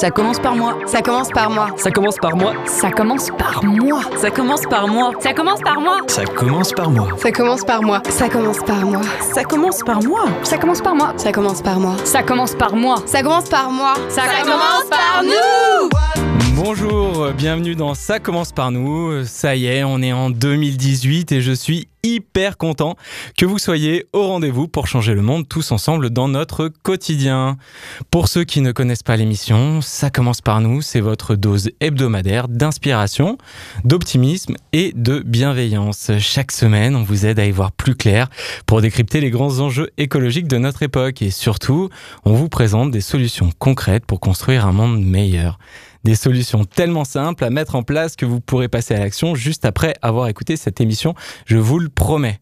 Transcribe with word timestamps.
Ça 0.00 0.10
commence 0.10 0.38
par 0.38 0.56
moi. 0.56 0.78
Ça 0.86 1.02
commence 1.02 1.28
par 1.28 1.50
moi. 1.50 1.68
Ça 1.76 1.90
commence 1.90 2.16
par 2.16 2.34
moi. 2.34 2.54
Ça 2.64 2.90
commence 2.90 3.30
par 3.36 3.62
moi. 3.62 4.00
Ça 4.16 4.30
commence 4.30 4.62
par 4.62 4.88
moi. 4.88 5.12
Ça 5.20 5.34
commence 5.34 5.60
par 5.60 5.78
moi. 5.78 6.00
Ça 6.06 6.14
commence 6.14 6.40
par 6.40 6.42
moi. 6.42 7.04
Ça 7.20 7.28
commence 7.28 7.62
par 7.62 7.82
moi. 7.84 8.00
Ça 8.08 8.24
commence 8.24 8.62
par 8.62 8.86
moi. 8.86 9.04
Ça 9.36 9.52
commence 9.52 9.82
par 9.82 10.02
moi. 10.02 10.24
Ça 10.40 10.56
commence 10.56 10.80
par 10.80 10.96
moi. 10.96 11.16
Ça 11.18 11.32
commence 11.32 11.60
par 11.60 11.78
moi. 11.78 11.96
Ça 12.04 12.22
commence 12.22 12.54
par 12.54 12.74
moi. 12.74 12.94
Ça 13.04 13.22
commence 13.22 13.48
par 13.50 13.70
moi. 13.70 13.94
Ça, 14.08 14.22
commence 14.42 14.88
par 14.88 15.22
nous. 15.22 16.29
Bonjour, 16.62 17.32
bienvenue 17.32 17.74
dans 17.74 17.94
Ça 17.94 18.20
commence 18.20 18.52
par 18.52 18.70
nous. 18.70 19.24
Ça 19.24 19.56
y 19.56 19.64
est, 19.64 19.82
on 19.82 20.02
est 20.02 20.12
en 20.12 20.28
2018 20.28 21.32
et 21.32 21.40
je 21.40 21.52
suis 21.52 21.88
hyper 22.02 22.58
content 22.58 22.96
que 23.36 23.46
vous 23.46 23.58
soyez 23.58 24.06
au 24.12 24.26
rendez-vous 24.26 24.68
pour 24.68 24.86
changer 24.86 25.14
le 25.14 25.22
monde 25.22 25.48
tous 25.48 25.72
ensemble 25.72 26.10
dans 26.10 26.28
notre 26.28 26.68
quotidien. 26.68 27.56
Pour 28.10 28.28
ceux 28.28 28.44
qui 28.44 28.60
ne 28.60 28.72
connaissent 28.72 29.02
pas 29.02 29.16
l'émission, 29.16 29.80
Ça 29.80 30.10
commence 30.10 30.42
par 30.42 30.60
nous, 30.60 30.82
c'est 30.82 31.00
votre 31.00 31.34
dose 31.34 31.70
hebdomadaire 31.80 32.46
d'inspiration, 32.46 33.38
d'optimisme 33.84 34.54
et 34.74 34.92
de 34.94 35.20
bienveillance. 35.20 36.10
Chaque 36.18 36.52
semaine, 36.52 36.94
on 36.94 37.02
vous 37.02 37.24
aide 37.24 37.38
à 37.38 37.46
y 37.46 37.50
voir 37.52 37.72
plus 37.72 37.94
clair 37.94 38.28
pour 38.66 38.82
décrypter 38.82 39.22
les 39.22 39.30
grands 39.30 39.60
enjeux 39.60 39.88
écologiques 39.96 40.48
de 40.48 40.58
notre 40.58 40.82
époque 40.82 41.22
et 41.22 41.30
surtout, 41.30 41.88
on 42.26 42.34
vous 42.34 42.50
présente 42.50 42.90
des 42.90 43.00
solutions 43.00 43.50
concrètes 43.58 44.04
pour 44.04 44.20
construire 44.20 44.66
un 44.66 44.72
monde 44.72 45.02
meilleur. 45.02 45.58
Des 46.04 46.14
solutions 46.14 46.64
tellement 46.64 47.04
simples 47.04 47.44
à 47.44 47.50
mettre 47.50 47.74
en 47.74 47.82
place 47.82 48.16
que 48.16 48.24
vous 48.24 48.40
pourrez 48.40 48.68
passer 48.68 48.94
à 48.94 48.98
l'action 48.98 49.34
juste 49.34 49.64
après 49.64 49.94
avoir 50.00 50.28
écouté 50.28 50.56
cette 50.56 50.80
émission, 50.80 51.14
je 51.46 51.58
vous 51.58 51.78
le 51.78 51.88
promets. 51.88 52.40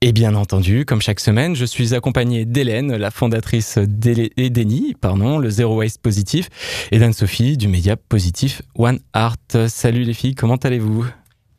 Et 0.00 0.12
bien 0.12 0.34
entendu, 0.34 0.84
comme 0.84 1.00
chaque 1.00 1.20
semaine, 1.20 1.54
je 1.56 1.64
suis 1.64 1.94
accompagné 1.94 2.44
d'Hélène, 2.44 2.94
la 2.94 3.10
fondatrice 3.10 3.78
d'EDENI, 3.78 4.94
pardon, 5.00 5.38
le 5.38 5.48
Zero 5.48 5.76
Waste 5.76 6.02
Positif, 6.02 6.48
et 6.92 6.98
d'Anne-Sophie 6.98 7.56
du 7.56 7.68
média 7.68 7.96
positif 7.96 8.60
One 8.74 9.00
Art. 9.14 9.36
Salut 9.68 10.02
les 10.02 10.12
filles, 10.12 10.34
comment 10.34 10.56
allez-vous? 10.56 11.06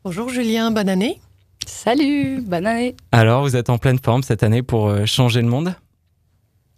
Bonjour 0.04 0.28
Julien, 0.28 0.70
bonne 0.70 0.88
année. 0.88 1.20
Salut, 1.66 2.40
bonne 2.40 2.66
année. 2.66 2.94
Alors, 3.10 3.42
vous 3.42 3.56
êtes 3.56 3.70
en 3.70 3.78
pleine 3.78 3.98
forme 3.98 4.22
cette 4.22 4.44
année 4.44 4.62
pour 4.62 4.88
euh, 4.88 5.06
changer 5.06 5.42
le 5.42 5.48
monde? 5.48 5.74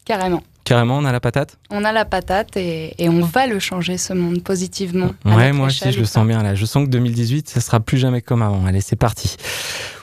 Carrément. 0.06 0.42
Carrément, 0.68 0.98
on 0.98 1.06
a 1.06 1.12
la 1.12 1.20
patate 1.20 1.56
On 1.70 1.82
a 1.82 1.92
la 1.92 2.04
patate 2.04 2.54
et, 2.58 2.92
et 3.02 3.08
on 3.08 3.20
va 3.22 3.46
le 3.46 3.58
changer, 3.58 3.96
ce 3.96 4.12
monde, 4.12 4.42
positivement. 4.42 5.12
Ouais, 5.24 5.50
moi 5.50 5.68
aussi, 5.68 5.90
je 5.90 5.98
le 5.98 6.04
sens 6.04 6.26
bien 6.26 6.42
là. 6.42 6.54
Je 6.54 6.66
sens 6.66 6.84
que 6.84 6.90
2018, 6.90 7.48
ça 7.48 7.62
sera 7.62 7.80
plus 7.80 7.96
jamais 7.96 8.20
comme 8.20 8.42
avant. 8.42 8.66
Allez, 8.66 8.82
c'est 8.82 8.94
parti. 8.94 9.36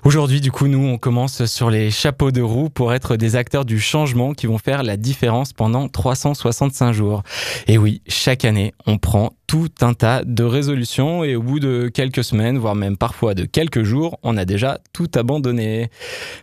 Aujourd'hui, 0.05 0.39
du 0.39 0.51
coup, 0.51 0.67
nous, 0.67 0.85
on 0.85 0.99
commence 0.99 1.45
sur 1.45 1.71
les 1.71 1.89
chapeaux 1.89 2.29
de 2.29 2.39
roue 2.39 2.69
pour 2.69 2.93
être 2.93 3.15
des 3.15 3.35
acteurs 3.35 3.65
du 3.65 3.79
changement 3.79 4.35
qui 4.35 4.45
vont 4.45 4.59
faire 4.59 4.83
la 4.83 4.97
différence 4.97 5.51
pendant 5.51 5.87
365 5.89 6.91
jours. 6.91 7.23
Et 7.65 7.79
oui, 7.79 8.03
chaque 8.07 8.45
année, 8.45 8.75
on 8.85 8.99
prend 8.99 9.31
tout 9.47 9.71
un 9.81 9.95
tas 9.95 10.23
de 10.23 10.43
résolutions 10.43 11.23
et 11.23 11.35
au 11.35 11.41
bout 11.41 11.59
de 11.59 11.89
quelques 11.91 12.23
semaines, 12.23 12.59
voire 12.59 12.75
même 12.75 12.97
parfois 12.97 13.33
de 13.33 13.45
quelques 13.45 13.81
jours, 13.81 14.19
on 14.21 14.37
a 14.37 14.45
déjà 14.45 14.77
tout 14.93 15.09
abandonné. 15.15 15.89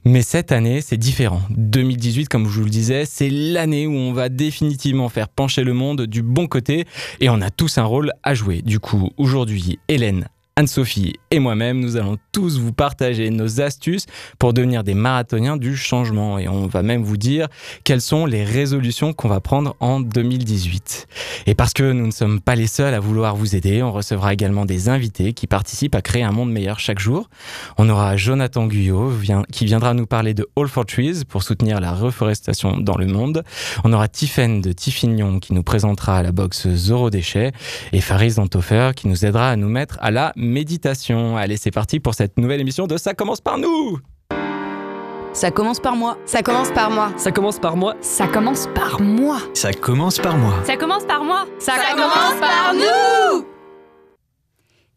Mais 0.05 0.23
cette 0.23 0.51
année, 0.51 0.81
c'est 0.81 0.97
différent. 0.97 1.43
2018, 1.51 2.29
comme 2.29 2.49
je 2.49 2.59
vous 2.59 2.65
le 2.65 2.71
disais, 2.71 3.05
c'est 3.05 3.31
l'année 3.31 3.87
où 3.87 3.95
on 3.95 4.13
va 4.13 4.29
définitivement 4.29 5.09
faire 5.09 5.29
pencher 5.29 5.63
le 5.63 5.73
monde 5.73 6.07
du 6.07 6.23
bon 6.23 6.49
côté 6.49 6.85
et 7.21 7.31
on 7.31 7.41
a 7.41 7.51
tous 7.51 7.79
un 7.79 7.85
rôle 7.85 8.11
à 8.25 8.35
jouer. 8.35 8.61
Du 8.61 8.81
coup, 8.81 9.11
aujourd'hui, 9.19 9.79
Hélène, 9.87 10.27
Anne-Sophie 10.55 11.14
et 11.31 11.39
moi-même, 11.39 11.81
nous 11.81 11.97
allons 11.97 12.19
tous 12.31 12.58
vous 12.58 12.75
partager 12.75 13.31
nos 13.31 13.62
astuces 13.62 14.05
pour 14.39 14.53
devenir 14.53 14.84
des 14.84 14.92
marathoniens 14.92 15.56
du 15.56 15.78
changement. 15.78 16.39
Et 16.39 16.47
on 16.47 16.67
va 16.67 16.83
même 16.83 17.03
vous 17.03 17.17
dire 17.17 17.48
quelles 17.84 18.03
sont 18.03 18.27
les 18.27 18.45
résolutions 18.45 19.14
qu'on 19.14 19.28
va 19.28 19.41
prendre 19.41 19.75
en 19.80 20.00
2018. 20.00 21.06
Et 21.46 21.55
parce 21.55 21.73
que 21.73 21.91
nous 21.92 22.07
ne 22.07 22.12
sommes 22.12 22.39
pas 22.39 22.55
les 22.55 22.67
seuls 22.67 22.92
à 22.92 23.01
vouloir 23.01 23.35
vous 23.35 23.57
aider, 23.57 23.83
on 23.83 23.92
recevra 23.92 24.35
également 24.35 24.67
des 24.67 24.91
invités 24.91 25.33
qui 25.33 25.46
participent 25.46 25.95
à 25.95 26.02
créer 26.02 26.23
un 26.23 26.33
monde 26.33 26.52
meilleur 26.52 26.79
chaque 26.80 26.98
jour. 26.98 27.30
On 27.79 27.89
aura 27.89 28.18
Jonathan 28.18 28.67
Guyot 28.67 29.11
qui 29.51 29.64
viendra 29.64 29.95
nous 29.95 30.07
parler 30.07 30.35
de 30.35 30.46
All 30.57 30.68
for 30.68 30.85
Trees 30.85 31.24
pour 31.27 31.42
soutenir 31.45 31.80
la 31.80 31.95
reforestation 31.95 32.77
dans 32.77 32.98
le 32.98 33.07
monde. 33.07 33.42
On 33.85 33.92
aura 33.95 34.07
Tiffen 34.07 34.61
de 34.61 34.73
Tiffignon 34.73 35.39
qui 35.39 35.55
nous 35.55 35.62
présentera 35.62 36.23
la 36.23 36.30
box 36.30 36.68
Zoro 36.68 37.08
Déchets 37.08 37.52
et 37.92 38.02
Faris 38.02 38.35
Dantofer 38.35 38.91
qui 38.95 39.08
nous 39.08 39.24
aidera 39.24 39.48
à 39.48 39.57
nous 39.57 39.70
mettre 39.70 39.96
à 40.02 40.11
la 40.11 40.35
méditation. 40.42 41.36
Allez, 41.36 41.57
c'est 41.57 41.70
parti 41.70 42.01
pour 42.01 42.14
cette 42.14 42.39
nouvelle 42.39 42.61
émission 42.61 42.86
de 42.86 42.97
Ça 42.97 43.14
commence 43.14 43.41
par 43.41 43.58
nous 43.58 43.98
Ça 45.33 45.51
commence 45.51 45.80
par 45.80 45.97
moi. 45.97 46.19
Ça 46.27 46.42
commence 46.42 46.70
par 46.70 46.91
moi. 46.91 47.13
Ça 47.17 47.30
commence 47.30 47.58
par 47.58 47.77
moi. 47.77 47.95
Ça 48.03 48.27
commence 48.27 48.67
par 48.67 49.01
moi. 49.01 49.41
Ça 49.55 49.73
commence 49.73 50.19
par 50.19 50.36
moi. 50.36 50.55
Ça 50.64 50.77
commence 50.77 51.05
par 51.05 51.25
moi. 51.25 51.47
Ça 51.58 51.73
commence 51.95 52.41
par 52.41 52.75
nous. 52.75 53.47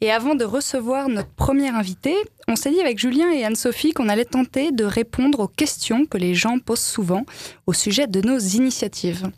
Et 0.01 0.11
avant 0.11 0.35
de 0.35 0.44
recevoir 0.44 1.07
notre 1.07 1.29
premier 1.29 1.69
invité, 1.69 2.13
on 2.50 2.57
s'est 2.57 2.69
dit 2.69 2.81
avec 2.81 3.00
Julien 3.00 3.31
et 3.31 3.45
Anne-Sophie 3.45 3.94
qu'on 3.94 4.09
allait 4.09 4.25
tenter 4.25 4.72
de 4.72 4.83
répondre 4.83 5.39
aux 5.39 5.47
questions 5.47 6.06
que 6.06 6.17
les 6.17 6.35
gens 6.35 6.59
posent 6.59 6.79
souvent 6.81 7.25
au 7.66 7.73
sujet 7.73 8.06
de 8.06 8.19
nos 8.19 8.38
initiatives. 8.38 9.31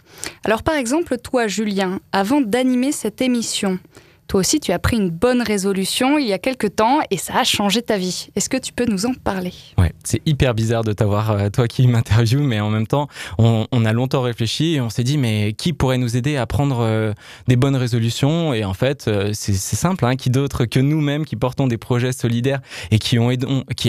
Alors 0.43 0.63
par 0.63 0.75
exemple, 0.75 1.17
toi 1.19 1.47
Julien, 1.47 1.99
avant 2.11 2.41
d'animer 2.41 2.91
cette 2.91 3.21
émission, 3.21 3.77
toi 4.27 4.39
aussi 4.39 4.59
tu 4.59 4.71
as 4.71 4.79
pris 4.79 4.97
une 4.97 5.09
bonne 5.09 5.41
résolution 5.41 6.17
il 6.17 6.27
y 6.27 6.33
a 6.33 6.39
quelque 6.39 6.67
temps 6.67 6.99
et 7.09 7.17
ça 7.17 7.39
a 7.39 7.43
changé 7.43 7.81
ta 7.81 7.97
vie. 7.97 8.29
Est-ce 8.35 8.49
que 8.49 8.57
tu 8.57 8.73
peux 8.73 8.85
nous 8.85 9.05
en 9.05 9.13
parler? 9.13 9.53
Ouais, 9.77 9.93
c'est 10.03 10.21
hyper 10.25 10.53
bizarre 10.53 10.83
de 10.83 10.93
t'avoir, 10.93 11.31
euh, 11.31 11.49
toi 11.49 11.67
qui 11.67 11.87
m'interviews, 11.87 12.41
mais 12.41 12.59
en 12.59 12.69
même 12.69 12.87
temps, 12.87 13.07
on, 13.37 13.65
a 13.85 13.93
longtemps 13.93 14.21
réfléchi 14.21 14.75
et 14.75 14.81
on 14.81 14.89
s'est 14.89 15.03
dit, 15.03 15.17
mais 15.17 15.53
qui 15.53 15.73
pourrait 15.73 15.97
nous 15.97 16.17
aider 16.17 16.35
à 16.37 16.45
prendre 16.45 16.79
euh, 16.81 17.13
des 17.47 17.55
bonnes 17.55 17.75
résolutions? 17.75 18.53
Et 18.53 18.65
en 18.65 18.73
fait, 18.73 19.07
euh, 19.07 19.31
c'est 19.33 19.53
simple, 19.53 20.05
hein, 20.05 20.15
qui 20.15 20.29
d'autre 20.29 20.65
que 20.65 20.79
nous-mêmes 20.79 21.25
qui 21.25 21.35
portons 21.35 21.67
des 21.67 21.77
projets 21.77 22.11
solidaires 22.11 22.59
et 22.91 22.99
qui, 22.99 23.17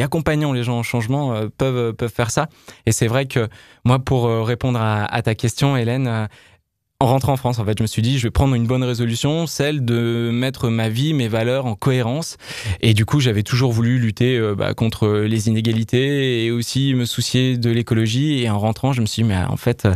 accompagnons 0.02 0.52
les 0.52 0.62
gens 0.62 0.78
au 0.78 0.82
changement 0.82 1.34
peuvent, 1.56 1.94
faire 2.14 2.30
ça? 2.30 2.48
Et 2.86 2.92
c'est 2.92 3.06
vrai 3.06 3.26
que 3.26 3.48
moi, 3.84 3.98
pour 3.98 4.26
répondre 4.46 4.80
à, 4.80 5.22
ta 5.22 5.34
question, 5.34 5.76
Hélène, 5.76 6.28
en 7.00 7.06
rentrant 7.06 7.34
en 7.34 7.36
France, 7.36 7.60
en 7.60 7.64
fait, 7.64 7.78
je 7.78 7.82
me 7.84 7.86
suis 7.86 8.02
dit, 8.02 8.18
je 8.18 8.26
vais 8.26 8.32
prendre 8.32 8.56
une 8.56 8.66
bonne 8.66 8.82
résolution, 8.82 9.46
celle 9.46 9.84
de 9.84 10.30
mettre 10.32 10.68
ma 10.68 10.88
vie, 10.88 11.14
mes 11.14 11.28
valeurs 11.28 11.66
en 11.66 11.76
cohérence. 11.76 12.38
Et 12.80 12.92
du 12.92 13.04
coup, 13.06 13.20
j'avais 13.20 13.44
toujours 13.44 13.70
voulu 13.70 14.00
lutter 14.00 14.36
euh, 14.36 14.56
bah, 14.56 14.74
contre 14.74 15.08
les 15.08 15.46
inégalités 15.46 16.44
et 16.44 16.50
aussi 16.50 16.94
me 16.94 17.04
soucier 17.04 17.56
de 17.56 17.70
l'écologie. 17.70 18.42
Et 18.42 18.50
en 18.50 18.58
rentrant, 18.58 18.92
je 18.92 19.00
me 19.00 19.06
suis 19.06 19.22
dit, 19.22 19.28
mais 19.28 19.36
en 19.36 19.56
fait, 19.56 19.84
euh, 19.84 19.94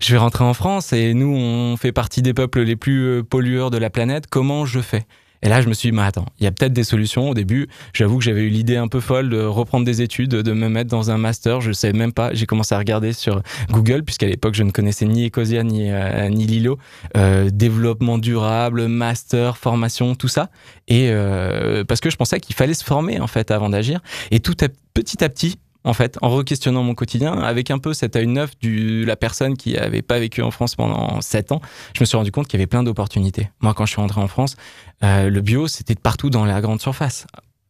je 0.00 0.10
vais 0.10 0.16
rentrer 0.16 0.42
en 0.42 0.54
France 0.54 0.94
et 0.94 1.12
nous, 1.12 1.36
on 1.36 1.76
fait 1.76 1.92
partie 1.92 2.22
des 2.22 2.32
peuples 2.32 2.62
les 2.62 2.76
plus 2.76 3.02
euh, 3.02 3.22
pollueurs 3.22 3.70
de 3.70 3.76
la 3.76 3.90
planète. 3.90 4.26
Comment 4.26 4.64
je 4.64 4.80
fais? 4.80 5.04
Et 5.42 5.48
là, 5.48 5.60
je 5.60 5.68
me 5.68 5.74
suis 5.74 5.90
dit, 5.90 5.96
mais 5.96 6.02
attends, 6.02 6.26
il 6.40 6.44
y 6.44 6.46
a 6.46 6.50
peut-être 6.50 6.72
des 6.72 6.84
solutions. 6.84 7.30
Au 7.30 7.34
début, 7.34 7.68
j'avoue 7.92 8.18
que 8.18 8.24
j'avais 8.24 8.42
eu 8.42 8.48
l'idée 8.48 8.76
un 8.76 8.88
peu 8.88 9.00
folle 9.00 9.30
de 9.30 9.40
reprendre 9.40 9.84
des 9.84 10.02
études, 10.02 10.30
de 10.30 10.52
me 10.52 10.68
mettre 10.68 10.90
dans 10.90 11.10
un 11.10 11.18
master. 11.18 11.60
Je 11.60 11.68
ne 11.68 11.74
savais 11.74 11.96
même 11.96 12.12
pas. 12.12 12.34
J'ai 12.34 12.46
commencé 12.46 12.74
à 12.74 12.78
regarder 12.78 13.12
sur 13.12 13.42
Google, 13.70 14.02
puisqu'à 14.02 14.26
l'époque, 14.26 14.54
je 14.54 14.64
ne 14.64 14.70
connaissais 14.70 15.06
ni 15.06 15.26
Ecosia 15.26 15.62
ni, 15.62 15.90
euh, 15.90 16.28
ni 16.28 16.46
Lilo. 16.46 16.78
Euh, 17.16 17.50
développement 17.50 18.18
durable, 18.18 18.88
master, 18.88 19.56
formation, 19.56 20.14
tout 20.14 20.28
ça. 20.28 20.50
Et 20.88 21.10
euh, 21.10 21.84
parce 21.84 22.00
que 22.00 22.10
je 22.10 22.16
pensais 22.16 22.40
qu'il 22.40 22.56
fallait 22.56 22.74
se 22.74 22.84
former, 22.84 23.20
en 23.20 23.28
fait, 23.28 23.50
avant 23.50 23.68
d'agir. 23.68 24.00
Et 24.30 24.40
tout 24.40 24.56
petit 24.94 25.22
à 25.22 25.28
petit, 25.28 25.56
en 25.88 25.94
fait, 25.94 26.18
en 26.20 26.28
re-questionnant 26.28 26.82
mon 26.82 26.94
quotidien, 26.94 27.32
avec 27.32 27.70
un 27.70 27.78
peu 27.78 27.94
cet 27.94 28.14
œil 28.14 28.26
neuf 28.26 28.50
de 28.60 29.06
la 29.06 29.16
personne 29.16 29.56
qui 29.56 29.72
n'avait 29.72 30.02
pas 30.02 30.18
vécu 30.18 30.42
en 30.42 30.50
France 30.50 30.74
pendant 30.74 31.22
7 31.22 31.52
ans, 31.52 31.62
je 31.96 32.00
me 32.00 32.04
suis 32.04 32.16
rendu 32.18 32.30
compte 32.30 32.46
qu'il 32.46 32.60
y 32.60 32.62
avait 32.62 32.66
plein 32.66 32.82
d'opportunités. 32.82 33.48
Moi, 33.60 33.72
quand 33.72 33.86
je 33.86 33.92
suis 33.92 34.00
rentré 34.00 34.20
en 34.20 34.28
France, 34.28 34.56
euh, 35.02 35.30
le 35.30 35.40
bio, 35.40 35.66
c'était 35.66 35.94
partout 35.94 36.28
dans 36.28 36.44
la 36.44 36.60
grande 36.60 36.82
surface. 36.82 37.26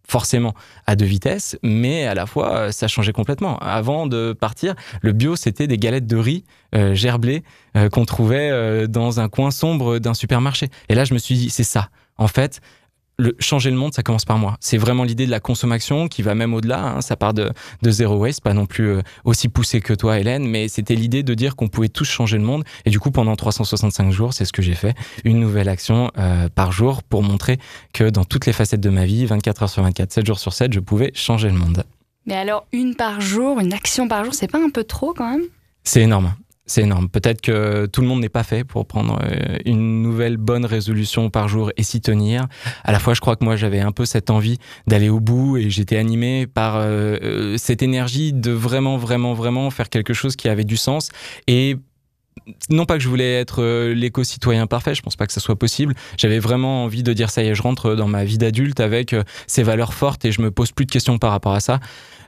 Forcément 0.08 0.54
à 0.86 0.96
deux 0.96 1.04
vitesses, 1.04 1.56
mais 1.62 2.06
à 2.06 2.14
la 2.14 2.26
fois, 2.26 2.56
euh, 2.56 2.72
ça 2.72 2.88
changeait 2.88 3.12
complètement. 3.12 3.56
Avant 3.59 4.09
de 4.09 4.32
partir, 4.32 4.74
le 5.00 5.12
bio, 5.12 5.36
c'était 5.36 5.68
des 5.68 5.76
galettes 5.76 6.06
de 6.06 6.16
riz 6.16 6.44
euh, 6.74 6.97
gerblées 6.97 7.44
euh, 7.76 7.88
qu'on 7.88 8.04
trouvait 8.04 8.88
dans 8.88 9.21
un 9.21 9.28
coin 9.28 9.53
sombre 9.53 10.00
d'un 10.00 10.14
supermarché. 10.14 10.71
Et 10.88 10.97
là, 10.97 11.04
je 11.04 11.14
me 11.14 11.18
suis 11.18 11.36
dit, 11.36 11.50
c'est 11.50 11.62
ça. 11.62 11.91
En 12.16 12.26
fait, 12.26 12.60
le, 13.18 13.34
changer 13.41 13.70
le 13.70 13.76
monde, 13.76 13.92
ça 13.92 14.03
commence 14.03 14.24
par 14.24 14.38
moi. 14.38 14.56
C'est 14.60 14.78
vraiment 14.78 15.04
l'idée 15.04 15.26
de 15.26 15.30
la 15.30 15.41
consommation 15.41 16.09
qui 16.09 16.22
va 16.22 16.34
même 16.34 16.54
au-delà. 16.54 16.82
hein. 16.84 17.00
Ça 17.00 17.16
part 17.16 17.34
de, 17.34 17.50
de 17.82 17.91
zéro 17.91 18.16
waste, 18.16 18.41
pas 18.42 18.54
non 18.54 18.66
plus 18.66 18.88
euh, 18.88 19.03
aussi 19.24 19.48
poussé 19.48 19.80
que 19.80 19.92
toi, 19.92 20.18
Hélène, 20.18 20.47
mais 20.47 20.68
c'était 20.68 20.94
l'idée 20.94 21.22
de 21.22 21.34
dire 21.34 21.56
qu'on 21.56 21.68
pouvait 21.68 21.88
tous 21.88 22.04
changer 22.04 22.38
le 22.38 22.44
monde. 22.44 22.65
Et 22.84 22.91
du 22.91 23.00
coup, 23.00 23.10
pendant 23.10 23.34
365 23.36 24.10
jours, 24.12 24.32
c'est 24.34 24.44
ce 24.44 24.53
que 24.53 24.62
j'ai 24.62 24.74
fait. 24.74 24.94
Une 25.24 25.41
nouvelle 25.41 25.68
action 25.68 26.10
euh, 26.18 26.48
par 26.48 26.72
jour 26.72 27.03
pour 27.03 27.22
montrer 27.22 27.59
que 27.92 28.09
dans 28.09 28.24
toutes 28.24 28.47
les 28.47 28.53
facettes 28.53 28.80
de 28.80 28.91
ma 28.91 29.04
vie, 29.04 29.26
24 29.26 29.64
heures 29.64 29.71
sur 29.71 29.82
24, 29.82 30.12
7 30.12 30.26
jours 30.26 30.38
sur 30.38 30.53
7, 30.53 30.72
je 30.72 30.80
pouvais 30.80 31.10
changer 31.14 31.48
le 31.48 31.54
monde. 31.54 31.84
Mais 32.26 32.34
alors, 32.36 32.66
une 32.72 32.94
par 32.94 33.21
jour, 33.21 33.59
une 33.59 33.72
action 33.72 34.06
par 34.06 34.24
jour, 34.24 34.34
c'est 34.34 34.50
pas 34.50 34.59
un 34.62 34.71
peu 34.71 34.84
trop 34.84 35.14
quand 35.14 35.30
même? 35.30 35.44
C'est 35.82 36.03
énorme. 36.03 36.34
C'est 36.68 36.82
énorme. 36.82 37.09
Peut-être 37.09 37.41
que 37.41 37.86
tout 37.86 38.03
le 38.03 38.06
monde 38.06 38.20
n'est 38.20 38.28
pas 38.28 38.42
fait 38.42 38.62
pour 38.62 38.86
prendre 38.86 39.18
euh, 39.22 39.56
une 39.65 40.03
nouvelle 40.03 40.36
bonne 40.36 40.66
résolution 40.66 41.30
par 41.30 41.48
jour 41.48 41.72
et 41.78 41.82
s'y 41.82 42.03
tenir. 42.03 42.47
À 42.84 42.92
la 42.92 42.98
fois, 42.98 43.15
je 43.15 43.22
crois 43.22 43.36
que 43.36 43.44
moi, 43.44 43.56
j'avais 43.56 43.80
un 43.80 43.91
peu 43.91 44.04
cette 44.04 44.28
envie 44.28 44.59
d'aller 44.86 45.09
au 45.09 45.18
bout 45.18 45.56
et 45.56 45.70
j'étais 45.70 45.97
animé 45.97 46.47
par 46.47 46.76
euh, 46.76 47.16
euh, 47.22 47.56
cette 47.56 47.82
énergie 47.82 48.34
de 48.34 48.50
vraiment, 48.50 48.98
vraiment, 48.98 49.32
vraiment 49.32 49.70
faire 49.70 49.88
quelque 49.88 50.12
chose 50.12 50.36
qui 50.36 50.50
avait 50.50 50.65
du 50.65 50.76
sens 50.76 51.09
et 51.47 51.78
non 52.70 52.84
pas 52.86 52.94
que 52.96 53.02
je 53.02 53.08
voulais 53.08 53.34
être 53.40 53.62
euh, 53.62 53.94
l'éco-citoyen 53.94 54.66
parfait, 54.66 54.94
je 54.94 55.02
pense 55.02 55.16
pas 55.16 55.26
que 55.26 55.32
ça 55.32 55.40
soit 55.40 55.56
possible. 55.56 55.94
J'avais 56.16 56.38
vraiment 56.38 56.84
envie 56.84 57.02
de 57.02 57.12
dire 57.12 57.30
ça 57.30 57.42
y 57.42 57.48
est, 57.48 57.54
je 57.54 57.62
rentre 57.62 57.94
dans 57.94 58.08
ma 58.08 58.24
vie 58.24 58.38
d'adulte 58.38 58.80
avec 58.80 59.12
euh, 59.12 59.22
ces 59.46 59.62
valeurs 59.62 59.94
fortes 59.94 60.24
et 60.24 60.32
je 60.32 60.40
me 60.42 60.50
pose 60.50 60.72
plus 60.72 60.86
de 60.86 60.90
questions 60.90 61.18
par 61.18 61.30
rapport 61.30 61.52
à 61.54 61.60
ça. 61.60 61.80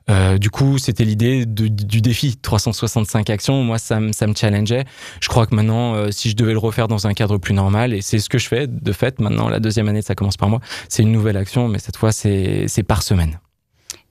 Euh, 0.09 0.39
du 0.39 0.51
coup, 0.51 0.79
c'était 0.79 1.05
l'idée 1.05 1.45
du 1.47 2.01
défi 2.01 2.37
365 2.37 3.29
actions. 3.31 3.63
Moi, 3.63 3.79
ça, 3.79 4.01
me- 4.01 4.13
ça 4.13 4.27
me 4.27 4.35
challengeait. 4.35 4.85
Je 5.21 5.29
crois 5.29 5.47
que 5.47 5.55
maintenant, 5.55 6.11
si 6.11 6.31
je 6.31 6.37
devais 6.37 6.53
le 6.53 6.59
refaire 6.59 6.89
dans 6.89 7.07
un 7.07 7.13
cadre 7.15 7.39
plus 7.39 7.55
normal, 7.55 7.93
et 7.93 8.01
c'est 8.01 8.19
ce 8.19 8.29
que 8.29 8.39
je 8.39 8.49
fais 8.49 8.67
de 8.67 8.93
fait 8.93 9.21
maintenant, 9.21 9.49
la 9.49 9.61
deuxième 9.61 9.89
année, 9.89 10.03
ça 10.03 10.15
commence 10.15 10.37
par 10.39 10.49
moi, 10.49 10.61
c'est 10.89 11.03
une 11.03 11.13
nouvelle 11.13 11.37
action, 11.37 11.69
mais 11.69 11.79
cette 11.79 11.97
fois, 11.97 12.11
c'est 12.13 12.83
par 12.89 13.03
semaine. 13.03 13.39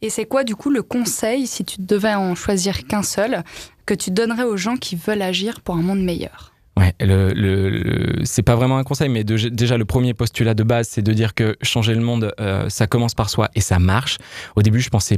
Et 0.02 0.10
c'est 0.10 0.26
quoi 0.26 0.44
du 0.44 0.56
coup 0.56 0.70
le 0.70 0.82
conseil, 0.82 1.46
si 1.48 1.66
tu 1.66 1.78
devais 1.82 2.14
en 2.14 2.36
choisir 2.36 2.86
qu'un 2.88 3.04
seul, 3.04 3.44
que 3.86 3.94
tu 3.94 4.12
donnerais 4.12 4.44
aux 4.44 4.58
gens 4.58 4.78
qui 4.78 4.96
veulent 4.96 5.22
agir 5.22 5.62
pour 5.62 5.76
un 5.76 5.82
monde 5.82 6.02
meilleur? 6.02 6.54
Ouais, 6.78 6.94
le, 7.02 7.34
le, 7.34 8.24
c'est 8.24 8.44
pas 8.44 8.56
vraiment 8.56 8.78
un 8.78 8.86
conseil, 8.86 9.10
mais 9.10 9.26
déjà 9.26 9.78
le 9.78 9.84
premier 9.84 10.14
postulat 10.14 10.54
de 10.54 10.64
base, 10.64 10.88
c'est 10.88 11.02
de 11.02 11.12
dire 11.12 11.34
que 11.34 11.58
changer 11.62 11.94
le 11.94 12.00
monde, 12.00 12.34
euh, 12.40 12.70
ça 12.70 12.88
commence 12.88 13.14
par 13.14 13.30
soi 13.30 13.50
et 13.56 13.60
ça 13.60 13.80
marche. 13.80 14.18
Au 14.56 14.62
début, 14.62 14.80
je 14.80 14.90
pensais, 14.90 15.18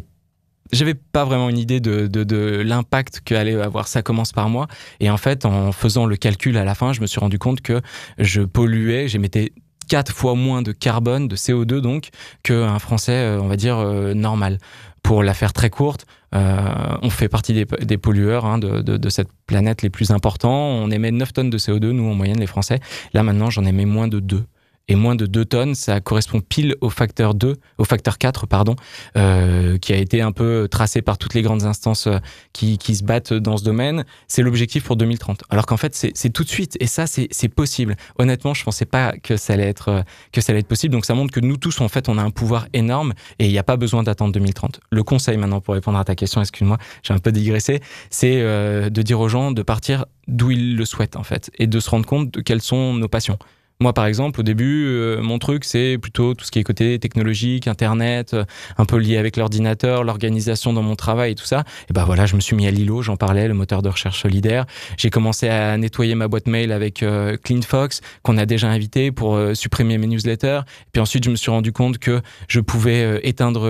j'avais 0.71 0.95
pas 0.95 1.23
vraiment 1.23 1.49
une 1.49 1.59
idée 1.59 1.79
de, 1.79 2.07
de, 2.07 2.23
de 2.23 2.63
l'impact 2.65 3.21
qu'allait 3.23 3.61
avoir 3.61 3.87
ça 3.87 4.01
commence 4.01 4.31
par 4.31 4.49
moi. 4.49 4.65
Et 4.99 5.11
en 5.11 5.17
fait, 5.17 5.45
en 5.45 5.71
faisant 5.71 6.07
le 6.07 6.15
calcul 6.15 6.57
à 6.57 6.65
la 6.65 6.73
fin, 6.73 6.93
je 6.93 7.01
me 7.01 7.05
suis 7.05 7.19
rendu 7.19 7.37
compte 7.37 7.61
que 7.61 7.81
je 8.17 8.41
polluais, 8.41 9.07
j'émettais 9.07 9.53
quatre 9.91 10.13
fois 10.13 10.35
moins 10.35 10.61
de 10.61 10.71
carbone, 10.71 11.27
de 11.27 11.35
CO2 11.35 11.81
donc, 11.81 12.11
qu'un 12.43 12.79
Français, 12.79 13.11
euh, 13.11 13.41
on 13.41 13.49
va 13.49 13.57
dire, 13.57 13.77
euh, 13.77 14.13
normal. 14.13 14.57
Pour 15.03 15.21
la 15.21 15.33
faire 15.33 15.51
très 15.51 15.69
courte, 15.69 16.05
euh, 16.33 16.97
on 17.01 17.09
fait 17.09 17.27
partie 17.27 17.53
des, 17.53 17.65
des 17.65 17.97
pollueurs 17.97 18.45
hein, 18.45 18.57
de, 18.57 18.81
de, 18.81 18.95
de 18.95 19.09
cette 19.09 19.27
planète 19.47 19.81
les 19.81 19.89
plus 19.89 20.11
importants. 20.11 20.49
On 20.53 20.89
émet 20.91 21.11
9 21.11 21.33
tonnes 21.33 21.49
de 21.49 21.57
CO2, 21.57 21.89
nous 21.89 22.09
en 22.09 22.13
moyenne 22.13 22.39
les 22.39 22.47
Français. 22.47 22.79
Là 23.13 23.21
maintenant, 23.21 23.49
j'en 23.49 23.65
émets 23.65 23.83
moins 23.83 24.07
de 24.07 24.21
2. 24.21 24.45
Et 24.87 24.95
moins 24.95 25.15
de 25.15 25.25
2 25.25 25.45
tonnes, 25.45 25.75
ça 25.75 26.01
correspond 26.01 26.41
pile 26.41 26.75
au 26.81 26.89
facteur 26.89 27.33
2, 27.33 27.55
au 27.77 27.83
facteur 27.85 28.17
4, 28.17 28.47
pardon, 28.47 28.75
euh, 29.15 29.77
qui 29.77 29.93
a 29.93 29.97
été 29.97 30.21
un 30.21 30.31
peu 30.31 30.67
tracé 30.69 31.01
par 31.01 31.17
toutes 31.17 31.33
les 31.33 31.41
grandes 31.41 31.63
instances 31.63 32.07
euh, 32.07 32.17
qui, 32.51 32.77
qui 32.77 32.95
se 32.95 33.03
battent 33.03 33.33
dans 33.33 33.57
ce 33.57 33.63
domaine. 33.63 34.03
C'est 34.27 34.41
l'objectif 34.41 34.83
pour 34.83 34.95
2030. 34.95 35.43
Alors 35.49 35.65
qu'en 35.65 35.77
fait, 35.77 35.95
c'est 35.95 36.29
tout 36.31 36.43
de 36.43 36.49
suite. 36.49 36.77
Et 36.79 36.87
ça, 36.87 37.05
c'est 37.07 37.49
possible. 37.49 37.95
Honnêtement, 38.17 38.53
je 38.53 38.63
pensais 38.63 38.85
pas 38.85 39.13
que 39.23 39.37
ça 39.37 39.53
allait 39.53 39.67
être, 39.67 39.89
euh, 39.89 40.01
que 40.31 40.41
ça 40.41 40.51
allait 40.51 40.59
être 40.59 40.67
possible. 40.67 40.93
Donc 40.93 41.05
ça 41.05 41.13
montre 41.13 41.31
que 41.31 41.39
nous 41.39 41.57
tous, 41.57 41.79
en 41.79 41.87
fait, 41.87 42.09
on 42.09 42.17
a 42.17 42.23
un 42.23 42.31
pouvoir 42.31 42.67
énorme 42.73 43.13
et 43.39 43.45
il 43.45 43.51
n'y 43.51 43.59
a 43.59 43.63
pas 43.63 43.77
besoin 43.77 44.03
d'attendre 44.03 44.33
2030. 44.33 44.81
Le 44.89 45.03
conseil 45.03 45.37
maintenant, 45.37 45.61
pour 45.61 45.73
répondre 45.73 45.99
à 45.99 46.03
ta 46.03 46.15
question, 46.15 46.41
excuse-moi, 46.41 46.77
j'ai 47.03 47.13
un 47.13 47.19
peu 47.19 47.31
digressé, 47.31 47.81
c'est 48.09 48.41
de 48.41 49.01
dire 49.01 49.19
aux 49.19 49.29
gens 49.29 49.51
de 49.51 49.61
partir 49.61 50.05
d'où 50.27 50.51
ils 50.51 50.75
le 50.75 50.85
souhaitent, 50.85 51.15
en 51.15 51.23
fait, 51.23 51.51
et 51.57 51.67
de 51.67 51.79
se 51.79 51.89
rendre 51.89 52.05
compte 52.05 52.31
de 52.31 52.41
quelles 52.41 52.61
sont 52.61 52.93
nos 52.93 53.07
passions. 53.07 53.37
Moi, 53.81 53.93
par 53.93 54.05
exemple, 54.05 54.41
au 54.41 54.43
début, 54.43 54.85
euh, 54.85 55.23
mon 55.23 55.39
truc, 55.39 55.65
c'est 55.65 55.97
plutôt 55.99 56.35
tout 56.35 56.45
ce 56.45 56.51
qui 56.51 56.59
est 56.59 56.63
côté 56.63 56.99
technologique, 56.99 57.67
Internet, 57.67 58.35
euh, 58.35 58.45
un 58.77 58.85
peu 58.85 58.97
lié 58.97 59.17
avec 59.17 59.37
l'ordinateur, 59.37 60.03
l'organisation 60.03 60.71
dans 60.71 60.83
mon 60.83 60.95
travail 60.95 61.31
et 61.31 61.35
tout 61.35 61.47
ça. 61.47 61.63
Et 61.89 61.93
ben 61.93 62.05
voilà, 62.05 62.27
je 62.27 62.35
me 62.35 62.41
suis 62.41 62.55
mis 62.55 62.67
à 62.67 62.71
Lilo, 62.71 63.01
j'en 63.01 63.15
parlais, 63.15 63.47
le 63.47 63.55
moteur 63.55 63.81
de 63.81 63.89
recherche 63.89 64.21
solidaire. 64.21 64.67
J'ai 64.97 65.09
commencé 65.09 65.49
à 65.49 65.75
nettoyer 65.79 66.13
ma 66.13 66.27
boîte 66.27 66.45
mail 66.45 66.71
avec 66.71 67.01
euh, 67.01 67.37
CleanFox, 67.43 68.01
qu'on 68.21 68.37
a 68.37 68.45
déjà 68.45 68.69
invité 68.69 69.11
pour 69.11 69.39
supprimer 69.55 69.97
mes 69.97 70.05
newsletters. 70.05 70.61
Puis 70.93 71.01
ensuite, 71.01 71.23
je 71.23 71.31
me 71.31 71.35
suis 71.35 71.49
rendu 71.49 71.71
compte 71.71 71.97
que 71.97 72.21
je 72.47 72.59
pouvais 72.59 73.19
éteindre 73.23 73.67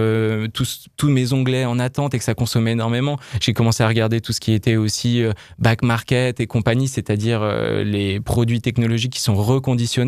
tous, 0.49 0.89
mes 1.03 1.31
onglets 1.31 1.63
en 1.63 1.79
attente 1.79 2.13
et 2.13 2.17
que 2.17 2.23
ça 2.23 2.33
consommait 2.33 2.73
énormément. 2.73 3.17
J'ai 3.39 3.53
commencé 3.53 3.81
à 3.81 3.87
regarder 3.87 4.19
tout 4.19 4.33
ce 4.33 4.41
qui 4.41 4.51
était 4.51 4.75
aussi 4.75 5.23
back 5.57 5.83
market 5.83 6.41
et 6.41 6.47
compagnie, 6.47 6.89
c'est-à-dire 6.89 7.43
les 7.85 8.19
produits 8.19 8.59
technologiques 8.59 9.13
qui 9.13 9.21
sont 9.21 9.35
reconditionnés. 9.35 10.00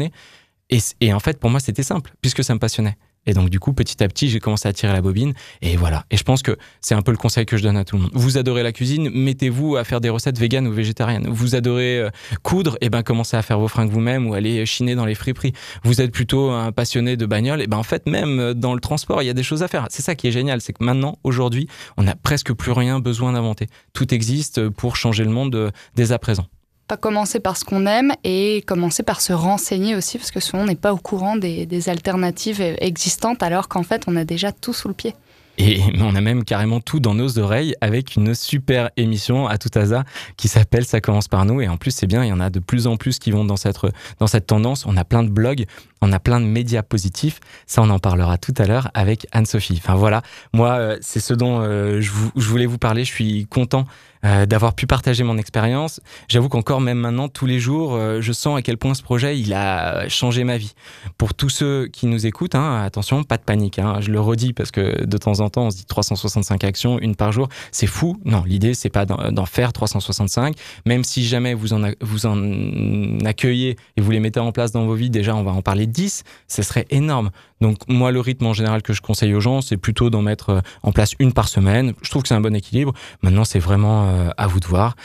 Et, 1.01 1.13
en 1.13 1.19
fait, 1.19 1.39
pour 1.39 1.49
moi, 1.49 1.59
c'était 1.59 1.83
simple, 1.83 2.13
puisque 2.21 2.43
ça 2.43 2.53
me 2.53 2.59
passionnait. 2.59 2.97
Et 3.25 3.33
donc, 3.33 3.49
du 3.49 3.59
coup, 3.59 3.71
petit 3.71 4.03
à 4.03 4.07
petit, 4.09 4.27
j'ai 4.27 4.41
commencé 4.41 4.67
à 4.67 4.73
tirer 4.73 4.91
la 4.91 5.01
bobine. 5.01 5.33
Et 5.61 5.77
voilà. 5.77 6.03
Et 6.11 6.17
je 6.17 6.23
pense 6.23 6.41
que 6.41 6.57
c'est 6.81 6.93
un 6.93 7.01
peu 7.01 7.11
le 7.11 7.17
conseil 7.17 7.45
que 7.45 7.55
je 7.55 7.63
donne 7.63 7.77
à 7.77 7.85
tout 7.85 7.95
le 7.95 8.01
monde. 8.01 8.11
Vous 8.13 8.37
adorez 8.37 8.63
la 8.63 8.73
cuisine, 8.73 9.09
mettez-vous 9.09 9.77
à 9.77 9.85
faire 9.85 10.01
des 10.01 10.09
recettes 10.09 10.37
véganes 10.37 10.67
ou 10.67 10.73
végétariennes. 10.73 11.29
Vous 11.29 11.55
adorez 11.55 11.99
euh, 11.99 12.09
coudre, 12.41 12.77
et 12.81 12.89
ben 12.89 13.01
commencez 13.01 13.37
à 13.37 13.41
faire 13.41 13.59
vos 13.59 13.69
fringues 13.69 13.91
vous-même 13.91 14.27
ou 14.27 14.33
aller 14.33 14.65
chiner 14.65 14.95
dans 14.95 15.05
les 15.05 15.15
friperies. 15.15 15.53
Vous 15.85 16.01
êtes 16.01 16.11
plutôt 16.11 16.49
un 16.49 16.73
passionné 16.73 17.15
de 17.15 17.25
bagnole, 17.25 17.61
et 17.61 17.67
ben 17.67 17.77
en 17.77 17.83
fait, 17.83 18.07
même 18.07 18.39
euh, 18.39 18.53
dans 18.53 18.73
le 18.73 18.81
transport, 18.81 19.21
il 19.21 19.25
y 19.27 19.29
a 19.29 19.33
des 19.33 19.43
choses 19.43 19.63
à 19.63 19.69
faire. 19.69 19.87
C'est 19.89 20.01
ça 20.01 20.15
qui 20.15 20.27
est 20.27 20.31
génial, 20.31 20.59
c'est 20.59 20.73
que 20.73 20.83
maintenant, 20.83 21.17
aujourd'hui, 21.23 21.69
on 21.95 22.03
n'a 22.03 22.15
presque 22.15 22.51
plus 22.51 22.73
rien 22.73 22.99
besoin 22.99 23.31
d'inventer. 23.31 23.67
Tout 23.93 24.13
existe 24.13 24.67
pour 24.67 24.97
changer 24.97 25.23
le 25.23 25.31
monde 25.31 25.55
euh, 25.55 25.71
dès 25.95 26.11
à 26.11 26.19
présent. 26.19 26.47
Pas 26.87 26.97
commencer 26.97 27.39
par 27.39 27.57
ce 27.57 27.63
qu'on 27.63 27.85
aime 27.85 28.13
et 28.23 28.61
commencer 28.67 29.03
par 29.03 29.21
se 29.21 29.33
renseigner 29.33 29.95
aussi, 29.95 30.17
parce 30.17 30.31
que 30.31 30.39
souvent 30.39 30.63
on 30.63 30.67
n'est 30.67 30.75
pas 30.75 30.93
au 30.93 30.97
courant 30.97 31.35
des, 31.35 31.65
des 31.65 31.89
alternatives 31.89 32.61
existantes, 32.61 33.41
alors 33.41 33.67
qu'en 33.67 33.83
fait 33.83 34.03
on 34.07 34.15
a 34.15 34.25
déjà 34.25 34.51
tout 34.51 34.73
sous 34.73 34.89
le 34.89 34.93
pied. 34.93 35.15
Et 35.57 35.81
on 35.99 36.15
a 36.15 36.21
même 36.21 36.43
carrément 36.43 36.79
tout 36.79 36.99
dans 36.99 37.13
nos 37.13 37.39
oreilles 37.39 37.75
avec 37.81 38.15
une 38.15 38.33
super 38.33 38.89
émission 38.97 39.47
à 39.47 39.57
tout 39.57 39.69
hasard 39.75 40.03
qui 40.37 40.47
s'appelle 40.47 40.85
Ça 40.85 41.01
commence 41.01 41.27
par 41.27 41.45
nous. 41.45 41.61
Et 41.61 41.67
en 41.67 41.77
plus, 41.77 41.91
c'est 41.91 42.07
bien, 42.07 42.23
il 42.23 42.29
y 42.29 42.33
en 42.33 42.39
a 42.39 42.49
de 42.49 42.59
plus 42.59 42.87
en 42.87 42.97
plus 42.97 43.19
qui 43.19 43.31
vont 43.31 43.45
dans 43.45 43.57
cette, 43.57 43.77
dans 44.19 44.27
cette 44.27 44.47
tendance. 44.47 44.85
On 44.85 44.97
a 44.97 45.03
plein 45.03 45.23
de 45.23 45.29
blogs, 45.29 45.65
on 46.01 46.11
a 46.11 46.19
plein 46.19 46.39
de 46.39 46.45
médias 46.45 46.83
positifs. 46.83 47.39
Ça, 47.67 47.81
on 47.81 47.89
en 47.89 47.99
parlera 47.99 48.37
tout 48.37 48.53
à 48.57 48.65
l'heure 48.65 48.89
avec 48.93 49.27
Anne-Sophie. 49.31 49.79
Enfin 49.83 49.95
voilà, 49.95 50.21
moi, 50.53 50.71
euh, 50.73 50.97
c'est 51.01 51.19
ce 51.19 51.33
dont 51.33 51.61
euh, 51.61 52.01
je 52.01 52.47
voulais 52.47 52.65
vous 52.65 52.77
parler. 52.77 53.05
Je 53.05 53.11
suis 53.11 53.45
content 53.47 53.85
euh, 54.25 54.45
d'avoir 54.45 54.73
pu 54.73 54.87
partager 54.87 55.23
mon 55.23 55.37
expérience. 55.37 55.99
J'avoue 56.27 56.49
qu'encore 56.49 56.81
même 56.81 56.97
maintenant, 56.99 57.27
tous 57.27 57.45
les 57.45 57.59
jours, 57.59 57.95
euh, 57.95 58.21
je 58.21 58.31
sens 58.31 58.57
à 58.57 58.61
quel 58.61 58.77
point 58.77 58.93
ce 58.93 59.03
projet, 59.03 59.39
il 59.39 59.53
a 59.53 60.07
changé 60.09 60.43
ma 60.43 60.57
vie. 60.57 60.73
Pour 61.17 61.33
tous 61.33 61.49
ceux 61.49 61.87
qui 61.87 62.05
nous 62.07 62.25
écoutent, 62.25 62.55
hein, 62.55 62.81
attention, 62.83 63.23
pas 63.23 63.37
de 63.37 63.43
panique. 63.43 63.79
hein. 63.79 63.97
je 63.99 64.11
le 64.11 64.19
redis 64.19 64.53
parce 64.53 64.71
que 64.71 65.05
de 65.05 65.17
temps 65.17 65.39
en 65.39 65.49
temps, 65.49 65.63
on 65.67 65.71
se 65.71 65.77
dit 65.77 65.85
365 65.85 66.63
actions, 66.63 66.99
une 66.99 67.15
par 67.15 67.31
jour, 67.31 67.49
c'est 67.71 67.87
fou. 67.87 68.17
Non, 68.25 68.43
l'idée, 68.45 68.73
c'est 68.73 68.89
pas 68.89 69.05
d'en 69.05 69.45
faire 69.45 69.73
365. 69.73 70.55
Même 70.85 71.03
si 71.03 71.25
jamais 71.25 71.53
vous 71.53 71.73
en, 71.73 71.81
vous 72.01 72.25
en 72.25 73.19
accueillez 73.25 73.77
et 73.97 74.01
vous 74.01 74.11
les 74.11 74.19
mettez 74.19 74.39
en 74.39 74.51
place 74.51 74.71
dans 74.71 74.85
vos 74.85 74.95
vies, 74.95 75.09
déjà, 75.09 75.35
on 75.35 75.43
va 75.43 75.51
en 75.51 75.61
parler 75.61 75.87
10, 75.87 76.23
ce 76.47 76.61
serait 76.61 76.85
énorme. 76.89 77.29
Donc 77.63 77.77
moi, 77.87 78.11
le 78.11 78.19
rythme 78.19 78.45
en 78.45 78.53
général 78.53 78.81
que 78.81 78.91
je 78.91 79.01
conseille 79.01 79.33
aux 79.33 79.39
gens, 79.39 79.61
c'est 79.61 79.77
plutôt 79.77 80.09
d'en 80.09 80.21
mettre 80.21 80.49
euh, 80.49 80.59
en 80.83 80.91
place 80.91 81.13
une 81.17 81.31
par 81.31 81.47
semaine. 81.47 81.93
Je 82.01 82.09
trouve 82.09 82.21
que 82.21 82.27
c'est 82.27 82.35
un 82.35 82.41
bon 82.41 82.53
équilibre. 82.53 82.93
Maintenant, 83.21 83.45
c'est 83.45 83.57
vraiment 83.57 84.09
euh, 84.09 84.29
à 84.37 84.47
vous 84.47 84.59
de 84.59 84.65
voir. 84.67 84.95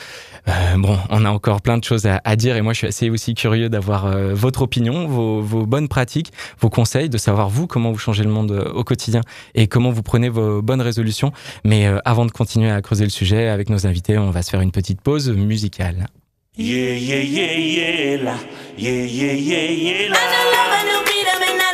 Euh, 0.49 0.77
bon, 0.77 0.99
on 1.09 1.25
a 1.25 1.31
encore 1.31 1.63
plein 1.63 1.79
de 1.79 1.85
choses 1.85 2.07
à, 2.07 2.21
à 2.25 2.35
dire 2.35 2.57
et 2.57 2.61
moi, 2.61 2.73
je 2.73 2.79
suis 2.79 2.87
assez 2.89 3.11
aussi 3.11 3.35
curieux 3.35 3.69
d'avoir 3.69 4.07
euh, 4.07 4.35
votre 4.35 4.63
opinion, 4.63 5.07
vos, 5.07 5.41
vos 5.41 5.67
bonnes 5.67 5.87
pratiques, 5.87 6.33
vos 6.61 6.69
conseils, 6.69 7.09
de 7.09 7.17
savoir 7.19 7.49
vous 7.49 7.69
comment 7.69 7.93
vous 7.93 7.99
changez 7.99 8.25
le 8.25 8.31
monde 8.31 8.51
au 8.75 8.83
quotidien 8.83 9.21
et 9.55 9.69
comment 9.69 9.91
vous 9.91 10.03
prenez 10.03 10.29
vos 10.29 10.61
bonnes 10.61 10.83
résolutions. 10.83 11.33
Mais 11.65 11.87
euh, 11.87 12.01
avant 12.05 12.27
de 12.27 12.33
continuer 12.33 12.71
à 12.73 12.83
creuser 12.83 13.05
le 13.05 13.11
sujet 13.11 13.49
avec 13.49 13.71
nos 13.71 13.87
invités, 13.87 14.19
on 14.19 14.31
va 14.31 14.43
se 14.43 14.51
faire 14.51 14.63
une 14.63 14.73
petite 14.73 15.01
pause 15.01 15.31
musicale. 15.31 16.09
Yeah, 16.57 16.97
yeah, 16.97 17.23
yeah, 17.23 17.57
yeah, 17.57 18.25
la. 18.25 18.35
Yeah, 18.77 19.05
yeah, 19.07 19.33
yeah, 19.33 19.71
yeah, 19.71 20.09
la. 20.09 20.98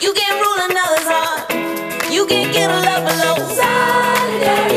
You 0.00 0.12
can't 0.12 0.36
rule 0.36 0.60
another's 0.68 1.08
heart. 1.08 1.48
You 2.12 2.26
can't 2.26 2.52
kill 2.52 2.68
a 2.68 2.80
love. 2.84 3.08
Solidarity. 3.56 4.76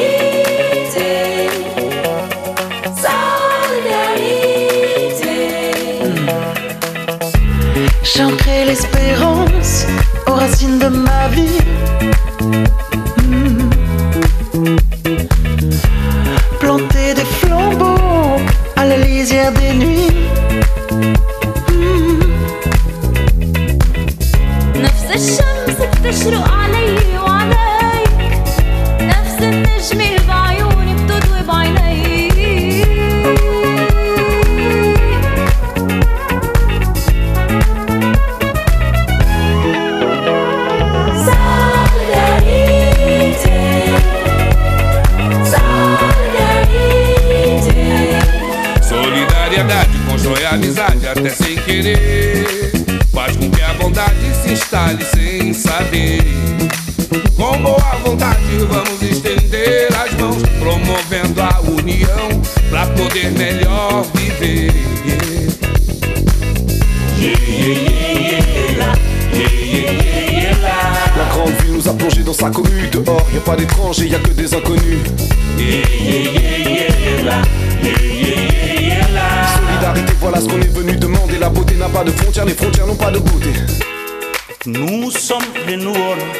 Solidarity. 2.95 4.31
J'ancrais 8.03 8.65
l'espérance 8.65 9.85
aux 10.27 10.33
racines 10.33 10.79
de 10.79 10.87
ma 10.87 11.27
vie. 11.29 11.90
الشمس 26.10 26.10
بتشرق 26.10 26.52
علي 26.52 27.18
وعليك 27.18 28.10
نفس 29.00 29.42
النجمة 29.42 30.26
بعيوني 30.28 30.94
بتضوي 30.94 31.42
بعينيك 31.42 32.86
Solidarité 42.26 43.60
Solidarité 46.64 47.18
Solidariedade, 48.82 49.90
constrói 50.08 50.44
amizade 50.46 51.06
até 51.08 51.30
sem 51.30 51.56
querer. 51.56 52.46
Pra 53.12 53.26
com 53.32 53.50
que 53.50 53.62
a 53.62 53.72
bondade 53.74 54.14
se 54.42 54.52
instale 54.52 55.04
sem 55.04 55.29
saber. 55.71 56.21
Com 57.37 57.57
boa 57.61 57.95
vontade 58.03 58.57
vamos 58.69 59.01
estender 59.01 59.87
as 59.95 60.13
mãos, 60.19 60.41
promovendo 60.59 61.41
a 61.41 61.59
união 61.61 62.27
pra 62.69 62.85
poder 62.87 63.31
melhor 63.31 64.05
viver. 64.15 64.71
La 71.17 71.25
grande 71.33 71.53
ville 71.61 71.73
nous 71.73 71.87
a 71.87 71.93
plongé 71.93 72.23
dans 72.23 72.33
sa 72.33 72.49
commune. 72.49 72.89
Dehors, 72.91 73.27
y 73.33 73.37
a 73.37 73.41
pas 73.41 73.55
d'étrangers, 73.55 74.07
y 74.07 74.15
a 74.15 74.19
que 74.19 74.31
des 74.31 74.53
inconnus. 74.53 74.99
Solidarité, 79.55 80.13
voilà 80.19 80.41
ce 80.41 80.47
qu'on 80.47 80.61
est 80.61 80.73
venu 80.73 80.95
demander. 80.97 81.37
La 81.39 81.49
beauté 81.49 81.75
n'a 81.75 81.89
pas 81.89 82.03
de 82.03 82.11
frontières, 82.11 82.45
les 82.45 82.53
frontières 82.53 82.87
n'ont 82.87 82.95
pas 82.95 83.11
de 83.11 83.19
beauté. 83.19 83.53
Nous 84.67 85.09
sommes 85.09 85.50
les 85.70 85.76
nouveaux 85.76 86.14
rois, 86.18 86.32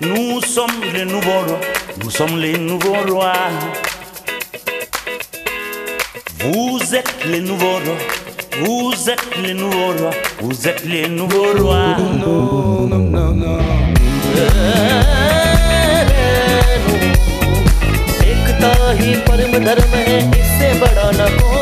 nous 0.00 0.40
sommes 0.40 0.78
les 0.94 1.04
nouveaux 1.04 1.40
rois, 1.46 1.60
nous 2.02 2.10
sommes 2.10 2.38
les 2.38 2.56
nouveaux 2.58 3.02
rois. 3.08 3.32
Vous 6.40 6.80
êtes 6.94 7.14
les 7.26 7.40
nouveaux 7.40 7.78
rois, 7.84 8.00
vous 8.60 9.10
êtes 9.10 9.24
les 9.42 9.54
nouveaux 9.54 9.92
rois, 9.98 10.10
vous 10.40 10.68
êtes 10.68 10.84
les 10.84 11.08
nouveaux 11.08 11.52
rois. 11.58 11.96
No, 12.24 12.86
no, 12.90 12.98
no, 12.98 13.32
no. 13.32 13.58
एकता 18.32 18.72
ही 19.00 19.14
परम 19.28 19.58
धर्म 19.64 19.94
है 20.06 20.18
इससे 20.40 20.72
बड़ा 20.80 21.10
न 21.18 21.28
कोई 21.40 21.55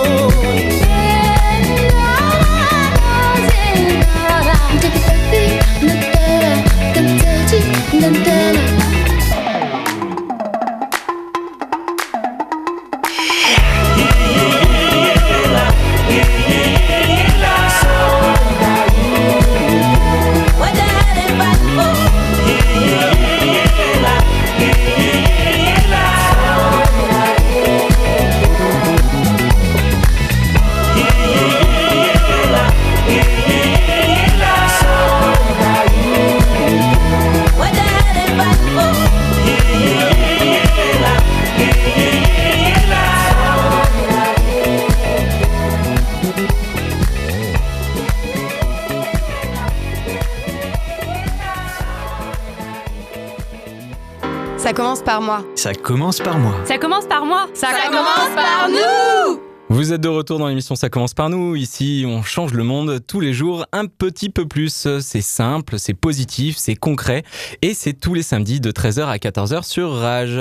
Ça 55.65 55.73
commence 55.73 56.19
par 56.19 56.37
moi. 56.37 56.53
Ça 56.65 56.77
commence 56.77 57.07
par 57.07 57.25
moi. 57.25 57.47
Ça, 57.55 57.69
commence 57.87 58.35
par 58.35 58.69
nous 58.69 59.39
Vous 59.69 59.93
êtes 59.93 60.01
de 60.01 60.07
retour 60.07 60.37
dans 60.37 60.47
l'émission 60.47 60.75
Ça 60.75 60.91
commence 60.91 61.15
par 61.15 61.31
nous. 61.31 61.55
Ici, 61.55 62.05
on 62.07 62.21
change 62.21 62.53
le 62.53 62.63
monde 62.63 62.99
tous 63.07 63.19
les 63.19 63.33
jours 63.33 63.65
un 63.71 63.87
petit 63.87 64.29
peu 64.29 64.47
plus. 64.47 64.99
C'est 64.99 65.21
simple, 65.21 65.79
c'est 65.79 65.95
positif, 65.95 66.57
c'est 66.59 66.75
concret 66.75 67.23
et 67.63 67.73
c'est 67.73 67.93
tous 67.93 68.13
les 68.13 68.21
samedis 68.21 68.59
de 68.59 68.71
13h 68.71 69.07
à 69.07 69.17
14h 69.17 69.63
sur 69.63 69.91
Rage. 69.91 70.39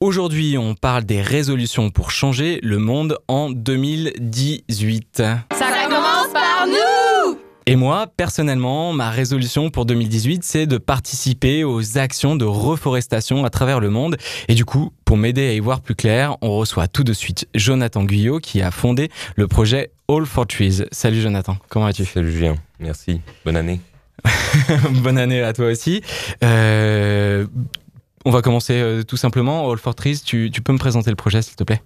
Aujourd'hui, 0.00 0.58
on 0.58 0.74
parle 0.74 1.04
des 1.04 1.22
résolutions 1.22 1.90
pour 1.90 2.10
changer 2.10 2.58
le 2.64 2.78
monde 2.78 3.16
en 3.28 3.50
2018. 3.50 5.18
Ça 5.18 5.44
commence 5.88 6.32
par 6.32 6.66
nous 6.66 6.93
Et 7.66 7.76
moi, 7.76 8.06
personnellement, 8.14 8.92
ma 8.92 9.10
résolution 9.10 9.70
pour 9.70 9.86
2018, 9.86 10.44
c'est 10.44 10.66
de 10.66 10.76
participer 10.76 11.64
aux 11.64 11.96
actions 11.96 12.36
de 12.36 12.44
reforestation 12.44 13.46
à 13.46 13.50
travers 13.50 13.80
le 13.80 13.88
monde. 13.88 14.18
Et 14.48 14.54
du 14.54 14.66
coup, 14.66 14.92
pour 15.06 15.16
m'aider 15.16 15.48
à 15.48 15.52
y 15.54 15.60
voir 15.60 15.80
plus 15.80 15.94
clair, 15.94 16.36
on 16.42 16.58
reçoit 16.58 16.88
tout 16.88 17.04
de 17.04 17.14
suite 17.14 17.48
Jonathan 17.54 18.04
Guyot 18.04 18.38
qui 18.38 18.60
a 18.60 18.70
fondé 18.70 19.10
le 19.36 19.48
projet 19.48 19.92
All 20.08 20.26
for 20.26 20.46
Trees. 20.46 20.84
Salut 20.92 21.22
Jonathan, 21.22 21.56
comment 21.70 21.86
vas-tu? 21.86 22.04
Salut 22.04 22.30
Julien, 22.30 22.56
merci. 22.80 23.22
Bonne 23.46 23.56
année. 23.56 23.80
Bonne 25.02 25.16
année 25.16 25.40
à 25.40 25.54
toi 25.54 25.68
aussi. 25.68 26.02
Euh, 26.42 27.46
on 28.26 28.30
va 28.30 28.42
commencer 28.42 28.74
euh, 28.74 29.04
tout 29.04 29.16
simplement. 29.16 29.70
All 29.70 29.78
for 29.78 29.94
Trees, 29.94 30.20
tu, 30.22 30.50
tu 30.52 30.60
peux 30.60 30.74
me 30.74 30.78
présenter 30.78 31.08
le 31.08 31.16
projet 31.16 31.40
s'il 31.40 31.56
te 31.56 31.64
plaît? 31.64 31.80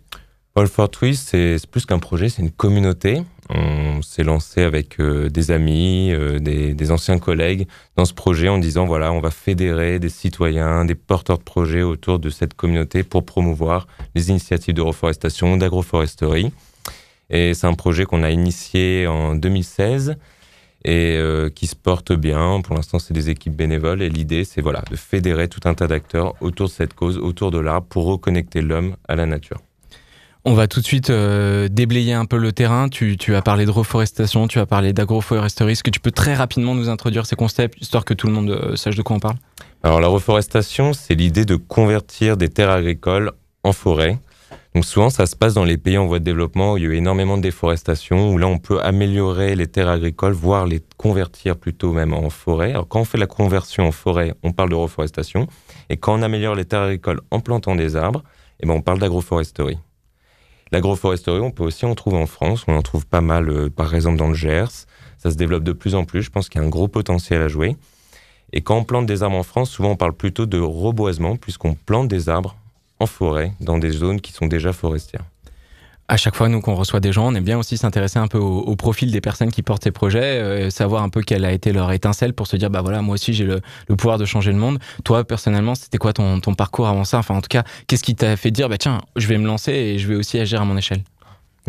All 0.56 0.66
for 0.66 0.90
Trees, 0.90 1.14
c'est 1.14 1.58
c'est 1.58 1.70
plus 1.70 1.86
qu'un 1.86 2.00
projet, 2.00 2.28
c'est 2.28 2.42
une 2.42 2.50
communauté. 2.50 3.22
On 3.50 4.02
s'est 4.02 4.24
lancé 4.24 4.62
avec 4.62 5.00
euh, 5.00 5.30
des 5.30 5.50
amis, 5.50 6.10
euh, 6.12 6.38
des, 6.38 6.90
anciens 6.90 7.18
collègues 7.18 7.66
dans 7.96 8.04
ce 8.04 8.12
projet 8.12 8.48
en 8.48 8.58
disant 8.58 8.86
voilà, 8.86 9.12
on 9.12 9.20
va 9.20 9.30
fédérer 9.30 9.98
des 9.98 10.10
citoyens, 10.10 10.84
des 10.84 10.94
porteurs 10.94 11.38
de 11.38 11.42
projets 11.42 11.82
autour 11.82 12.18
de 12.18 12.28
cette 12.28 12.54
communauté 12.54 13.02
pour 13.02 13.24
promouvoir 13.24 13.86
les 14.14 14.30
initiatives 14.30 14.74
de 14.74 14.82
reforestation, 14.82 15.56
d'agroforesterie. 15.56 16.52
Et 17.30 17.54
c'est 17.54 17.66
un 17.66 17.74
projet 17.74 18.04
qu'on 18.04 18.22
a 18.22 18.30
initié 18.30 19.06
en 19.06 19.34
2016 19.34 20.16
et 20.84 21.16
euh, 21.16 21.50
qui 21.50 21.66
se 21.66 21.76
porte 21.76 22.12
bien. 22.12 22.60
Pour 22.62 22.76
l'instant, 22.76 22.98
c'est 22.98 23.14
des 23.14 23.30
équipes 23.30 23.56
bénévoles 23.56 24.02
et 24.02 24.08
l'idée, 24.08 24.44
c'est 24.44 24.60
voilà, 24.60 24.82
de 24.90 24.96
fédérer 24.96 25.48
tout 25.48 25.60
un 25.64 25.74
tas 25.74 25.86
d'acteurs 25.86 26.34
autour 26.40 26.68
de 26.68 26.72
cette 26.72 26.94
cause, 26.94 27.18
autour 27.18 27.50
de 27.50 27.58
l'arbre, 27.58 27.86
pour 27.88 28.04
reconnecter 28.06 28.62
l'homme 28.62 28.96
à 29.08 29.16
la 29.16 29.26
nature. 29.26 29.58
On 30.50 30.54
va 30.54 30.66
tout 30.66 30.80
de 30.80 30.86
suite 30.86 31.10
euh, 31.10 31.68
déblayer 31.68 32.14
un 32.14 32.24
peu 32.24 32.38
le 32.38 32.52
terrain. 32.52 32.88
Tu, 32.88 33.18
as 33.34 33.42
parlé 33.42 33.66
de 33.66 33.70
reforestation, 33.70 34.48
tu 34.48 34.58
as 34.58 34.64
parlé 34.64 34.94
d'agroforesterie. 34.94 35.72
Est-ce 35.72 35.82
que 35.82 35.90
tu 35.90 36.00
peux 36.00 36.10
très 36.10 36.34
rapidement 36.34 36.74
nous 36.74 36.88
introduire 36.88 37.26
ces 37.26 37.36
concepts, 37.36 37.78
histoire 37.82 38.06
que 38.06 38.14
tout 38.14 38.28
le 38.28 38.32
monde 38.32 38.48
euh, 38.48 38.74
sache 38.74 38.96
de 38.96 39.02
quoi 39.02 39.16
on 39.16 39.20
parle 39.20 39.36
Alors 39.82 40.00
la 40.00 40.08
reforestation, 40.08 40.94
c'est 40.94 41.14
l'idée 41.14 41.44
de 41.44 41.56
convertir 41.56 42.38
des 42.38 42.48
terres 42.48 42.70
agricoles 42.70 43.32
en 43.62 43.74
forêt. 43.74 44.18
Donc 44.74 44.86
souvent, 44.86 45.10
ça 45.10 45.26
se 45.26 45.36
passe 45.36 45.52
dans 45.52 45.64
les 45.64 45.76
pays 45.76 45.98
en 45.98 46.06
voie 46.06 46.18
de 46.18 46.24
développement 46.24 46.72
où 46.72 46.76
il 46.78 46.84
y 46.84 46.86
a 46.86 46.88
eu 46.88 46.94
énormément 46.94 47.36
de 47.36 47.42
déforestation, 47.42 48.30
où 48.32 48.38
là, 48.38 48.46
on 48.46 48.58
peut 48.58 48.80
améliorer 48.80 49.54
les 49.54 49.66
terres 49.66 49.90
agricoles, 49.90 50.32
voire 50.32 50.64
les 50.64 50.80
convertir 50.96 51.58
plutôt 51.58 51.92
même 51.92 52.14
en 52.14 52.30
forêt. 52.30 52.70
Alors 52.70 52.88
quand 52.88 53.00
on 53.00 53.04
fait 53.04 53.18
la 53.18 53.26
conversion 53.26 53.86
en 53.86 53.92
forêt, 53.92 54.32
on 54.42 54.52
parle 54.52 54.70
de 54.70 54.76
reforestation. 54.76 55.46
Et 55.90 55.98
quand 55.98 56.18
on 56.18 56.22
améliore 56.22 56.54
les 56.54 56.64
terres 56.64 56.84
agricoles 56.84 57.20
en 57.30 57.40
plantant 57.40 57.76
des 57.76 57.96
arbres, 57.96 58.24
eh 58.60 58.66
ben, 58.66 58.72
on 58.72 58.80
parle 58.80 58.98
d'agroforesterie. 58.98 59.76
L'agroforesterie, 60.72 61.40
on 61.40 61.50
peut 61.50 61.64
aussi 61.64 61.86
en 61.86 61.94
trouver 61.94 62.16
en 62.18 62.26
France. 62.26 62.64
On 62.68 62.76
en 62.76 62.82
trouve 62.82 63.06
pas 63.06 63.20
mal, 63.20 63.48
euh, 63.48 63.70
par 63.70 63.94
exemple, 63.94 64.18
dans 64.18 64.28
le 64.28 64.34
Gers. 64.34 64.86
Ça 65.18 65.30
se 65.30 65.36
développe 65.36 65.64
de 65.64 65.72
plus 65.72 65.94
en 65.94 66.04
plus. 66.04 66.22
Je 66.22 66.30
pense 66.30 66.48
qu'il 66.48 66.60
y 66.60 66.64
a 66.64 66.66
un 66.66 66.70
gros 66.70 66.88
potentiel 66.88 67.42
à 67.42 67.48
jouer. 67.48 67.76
Et 68.52 68.60
quand 68.60 68.76
on 68.76 68.84
plante 68.84 69.06
des 69.06 69.22
arbres 69.22 69.36
en 69.36 69.42
France, 69.42 69.70
souvent 69.70 69.90
on 69.90 69.96
parle 69.96 70.14
plutôt 70.14 70.46
de 70.46 70.58
reboisement, 70.58 71.36
puisqu'on 71.36 71.74
plante 71.74 72.08
des 72.08 72.28
arbres 72.28 72.56
en 73.00 73.06
forêt, 73.06 73.52
dans 73.60 73.78
des 73.78 73.90
zones 73.90 74.20
qui 74.20 74.32
sont 74.32 74.46
déjà 74.46 74.72
forestières. 74.72 75.24
À 76.10 76.16
chaque 76.16 76.36
fois, 76.36 76.48
nous, 76.48 76.62
qu'on 76.62 76.74
reçoit 76.74 77.00
des 77.00 77.12
gens, 77.12 77.30
on 77.30 77.34
aime 77.34 77.44
bien 77.44 77.58
aussi 77.58 77.76
s'intéresser 77.76 78.18
un 78.18 78.28
peu 78.28 78.38
au, 78.38 78.74
profil 78.76 79.12
des 79.12 79.20
personnes 79.20 79.50
qui 79.50 79.62
portent 79.62 79.84
ces 79.84 79.90
projets, 79.90 80.40
euh, 80.40 80.70
savoir 80.70 81.02
un 81.02 81.10
peu 81.10 81.20
quelle 81.20 81.44
a 81.44 81.52
été 81.52 81.70
leur 81.70 81.92
étincelle 81.92 82.32
pour 82.32 82.46
se 82.46 82.56
dire, 82.56 82.70
bah 82.70 82.80
voilà, 82.80 83.02
moi 83.02 83.14
aussi 83.14 83.34
j'ai 83.34 83.44
le, 83.44 83.60
pouvoir 83.94 84.16
de 84.16 84.24
changer 84.24 84.52
le 84.52 84.58
monde. 84.58 84.78
Toi, 85.04 85.24
personnellement, 85.24 85.74
c'était 85.74 85.98
quoi 85.98 86.14
ton, 86.14 86.40
ton 86.40 86.54
parcours 86.54 86.88
avant 86.88 87.04
ça? 87.04 87.18
Enfin, 87.18 87.34
en 87.34 87.42
tout 87.42 87.48
cas, 87.48 87.62
qu'est-ce 87.86 88.02
qui 88.02 88.14
t'a 88.14 88.36
fait 88.36 88.50
dire, 88.50 88.70
bah 88.70 88.78
tiens, 88.78 89.02
je 89.16 89.26
vais 89.26 89.36
me 89.36 89.46
lancer 89.46 89.72
et 89.72 89.98
je 89.98 90.08
vais 90.08 90.14
aussi 90.14 90.38
agir 90.38 90.62
à 90.62 90.64
mon 90.64 90.78
échelle? 90.78 91.02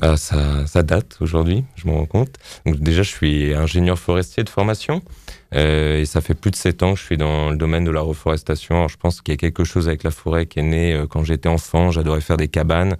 Ah, 0.01 0.15
ça, 0.15 0.83
date 0.83 1.17
aujourd'hui, 1.19 1.65
je 1.75 1.87
me 1.87 1.93
rends 1.93 2.05
compte. 2.05 2.37
Déjà, 2.65 3.03
je 3.03 3.09
suis 3.09 3.53
ingénieur 3.53 3.99
forestier 3.99 4.43
de 4.43 4.49
formation. 4.49 5.01
Euh, 5.55 5.99
et 5.99 6.05
ça 6.05 6.21
fait 6.21 6.35
plus 6.35 6.51
de 6.51 6.55
sept 6.55 6.83
ans 6.83 6.93
que 6.93 6.99
je 6.99 7.03
suis 7.03 7.17
dans 7.17 7.49
le 7.49 7.57
domaine 7.57 7.83
de 7.83 7.91
la 7.91 8.01
reforestation. 8.01 8.75
Alors, 8.75 8.89
je 8.89 8.97
pense 8.97 9.21
qu'il 9.21 9.33
y 9.33 9.35
a 9.35 9.37
quelque 9.37 9.63
chose 9.63 9.87
avec 9.87 10.03
la 10.03 10.11
forêt 10.11 10.45
qui 10.45 10.59
est 10.59 10.63
né 10.63 10.93
euh, 10.93 11.07
quand 11.07 11.23
j'étais 11.23 11.49
enfant. 11.49 11.91
J'adorais 11.91 12.21
faire 12.21 12.37
des 12.37 12.47
cabanes. 12.47 12.95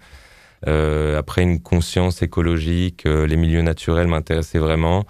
Euh, 0.67 1.17
après, 1.17 1.43
une 1.43 1.61
conscience 1.61 2.21
écologique, 2.21 3.05
euh, 3.05 3.25
les 3.25 3.37
milieux 3.37 3.61
naturels 3.61 4.07
m'intéressaient 4.07 4.59
vraiment. 4.59 5.05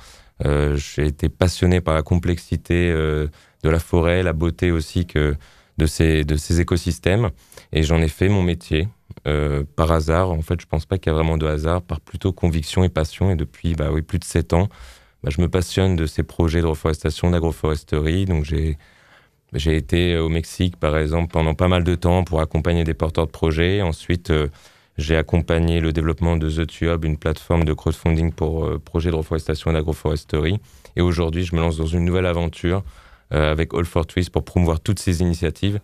Euh, 0.45 0.77
J'ai 0.77 1.07
été 1.07 1.29
passionné 1.29 1.81
par 1.81 1.95
la 1.95 2.03
complexité 2.03 2.89
de 2.91 3.69
la 3.69 3.79
forêt, 3.79 4.23
la 4.23 4.33
beauté 4.33 4.71
aussi 4.71 5.05
que 5.05 5.35
de 5.77 5.85
ces, 5.85 6.59
écosystèmes. 6.59 7.29
Et 7.71 7.83
j'en 7.83 8.01
ai 8.01 8.07
fait 8.07 8.29
mon 8.29 8.43
métier. 8.43 8.87
Par 9.75 9.91
hasard, 9.91 10.31
en 10.31 10.41
fait, 10.41 10.59
je 10.61 10.65
pense 10.65 10.85
pas 10.85 10.97
qu'il 10.97 11.11
y 11.11 11.13
a 11.13 11.15
vraiment 11.15 11.37
de 11.37 11.45
hasard, 11.45 11.81
par 11.81 11.99
plutôt 11.99 12.31
conviction 12.31 12.83
et 12.83 12.89
passion. 12.89 13.31
Et 13.31 13.35
depuis, 13.35 13.75
bah 13.75 13.89
oui, 13.91 14.01
plus 14.01 14.19
de 14.19 14.23
sept 14.23 14.53
ans, 14.53 14.69
bah, 15.23 15.29
je 15.35 15.41
me 15.41 15.49
passionne 15.49 15.95
de 15.95 16.05
ces 16.05 16.23
projets 16.23 16.61
de 16.61 16.65
reforestation, 16.65 17.29
d'agroforesterie. 17.29 18.25
Donc, 18.25 18.45
j'ai 18.45 19.75
été 19.75 20.17
au 20.17 20.29
Mexique, 20.29 20.77
par 20.77 20.97
exemple, 20.97 21.31
pendant 21.31 21.53
pas 21.53 21.67
mal 21.67 21.83
de 21.83 21.95
temps 21.95 22.23
pour 22.23 22.41
accompagner 22.41 22.83
des 22.85 22.93
porteurs 22.93 23.25
de 23.27 23.31
projets. 23.31 23.81
Ensuite, 23.81 24.31
J'ai 24.99 25.15
accompagné 25.15 25.79
le 25.79 25.93
développement 25.93 26.35
de 26.35 26.49
The 26.49 26.67
Tube, 26.67 27.05
une 27.05 27.15
plateforme 27.15 27.63
de 27.63 27.71
crowdfunding 27.71 28.33
pour 28.33 28.65
euh, 28.65 28.79
projets 28.79 29.11
de 29.11 29.15
reforestation 29.15 29.71
et 29.71 29.73
d'agroforesterie. 29.73 30.59
Et 30.97 31.01
aujourd'hui, 31.01 31.45
je 31.45 31.55
me 31.55 31.61
lance 31.61 31.77
dans 31.77 31.85
une 31.85 32.03
nouvelle 32.03 32.25
aventure 32.25 32.83
euh, 33.33 33.49
avec 33.49 33.73
All 33.73 33.85
for 33.85 34.05
Trees 34.05 34.27
pour 34.29 34.43
promouvoir 34.43 34.81
toutes 34.81 34.99
ces 34.99 35.21
initiatives 35.21 35.79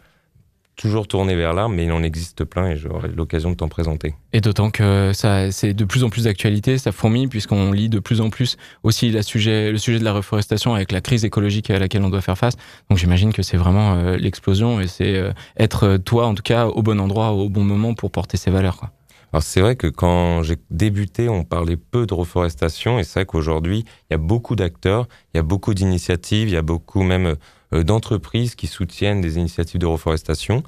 toujours 0.76 1.08
tourné 1.08 1.38
vers 1.38 1.54
l'art, 1.54 1.70
mais 1.70 1.86
il 1.86 1.92
en 1.94 2.04
existe 2.04 2.44
plein 2.44 2.72
et 2.72 2.76
j'aurai 2.76 3.08
l'occasion 3.08 3.50
de 3.50 3.56
t'en 3.56 3.70
présenter. 3.70 4.14
Et 4.34 4.42
d'autant 4.42 4.72
que 4.72 5.12
ça, 5.14 5.50
c'est 5.50 5.74
de 5.74 5.86
plus 5.86 6.04
en 6.04 6.10
plus 6.10 6.26
d'actualité, 6.26 6.78
ça 6.78 6.92
fourmille, 6.92 7.30
puisqu'on 7.30 7.72
lit 7.72 7.88
de 7.88 8.00
plus 8.00 8.20
en 8.20 8.30
plus 8.30 8.58
aussi 8.84 9.10
la 9.10 9.24
sujet, 9.24 9.72
le 9.72 9.78
sujet 9.78 10.00
de 10.00 10.04
la 10.04 10.12
reforestation 10.12 10.76
avec 10.76 10.92
la 10.92 11.00
crise 11.00 11.24
écologique 11.24 11.70
à 11.70 11.80
laquelle 11.80 12.04
on 12.04 12.10
doit 12.10 12.20
faire 12.20 12.38
face. 12.38 12.56
Donc 12.90 12.98
j'imagine 12.98 13.32
que 13.32 13.42
c'est 13.42 13.56
vraiment 13.56 13.94
euh, 13.94 14.18
l'explosion 14.18 14.82
et 14.82 14.88
c'est 14.88 15.24
être 15.58 15.96
toi, 15.96 16.28
en 16.28 16.36
tout 16.36 16.44
cas, 16.44 16.68
au 16.68 16.84
bon 16.84 17.00
endroit, 17.00 17.32
au 17.32 17.48
bon 17.48 17.64
moment 17.64 17.94
pour 17.94 18.12
porter 18.12 18.36
ces 18.36 18.52
valeurs. 18.52 18.90
Alors 19.36 19.44
c'est 19.44 19.60
vrai 19.60 19.76
que 19.76 19.88
quand 19.88 20.44
j'ai 20.44 20.56
débuté, 20.70 21.28
on 21.28 21.44
parlait 21.44 21.76
peu 21.76 22.06
de 22.08 22.14
reforestation 22.14 23.00
et 23.00 23.04
c'est 23.04 23.20
vrai 23.20 23.26
qu'aujourd'hui, 23.26 23.84
il 24.10 24.14
y 24.14 24.16
a 24.16 24.18
beaucoup 24.18 24.56
d'acteurs, 24.56 25.10
il 25.34 25.38
y 25.38 25.40
a 25.42 25.44
beaucoup 25.44 25.74
d'initiatives, 25.74 26.48
il 26.48 26.54
y 26.54 26.58
a 26.58 26.62
beaucoup 26.62 27.04
même 27.04 27.36
euh, 27.74 27.84
d'entreprises 27.84 28.56
qui 28.56 28.68
soutiennent 28.68 29.20
des 29.20 29.38
initiatives 29.38 29.82
de 29.82 29.86
reforestation. 29.86 30.64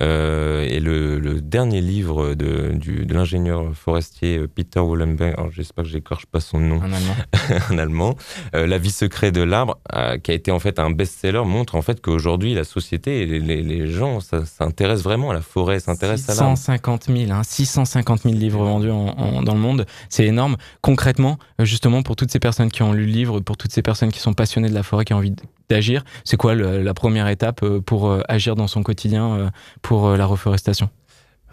Euh, 0.00 0.62
et 0.62 0.80
le, 0.80 1.40
dernier 1.40 1.80
livre 1.80 2.34
de, 2.34 2.72
de 2.72 3.14
l'ingénieur 3.14 3.74
forestier 3.74 4.38
euh, 4.38 4.48
Peter 4.48 4.80
Wollenberg, 4.80 5.50
j'espère 5.50 5.84
que 5.84 5.90
j'écorche 5.90 6.26
pas 6.26 6.40
son 6.40 6.58
nom, 6.60 6.78
en 6.78 6.92
allemand, 6.92 7.16
en 7.70 7.78
allemand. 7.78 8.16
La 8.52 8.78
vie 8.78 8.90
secrète 8.90 9.34
de 9.34 9.42
l'arbre, 9.42 9.78
qui 10.22 10.30
a 10.30 10.34
été 10.34 10.50
en 10.50 10.58
fait 10.58 10.78
un 10.78 10.90
best-seller, 10.90 11.44
montre 11.44 11.74
en 11.74 11.82
fait 11.82 12.00
qu'aujourd'hui 12.00 12.54
la 12.54 12.64
société 12.64 13.22
et 13.22 13.26
les, 13.26 13.62
les 13.62 13.86
gens 13.86 14.20
s'intéressent 14.20 15.04
vraiment 15.04 15.30
à 15.30 15.34
la 15.34 15.42
forêt, 15.42 15.80
s'intéressent 15.80 16.38
à 16.38 16.42
l'arbre. 16.42 16.56
650 16.56 17.04
000, 17.04 17.32
hein, 17.32 17.42
650 17.42 18.22
000 18.22 18.34
livres 18.34 18.64
vendus 18.64 18.90
en, 18.90 19.42
dans 19.42 19.54
le 19.54 19.60
monde, 19.60 19.86
c'est 20.08 20.26
énorme. 20.26 20.56
Concrètement, 20.80 21.38
justement 21.58 22.02
pour 22.02 22.16
toutes 22.16 22.30
ces 22.30 22.40
personnes 22.40 22.70
qui 22.70 22.82
ont 22.82 22.92
lu 22.92 23.04
le 23.06 23.12
livre, 23.12 23.40
pour 23.40 23.56
toutes 23.56 23.72
ces 23.72 23.82
personnes 23.82 24.12
qui 24.12 24.20
sont 24.20 24.34
passionnées 24.34 24.68
de 24.68 24.74
la 24.74 24.82
forêt, 24.82 25.04
qui 25.04 25.14
ont 25.14 25.18
envie 25.18 25.34
d'agir, 25.72 26.04
c'est 26.24 26.36
quoi 26.36 26.54
la 26.54 26.94
première 26.94 27.28
étape 27.28 27.60
pour 27.88 28.00
agir 28.28 28.54
dans 28.54 28.68
son 28.68 28.82
quotidien 28.82 29.50
pour 29.80 30.06
euh, 30.06 30.16
la 30.16 30.26
reforestation? 30.26 30.90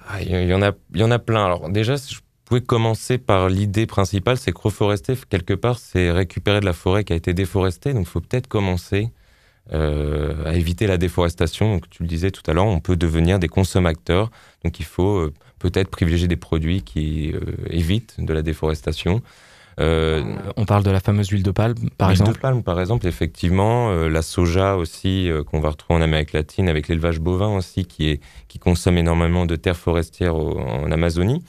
Ah, 0.08 0.22
Il 0.22 0.50
y, 0.50 0.54
en 0.54 0.62
a, 0.62 0.72
il 0.94 1.00
y 1.00 1.04
en 1.04 1.12
a 1.12 1.20
plein. 1.20 1.46
Alors 1.46 1.70
déjà, 1.70 1.96
je 1.96 2.20
pouvais 2.46 2.62
commencer 2.62 3.18
par 3.18 3.50
l'idée 3.50 3.86
principale, 3.86 4.38
c'est 4.38 4.52
que 4.52 4.62
reforester, 4.62 5.14
quelque 5.30 5.54
part, 5.54 5.78
c'est 5.78 6.12
récupérer 6.12 6.60
de 6.60 6.66
la 6.66 6.74
forêt 6.74 7.04
qui 7.04 7.14
a 7.14 7.16
été 7.16 7.34
déforestée. 7.34 7.94
Donc 7.94 8.08
il 8.08 8.10
faut 8.10 8.22
peut-être 8.22 8.48
commencer 8.48 9.10
euh, 9.72 10.46
à 10.46 10.56
éviter 10.56 10.88
la 10.88 10.98
déforestation. 10.98 11.76
Donc 11.76 11.90
tu 11.90 12.04
le 12.04 12.10
disais 12.10 12.32
tout 12.32 12.44
à 12.50 12.54
l'heure, 12.54 12.66
on 12.66 12.80
peut 12.80 12.96
devenir 12.98 13.40
des 13.40 13.50
consommateurs. 13.50 14.32
Donc 14.64 14.80
il 14.80 14.86
faut 14.86 15.18
euh, 15.18 15.34
peut-être 15.60 15.90
privilégier 15.90 16.28
des 16.28 16.38
produits 16.38 16.82
qui 16.82 17.34
évitent 17.70 18.16
de 18.18 18.34
la 18.34 18.42
déforestation. 18.42 19.22
Euh, 19.80 20.24
on 20.58 20.66
parle 20.66 20.84
de 20.84 20.92
la 20.92 21.00
fameuse 21.00 21.30
huile 21.30 21.44
de 21.44 21.52
palme, 21.52 21.76
par 21.98 22.12
exemple. 22.12 22.32
L'huile 22.32 22.36
de 22.36 22.42
palme, 22.42 22.64
par 22.64 22.80
exemple, 22.80 23.08
effectivement, 23.08 23.92
euh, 23.92 24.10
la 24.10 24.22
soja 24.22 24.76
aussi 24.76 25.30
euh, 25.30 25.44
qu'on 25.44 25.60
va 25.60 25.70
retrouver 25.70 26.00
en 26.00 26.02
Amérique 26.02 26.34
latine, 26.34 26.68
avec 26.68 26.88
l'élevage 26.88 27.20
bovin 27.20 27.56
aussi 27.56 27.86
qui 27.86 28.10
est 28.10 28.22
qui 28.48 28.60
consomme 28.60 28.98
énormément 28.98 29.46
de 29.46 29.56
terres 29.56 29.78
forestières 29.78 30.36
en 30.36 30.92
Amazonie. 30.92 31.44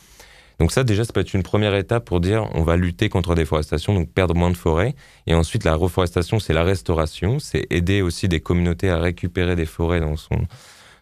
Donc 0.60 0.72
ça, 0.72 0.84
déjà, 0.84 1.04
ça 1.04 1.12
peut 1.12 1.20
être 1.20 1.34
une 1.34 1.42
première 1.42 1.74
étape 1.74 2.04
pour 2.04 2.20
dire 2.20 2.48
on 2.54 2.62
va 2.62 2.76
lutter 2.76 3.08
contre 3.08 3.30
la 3.30 3.36
déforestation, 3.36 3.94
donc 3.94 4.10
perdre 4.10 4.34
moins 4.34 4.50
de 4.50 4.56
forêts. 4.56 4.94
Et 5.26 5.34
ensuite, 5.34 5.64
la 5.64 5.74
reforestation, 5.74 6.38
c'est 6.38 6.52
la 6.52 6.62
restauration, 6.62 7.38
c'est 7.38 7.66
aider 7.70 8.02
aussi 8.02 8.28
des 8.28 8.40
communautés 8.40 8.90
à 8.90 8.98
récupérer 8.98 9.56
des 9.56 9.66
forêts 9.66 10.00
dans 10.00 10.16
son 10.16 10.46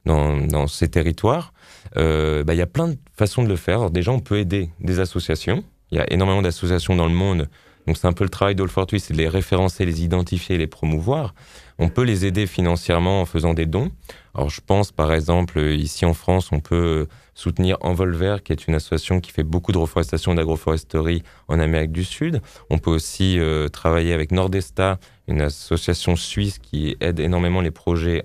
dans, 0.07 0.37
dans 0.39 0.67
ces 0.67 0.89
territoires. 0.89 1.53
Bah, 1.95 2.55
il 2.55 2.57
y 2.57 2.63
a 2.63 2.67
plein 2.67 2.89
de 2.89 2.97
façons 3.17 3.43
de 3.43 3.49
le 3.49 3.57
faire. 3.57 3.79
Alors, 3.81 3.91
déjà, 3.91 4.13
on 4.13 4.21
peut 4.21 4.39
aider 4.39 4.71
des 4.81 5.01
associations 5.01 5.65
il 5.91 5.99
y 5.99 6.01
a 6.01 6.13
énormément 6.13 6.43
d'associations 6.43 6.97
dans 6.97 7.07
le 7.07 7.15
monde. 7.15 7.49
Donc 7.87 7.97
c'est 7.97 8.07
un 8.07 8.13
peu 8.13 8.25
le 8.25 8.31
travail 8.31 8.55
d'All 8.55 8.69
for 8.69 8.87
c'est 8.91 9.13
de 9.13 9.19
les 9.19 9.29
référencer, 9.29 9.87
les 9.87 10.05
identifier, 10.05 10.59
les 10.59 10.67
promouvoir. 10.67 11.35
On 11.79 11.89
peut 11.89 12.03
les 12.03 12.27
aider 12.27 12.47
financièrement 12.47 13.23
en 13.23 13.25
faisant 13.25 13.55
des 13.55 13.65
dons. 13.65 13.91
Alors 14.35 14.51
je 14.51 14.61
pense 14.61 14.93
par 14.93 15.11
exemple 15.13 15.59
ici 15.59 16.05
en 16.05 16.13
France, 16.13 16.51
on 16.53 16.61
peut 16.61 17.07
soutenir 17.35 17.79
Envolver, 17.81 18.43
qui 18.45 18.53
est 18.53 18.67
une 18.67 18.75
association 18.75 19.21
qui 19.21 19.31
fait 19.31 19.43
beaucoup 19.43 19.73
de 19.73 19.79
reforestation 19.79 20.33
et 20.33 20.37
d'agroforesterie 20.37 21.23
en 21.47 21.61
Amérique 21.61 21.93
du 21.93 22.05
Sud. 22.05 22.43
On 22.69 22.79
peut 22.79 22.91
aussi 22.91 23.39
euh, 23.39 23.69
travailler 23.69 24.13
avec 24.13 24.33
Nordesta, 24.33 24.99
une 25.27 25.41
association 25.41 26.15
suisse 26.15 26.59
qui 26.59 26.97
aide 27.01 27.21
énormément 27.21 27.63
les 27.63 27.71
projets 27.71 28.25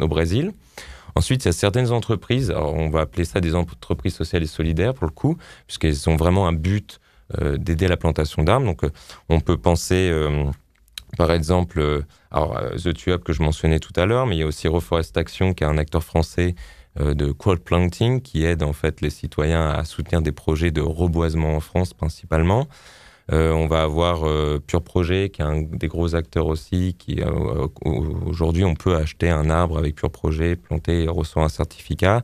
au 0.00 0.08
Brésil. 0.08 0.52
Ensuite, 1.16 1.44
il 1.44 1.48
y 1.48 1.48
a 1.48 1.52
certaines 1.52 1.92
entreprises, 1.92 2.52
on 2.54 2.90
va 2.90 3.00
appeler 3.00 3.24
ça 3.24 3.40
des 3.40 3.54
entreprises 3.54 4.14
sociales 4.14 4.42
et 4.42 4.46
solidaires 4.46 4.92
pour 4.92 5.06
le 5.06 5.12
coup, 5.12 5.38
puisqu'elles 5.66 6.10
ont 6.10 6.16
vraiment 6.16 6.46
un 6.46 6.52
but 6.52 7.00
euh, 7.40 7.56
d'aider 7.56 7.88
la 7.88 7.96
plantation 7.96 8.42
d'arbres. 8.42 8.66
Donc, 8.66 8.84
euh, 8.84 8.90
on 9.30 9.40
peut 9.40 9.56
penser, 9.56 10.10
euh, 10.12 10.44
par 11.16 11.32
exemple, 11.32 12.04
alors, 12.30 12.60
The 12.76 12.92
Tuap 12.92 13.24
que 13.24 13.32
je 13.32 13.42
mentionnais 13.42 13.78
tout 13.78 13.94
à 13.96 14.04
l'heure, 14.04 14.26
mais 14.26 14.36
il 14.36 14.40
y 14.40 14.42
a 14.42 14.46
aussi 14.46 14.68
Reforest 14.68 15.16
Action, 15.16 15.54
qui 15.54 15.64
est 15.64 15.66
un 15.66 15.78
acteur 15.78 16.04
français 16.04 16.54
de 17.00 17.32
crowd 17.32 17.60
planting, 17.60 18.20
qui 18.20 18.44
aide 18.44 18.62
en 18.62 18.72
fait 18.72 19.00
les 19.00 19.10
citoyens 19.10 19.70
à 19.70 19.84
soutenir 19.84 20.20
des 20.20 20.32
projets 20.32 20.70
de 20.70 20.80
reboisement 20.82 21.56
en 21.56 21.60
France 21.60 21.94
principalement. 21.94 22.68
Euh, 23.32 23.52
on 23.52 23.66
va 23.66 23.82
avoir 23.82 24.26
euh, 24.26 24.62
Pure 24.64 24.82
Projet, 24.82 25.30
qui 25.30 25.42
est 25.42 25.44
un 25.44 25.62
des 25.62 25.88
gros 25.88 26.14
acteurs 26.14 26.46
aussi, 26.46 26.94
qui 26.98 27.20
euh, 27.20 27.66
aujourd'hui 27.84 28.64
on 28.64 28.74
peut 28.74 28.94
acheter 28.94 29.30
un 29.30 29.50
arbre 29.50 29.78
avec 29.78 29.96
Pure 29.96 30.10
Projet, 30.10 30.54
planter 30.54 31.04
et 31.04 31.08
recevoir 31.08 31.46
un 31.46 31.50
certificat. 31.50 32.22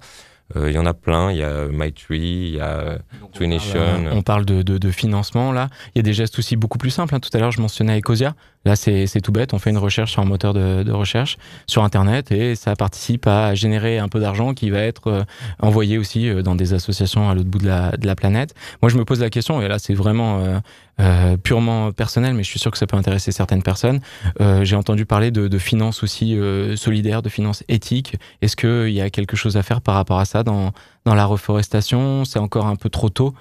Il 0.55 0.73
y 0.73 0.79
en 0.79 0.85
a 0.85 0.93
plein, 0.93 1.33
il 1.33 1.39
y 1.39 1.43
a 1.43 1.65
MyTree, 1.69 2.19
il 2.19 2.55
y 2.57 2.61
a 2.61 2.99
Twination. 3.33 3.81
On 4.13 4.21
parle 4.21 4.45
de, 4.45 4.61
de, 4.61 4.91
financement 4.91 5.51
là. 5.51 5.71
Il 5.95 5.99
y 5.99 6.01
a 6.01 6.03
des 6.03 6.13
gestes 6.13 6.39
aussi 6.39 6.57
beaucoup 6.57 6.77
plus 6.77 6.91
simples. 6.91 7.15
Hein. 7.15 7.21
Tout 7.21 7.31
à 7.33 7.39
l'heure, 7.39 7.53
je 7.53 7.63
mentionnais 7.63 7.99
Ecosia. 7.99 8.35
Là, 8.65 8.77
c'est 8.77 9.21
tout 9.21 9.33
bête. 9.33 9.55
On 9.55 9.59
fait 9.59 9.71
une 9.71 9.79
recherche 9.79 10.13
sur 10.13 10.23
un 10.23 10.25
moteur 10.25 10.55
de, 10.55 10.83
de, 10.83 10.93
recherche 10.93 11.37
sur 11.67 11.83
Internet 11.83 12.31
et 12.31 12.55
ça 12.55 12.77
participe 12.77 13.27
à 13.27 13.55
générer 13.55 13.99
un 13.99 14.09
peu 14.09 14.21
d'argent 14.21 14.55
qui 14.55 14.71
va 14.71 14.81
être 14.81 15.25
envoyé 15.61 15.99
aussi 15.99 16.33
dans 16.43 16.55
des 16.55 16.75
associations 16.75 17.29
à 17.29 17.35
l'autre 17.35 17.49
bout 17.49 17.59
de 17.59 17.67
la, 17.67 17.97
de 17.97 18.07
la, 18.07 18.15
planète. 18.15 18.55
Moi, 18.81 18.91
je 18.91 18.97
me 18.97 19.05
pose 19.05 19.21
la 19.21 19.31
question, 19.31 19.61
et 19.63 19.69
là, 19.69 19.79
c'est 19.79 19.95
vraiment 19.95 20.61
euh, 21.01 21.37
purement 21.39 21.91
personnel, 21.91 22.35
mais 22.35 22.43
je 22.43 22.49
suis 22.49 22.59
sûr 22.59 22.71
que 22.71 22.77
ça 22.77 22.87
peut 22.87 22.97
intéresser 22.97 23.33
certaines 23.33 23.63
personnes. 23.63 24.01
Euh, 24.41 24.63
j'ai 24.63 24.77
entendu 24.77 25.07
parler 25.07 25.31
de, 25.31 25.49
de 25.49 25.59
finances 25.59 26.03
aussi 26.03 26.39
euh, 26.39 26.77
solidaires, 26.77 27.23
de 27.23 27.31
finances 27.31 27.65
éthiques. 27.69 28.17
Est-ce 28.43 28.57
qu'il 28.57 28.93
y 28.93 29.01
a 29.01 29.09
quelque 29.09 29.35
chose 29.35 29.57
à 29.57 29.63
faire 29.63 29.81
par 29.81 29.95
rapport 29.95 30.19
à 30.19 30.27
ça 30.27 30.43
dans, 30.43 30.73
dans 31.05 31.15
la 31.15 31.25
reforestation? 31.25 32.25
C'est 32.25 32.39
encore 32.39 32.67
un 32.67 32.77
peu 32.77 32.91
trop 32.91 33.09
tôt 33.09 33.35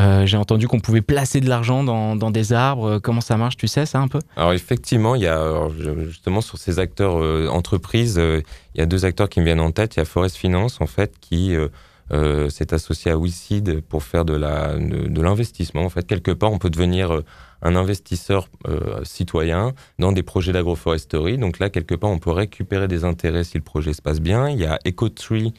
euh, 0.00 0.26
j'ai 0.26 0.36
entendu 0.36 0.66
qu'on 0.66 0.80
pouvait 0.80 1.02
placer 1.02 1.40
de 1.40 1.48
l'argent 1.48 1.84
dans, 1.84 2.30
des 2.30 2.52
arbres. 2.52 2.98
Comment 2.98 3.20
ça 3.20 3.36
marche 3.36 3.56
Tu 3.56 3.68
sais 3.68 3.86
ça 3.86 4.00
un 4.00 4.08
peu? 4.08 4.18
Alors 4.36 4.52
effectivement, 4.52 5.14
il 5.14 5.22
y 5.22 5.28
a 5.28 5.68
justement 6.06 6.40
sur 6.40 6.58
ces 6.58 6.78
acteurs 6.78 7.16
entreprises, 7.52 8.20
il 8.20 8.78
y 8.78 8.80
a 8.80 8.86
deux 8.86 9.04
acteurs 9.04 9.28
qui 9.28 9.40
me 9.40 9.44
viennent 9.44 9.60
en 9.60 9.70
tête. 9.70 9.96
Il 9.96 10.00
y 10.00 10.02
a 10.02 10.04
Forest 10.04 10.36
Finance 10.36 10.80
en 10.80 10.86
fait 10.86 11.14
qui 11.20 11.56
euh, 12.12 12.48
c'est 12.50 12.72
associé 12.72 13.10
à 13.10 13.16
WeSeed 13.16 13.80
pour 13.80 14.02
faire 14.02 14.24
de 14.24 14.34
de, 14.34 15.22
l'investissement. 15.22 15.82
En 15.82 15.88
fait, 15.88 16.06
quelque 16.06 16.32
part, 16.32 16.52
on 16.52 16.58
peut 16.58 16.70
devenir 16.70 17.14
euh, 17.14 17.24
un 17.62 17.76
investisseur 17.76 18.48
euh, 18.68 19.02
citoyen 19.04 19.72
dans 19.98 20.12
des 20.12 20.22
projets 20.22 20.52
d'agroforesterie. 20.52 21.38
Donc 21.38 21.58
là, 21.58 21.70
quelque 21.70 21.94
part, 21.94 22.10
on 22.10 22.18
peut 22.18 22.30
récupérer 22.30 22.88
des 22.88 23.04
intérêts 23.04 23.44
si 23.44 23.56
le 23.56 23.64
projet 23.64 23.94
se 23.94 24.02
passe 24.02 24.20
bien. 24.20 24.50
Il 24.50 24.60
y 24.60 24.66
a 24.66 24.78
EcoTree, 24.86 25.54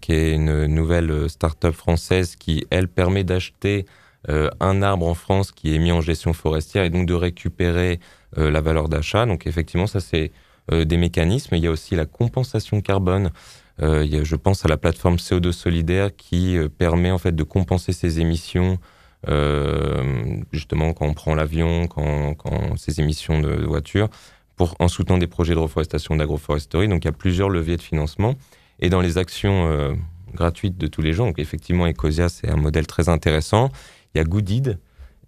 qui 0.00 0.12
est 0.12 0.32
une 0.32 0.66
nouvelle 0.66 1.28
start-up 1.28 1.74
française 1.74 2.36
qui, 2.36 2.66
elle, 2.70 2.88
permet 2.88 3.24
d'acheter 3.24 3.86
un 4.26 4.82
arbre 4.82 5.06
en 5.06 5.14
France 5.14 5.52
qui 5.52 5.74
est 5.74 5.78
mis 5.78 5.92
en 5.92 6.00
gestion 6.00 6.32
forestière 6.32 6.84
et 6.84 6.90
donc 6.90 7.06
de 7.06 7.14
récupérer 7.14 8.00
la 8.36 8.60
valeur 8.60 8.88
d'achat. 8.88 9.26
Donc 9.26 9.46
effectivement, 9.46 9.86
ça 9.86 10.00
c'est 10.00 10.32
des 10.72 10.96
mécanismes. 10.96 11.56
Il 11.56 11.64
y 11.64 11.66
a 11.66 11.70
aussi 11.70 11.96
la 11.96 12.06
compensation 12.06 12.80
carbone 12.80 13.30
euh, 13.80 14.24
je 14.24 14.36
pense 14.36 14.64
à 14.64 14.68
la 14.68 14.76
plateforme 14.76 15.16
CO2 15.16 15.52
solidaire 15.52 16.14
qui 16.16 16.56
euh, 16.56 16.68
permet 16.68 17.10
en 17.10 17.18
fait 17.18 17.34
de 17.34 17.42
compenser 17.44 17.92
ces 17.92 18.20
émissions, 18.20 18.78
euh, 19.28 20.42
justement 20.52 20.92
quand 20.92 21.06
on 21.06 21.14
prend 21.14 21.34
l'avion, 21.34 21.86
quand, 21.86 22.36
ces 22.76 23.00
émissions 23.00 23.40
de, 23.40 23.64
voitures, 23.64 24.08
pour, 24.56 24.74
en 24.80 24.88
soutenant 24.88 25.18
des 25.18 25.28
projets 25.28 25.54
de 25.54 25.60
reforestation 25.60 26.16
d'agroforesterie. 26.16 26.88
Donc 26.88 27.04
il 27.04 27.06
y 27.06 27.10
a 27.10 27.12
plusieurs 27.12 27.50
leviers 27.50 27.76
de 27.76 27.82
financement. 27.82 28.34
Et 28.80 28.90
dans 28.90 29.00
les 29.00 29.18
actions 29.18 29.68
euh, 29.70 29.94
gratuites 30.34 30.78
de 30.78 30.86
tous 30.86 31.02
les 31.02 31.12
jours, 31.12 31.26
donc 31.26 31.38
effectivement 31.38 31.86
Ecosia 31.86 32.28
c'est 32.28 32.48
un 32.48 32.56
modèle 32.56 32.86
très 32.86 33.08
intéressant. 33.08 33.70
Il 34.14 34.18
y 34.18 34.20
a 34.20 34.24
Goodid, 34.24 34.78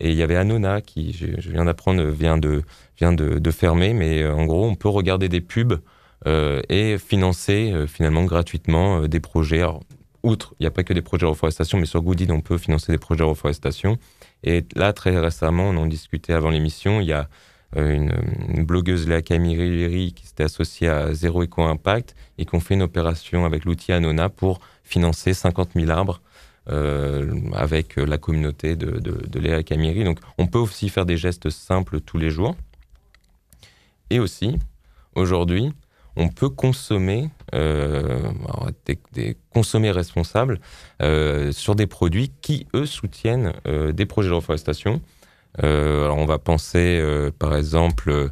et 0.00 0.10
il 0.10 0.16
y 0.16 0.22
avait 0.22 0.36
Anona 0.36 0.80
qui, 0.80 1.12
je, 1.12 1.50
viens 1.50 1.66
d'apprendre, 1.66 2.02
vient 2.04 2.38
de, 2.38 2.62
vient 2.98 3.12
de, 3.12 3.50
fermer, 3.50 3.92
mais 3.92 4.26
en 4.26 4.46
gros, 4.46 4.66
on 4.66 4.74
peut 4.74 4.88
regarder 4.88 5.28
des 5.28 5.42
pubs 5.42 5.80
euh, 6.26 6.62
et 6.68 6.98
financer 6.98 7.70
euh, 7.72 7.86
finalement 7.86 8.24
gratuitement 8.24 9.02
euh, 9.02 9.08
des 9.08 9.20
projets. 9.20 9.60
Alors, 9.60 9.82
outre, 10.22 10.54
il 10.58 10.64
n'y 10.64 10.66
a 10.66 10.70
pas 10.70 10.84
que 10.84 10.92
des 10.92 11.02
projets 11.02 11.26
de 11.26 11.30
reforestation, 11.30 11.78
mais 11.78 11.86
sur 11.86 12.02
Goodid, 12.02 12.30
on 12.30 12.40
peut 12.40 12.58
financer 12.58 12.92
des 12.92 12.98
projets 12.98 13.20
de 13.20 13.28
reforestation. 13.28 13.98
Et 14.42 14.64
là, 14.74 14.92
très 14.94 15.18
récemment, 15.18 15.64
on 15.70 15.76
en 15.76 15.86
discutait 15.86 16.32
avant 16.32 16.50
l'émission, 16.50 17.00
il 17.00 17.06
y 17.06 17.12
a 17.12 17.28
une, 17.76 18.12
blogueuse, 18.64 19.08
Léa 19.08 19.22
Camille 19.22 20.12
qui 20.12 20.26
s'était 20.26 20.44
associée 20.44 20.88
à 20.88 21.14
Zéro 21.14 21.44
Eco 21.44 21.62
Impact 21.62 22.16
et 22.38 22.44
qui 22.44 22.54
ont 22.54 22.60
fait 22.60 22.74
une 22.74 22.82
opération 22.82 23.44
avec 23.44 23.64
l'outil 23.64 23.92
Anona 23.92 24.28
pour 24.28 24.60
financer 24.82 25.34
50 25.34 25.70
000 25.76 25.90
arbres 25.90 26.20
euh, 26.68 27.32
avec 27.52 27.96
la 27.96 28.18
communauté 28.18 28.76
de, 28.76 28.98
de, 28.98 29.38
Léa 29.38 29.62
Camiri. 29.62 30.04
Donc 30.04 30.18
on 30.38 30.46
peut 30.46 30.58
aussi 30.58 30.88
faire 30.88 31.06
des 31.06 31.16
gestes 31.16 31.50
simples 31.50 32.00
tous 32.00 32.18
les 32.18 32.30
jours. 32.30 32.56
Et 34.10 34.18
aussi, 34.18 34.58
aujourd'hui, 35.14 35.72
on 36.16 36.28
peut 36.28 36.48
consommer, 36.48 37.30
euh, 37.54 38.30
des, 39.12 39.36
consommer 39.50 39.90
responsables 39.90 40.60
euh, 41.02 41.52
sur 41.52 41.74
des 41.74 41.86
produits 41.86 42.32
qui, 42.42 42.66
eux, 42.74 42.86
soutiennent 42.86 43.54
euh, 43.66 43.92
des 43.92 44.06
projets 44.06 44.30
de 44.30 44.34
reforestation. 44.34 45.00
Euh, 45.62 46.04
alors 46.04 46.18
on 46.18 46.26
va 46.26 46.38
penser, 46.38 46.98
euh, 47.00 47.30
par 47.36 47.56
exemple, 47.56 48.30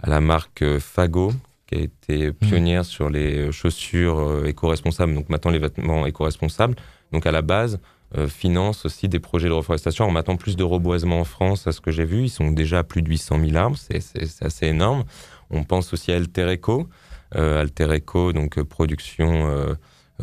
à 0.00 0.10
la 0.10 0.20
marque 0.20 0.78
Fago, 0.78 1.32
qui 1.66 1.74
a 1.74 1.78
été 1.78 2.32
pionnière 2.32 2.82
mmh. 2.82 2.84
sur 2.84 3.10
les 3.10 3.52
chaussures 3.52 4.18
euh, 4.18 4.46
éco-responsables, 4.46 5.14
donc 5.14 5.28
maintenant 5.28 5.50
les 5.50 5.58
vêtements 5.58 6.06
éco-responsables. 6.06 6.76
Donc 7.12 7.26
à 7.26 7.32
la 7.32 7.42
base, 7.42 7.78
euh, 8.16 8.26
finance 8.26 8.86
aussi 8.86 9.08
des 9.08 9.18
projets 9.18 9.48
de 9.48 9.52
reforestation. 9.52 10.06
On 10.06 10.10
m'attend 10.10 10.36
plus 10.36 10.56
de 10.56 10.64
reboisement 10.64 11.20
en 11.20 11.24
France, 11.24 11.66
à 11.66 11.72
ce 11.72 11.80
que 11.80 11.90
j'ai 11.90 12.06
vu. 12.06 12.24
Ils 12.24 12.30
sont 12.30 12.50
déjà 12.50 12.78
à 12.78 12.84
plus 12.84 13.02
de 13.02 13.08
800 13.08 13.40
000 13.40 13.56
arbres, 13.56 13.76
c'est 13.76 14.42
assez 14.42 14.66
énorme. 14.66 15.04
On 15.50 15.64
pense 15.64 15.92
aussi 15.92 16.12
à 16.12 16.16
Altereco. 16.16 16.88
Euh, 17.36 17.60
Altereco, 17.60 18.32
donc 18.32 18.62
production 18.62 19.46
euh, 19.48 19.74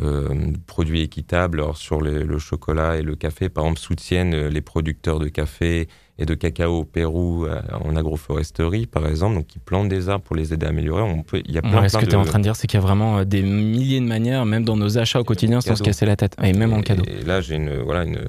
euh, 0.02 0.52
produits 0.66 1.02
équitables. 1.02 1.60
Alors, 1.60 1.78
sur 1.78 2.02
les, 2.02 2.24
le 2.24 2.40
chocolat 2.40 2.98
et 2.98 3.04
le 3.04 3.16
café, 3.16 3.50
par 3.50 3.66
exemple, 3.66 3.80
soutiennent 3.80 4.48
les 4.48 4.62
producteurs 4.62 5.20
de 5.20 5.28
café 5.28 5.88
et 6.18 6.26
de 6.26 6.34
cacao 6.34 6.80
au 6.80 6.84
Pérou 6.86 7.46
euh, 7.46 7.62
en 7.84 7.96
agroforesterie, 7.96 8.86
par 8.86 9.06
exemple, 9.08 9.36
donc 9.36 9.48
qui 9.48 9.60
plantent 9.60 9.90
des 9.90 10.08
arbres 10.08 10.24
pour 10.24 10.36
les 10.36 10.54
aider 10.54 10.66
à 10.66 10.70
améliorer. 10.70 11.02
On 11.02 11.24
peut, 11.24 11.42
il 11.46 11.54
y 11.54 11.58
a 11.58 11.62
plein, 11.62 11.82
ouais, 11.82 11.90
ce 11.90 11.98
que 11.98 12.06
de... 12.06 12.10
tu 12.10 12.16
es 12.16 12.20
en 12.20 12.24
train 12.24 12.40
de 12.40 12.44
dire, 12.44 12.56
c'est 12.56 12.68
qu'il 12.68 12.80
y 12.80 12.84
a 12.84 12.86
vraiment 12.86 13.20
euh, 13.20 13.26
des 13.26 13.42
milliers 13.42 14.00
de 14.00 14.06
manières, 14.06 14.46
même 14.46 14.64
dans 14.64 14.78
nos 14.78 14.98
achats 14.98 15.20
au 15.20 15.24
quotidien, 15.24 15.60
sans 15.62 15.76
se 15.76 15.84
casser 15.84 16.06
la 16.06 16.16
tête, 16.16 16.36
et 16.42 16.54
même 16.54 16.74
en 16.74 16.82
cadeau. 16.82 17.04
Et 17.06 17.24
là, 17.24 17.42
j'ai 17.42 17.56
une, 17.56 17.76
voilà, 17.80 18.06
une, 18.06 18.20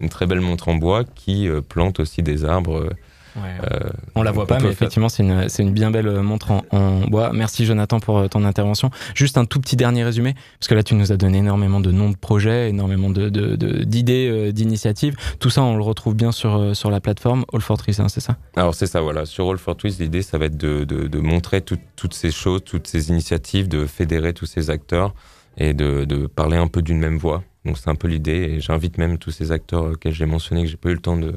une, 0.00 0.08
très 0.08 0.26
belle 0.26 0.40
montre 0.40 0.68
en 0.68 0.74
bois 0.74 1.04
qui 1.04 1.48
euh, 1.48 1.60
plante 1.60 2.00
aussi 2.00 2.22
des 2.22 2.44
arbres. 2.44 2.90
Ouais. 3.36 3.70
Euh, 3.70 3.90
on 4.14 4.22
la 4.22 4.32
voit 4.32 4.46
pas, 4.46 4.58
mais 4.60 4.68
effectivement, 4.68 5.08
c'est 5.08 5.22
une, 5.22 5.46
une, 5.58 5.72
bien 5.72 5.90
belle 5.90 6.10
montre 6.20 6.50
en, 6.50 6.64
en, 6.70 7.00
bois. 7.02 7.30
Merci 7.32 7.66
Jonathan 7.66 8.00
pour 8.00 8.28
ton 8.28 8.44
intervention. 8.44 8.90
Juste 9.14 9.38
un 9.38 9.44
tout 9.44 9.60
petit 9.60 9.76
dernier 9.76 10.04
résumé, 10.04 10.34
parce 10.58 10.68
que 10.68 10.74
là, 10.74 10.82
tu 10.82 10.94
nous 10.94 11.12
as 11.12 11.16
donné 11.16 11.38
énormément 11.38 11.80
de 11.80 11.90
noms 11.90 12.10
de 12.10 12.16
projets, 12.16 12.70
énormément 12.70 13.10
d'idées, 13.10 13.30
de, 13.30 13.56
de, 13.56 13.84
de, 13.84 14.46
euh, 14.48 14.52
d'initiatives. 14.52 15.16
Tout 15.38 15.50
ça, 15.50 15.62
on 15.62 15.76
le 15.76 15.82
retrouve 15.82 16.14
bien 16.14 16.32
sur, 16.32 16.56
euh, 16.56 16.74
sur 16.74 16.90
la 16.90 17.00
plateforme 17.00 17.44
All 17.52 17.60
for 17.60 17.76
Trees, 17.76 17.96
hein, 17.98 18.08
c'est 18.08 18.20
ça? 18.20 18.36
Alors, 18.56 18.74
c'est 18.74 18.86
ça, 18.86 19.00
voilà. 19.00 19.26
Sur 19.26 19.50
All 19.50 19.58
for 19.58 19.76
Trees, 19.76 19.96
l'idée, 20.00 20.22
ça 20.22 20.38
va 20.38 20.46
être 20.46 20.56
de, 20.56 20.84
de 20.84 21.18
montrer 21.18 21.60
tout, 21.60 21.78
toutes 21.96 22.14
ces 22.14 22.30
choses, 22.30 22.62
toutes 22.64 22.86
ces 22.86 23.10
initiatives, 23.10 23.68
de 23.68 23.86
fédérer 23.86 24.32
tous 24.32 24.46
ces 24.46 24.70
acteurs 24.70 25.14
et 25.58 25.74
de, 25.74 26.26
parler 26.26 26.56
un 26.56 26.68
peu 26.68 26.82
d'une 26.82 26.98
même 26.98 27.18
voix. 27.18 27.42
Donc, 27.64 27.78
c'est 27.78 27.90
un 27.90 27.94
peu 27.94 28.08
l'idée. 28.08 28.54
Et 28.56 28.60
j'invite 28.60 28.98
même 28.98 29.18
tous 29.18 29.30
ces 29.30 29.52
acteurs 29.52 29.84
auxquels 29.84 30.12
j'ai 30.12 30.26
mentionné 30.26 30.64
que 30.64 30.68
j'ai 30.68 30.76
pas 30.76 30.90
eu 30.90 30.94
le 30.94 31.00
temps 31.00 31.16
de 31.16 31.34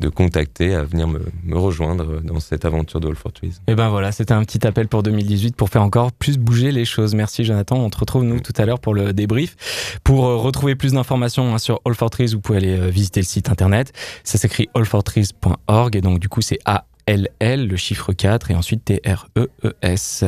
de 0.00 0.08
contacter 0.08 0.74
à 0.74 0.82
venir 0.84 1.08
me, 1.08 1.20
me, 1.44 1.56
rejoindre 1.56 2.20
dans 2.22 2.40
cette 2.40 2.64
aventure 2.64 3.00
de 3.00 3.08
All 3.08 3.16
for 3.16 3.32
Trees. 3.32 3.54
Et 3.66 3.74
ben 3.74 3.88
voilà, 3.88 4.12
c'était 4.12 4.32
un 4.32 4.42
petit 4.44 4.66
appel 4.66 4.88
pour 4.88 5.02
2018 5.02 5.56
pour 5.56 5.70
faire 5.70 5.82
encore 5.82 6.12
plus 6.12 6.38
bouger 6.38 6.72
les 6.72 6.84
choses. 6.84 7.14
Merci 7.14 7.44
Jonathan, 7.44 7.76
on 7.76 7.90
te 7.90 7.98
retrouve 7.98 8.24
nous 8.24 8.40
tout 8.40 8.52
à 8.56 8.64
l'heure 8.64 8.80
pour 8.80 8.94
le 8.94 9.12
débrief. 9.12 9.98
Pour 10.04 10.24
retrouver 10.42 10.74
plus 10.74 10.92
d'informations 10.92 11.54
hein, 11.54 11.58
sur 11.58 11.80
All 11.84 11.94
for 11.94 12.10
Trees, 12.10 12.32
vous 12.34 12.40
pouvez 12.40 12.58
aller 12.58 12.90
visiter 12.90 13.20
le 13.20 13.26
site 13.26 13.48
internet. 13.50 13.92
Ça 14.24 14.38
s'écrit 14.38 14.68
allfortrees.org 14.74 15.96
et 15.96 16.00
donc 16.00 16.18
du 16.18 16.28
coup 16.28 16.42
c'est 16.42 16.58
A 16.64 16.87
LL, 17.08 17.66
le 17.66 17.76
chiffre 17.76 18.12
4 18.12 18.50
et 18.50 18.54
ensuite 18.54 18.84
T-R-E-E-S. 18.84 20.24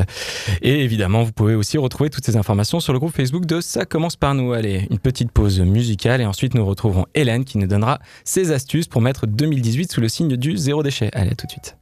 Et 0.62 0.80
évidemment, 0.82 1.22
vous 1.22 1.32
pouvez 1.32 1.54
aussi 1.54 1.76
retrouver 1.76 2.08
toutes 2.08 2.24
ces 2.24 2.36
informations 2.36 2.80
sur 2.80 2.92
le 2.94 2.98
groupe 2.98 3.14
Facebook 3.14 3.44
de 3.44 3.60
Ça 3.60 3.84
commence 3.84 4.16
par 4.16 4.34
nous. 4.34 4.52
Allez, 4.52 4.86
une 4.90 4.98
petite 4.98 5.30
pause 5.30 5.60
musicale 5.60 6.20
et 6.20 6.26
ensuite 6.26 6.54
nous 6.54 6.64
retrouverons 6.64 7.06
Hélène 7.14 7.44
qui 7.44 7.58
nous 7.58 7.66
donnera 7.66 7.98
ses 8.24 8.50
astuces 8.50 8.88
pour 8.88 9.02
mettre 9.02 9.26
2018 9.26 9.92
sous 9.92 10.00
le 10.00 10.08
signe 10.08 10.36
du 10.36 10.56
zéro 10.56 10.82
déchet. 10.82 11.10
Allez, 11.12 11.32
à 11.32 11.34
tout 11.34 11.46
de 11.46 11.52
suite. 11.52 11.76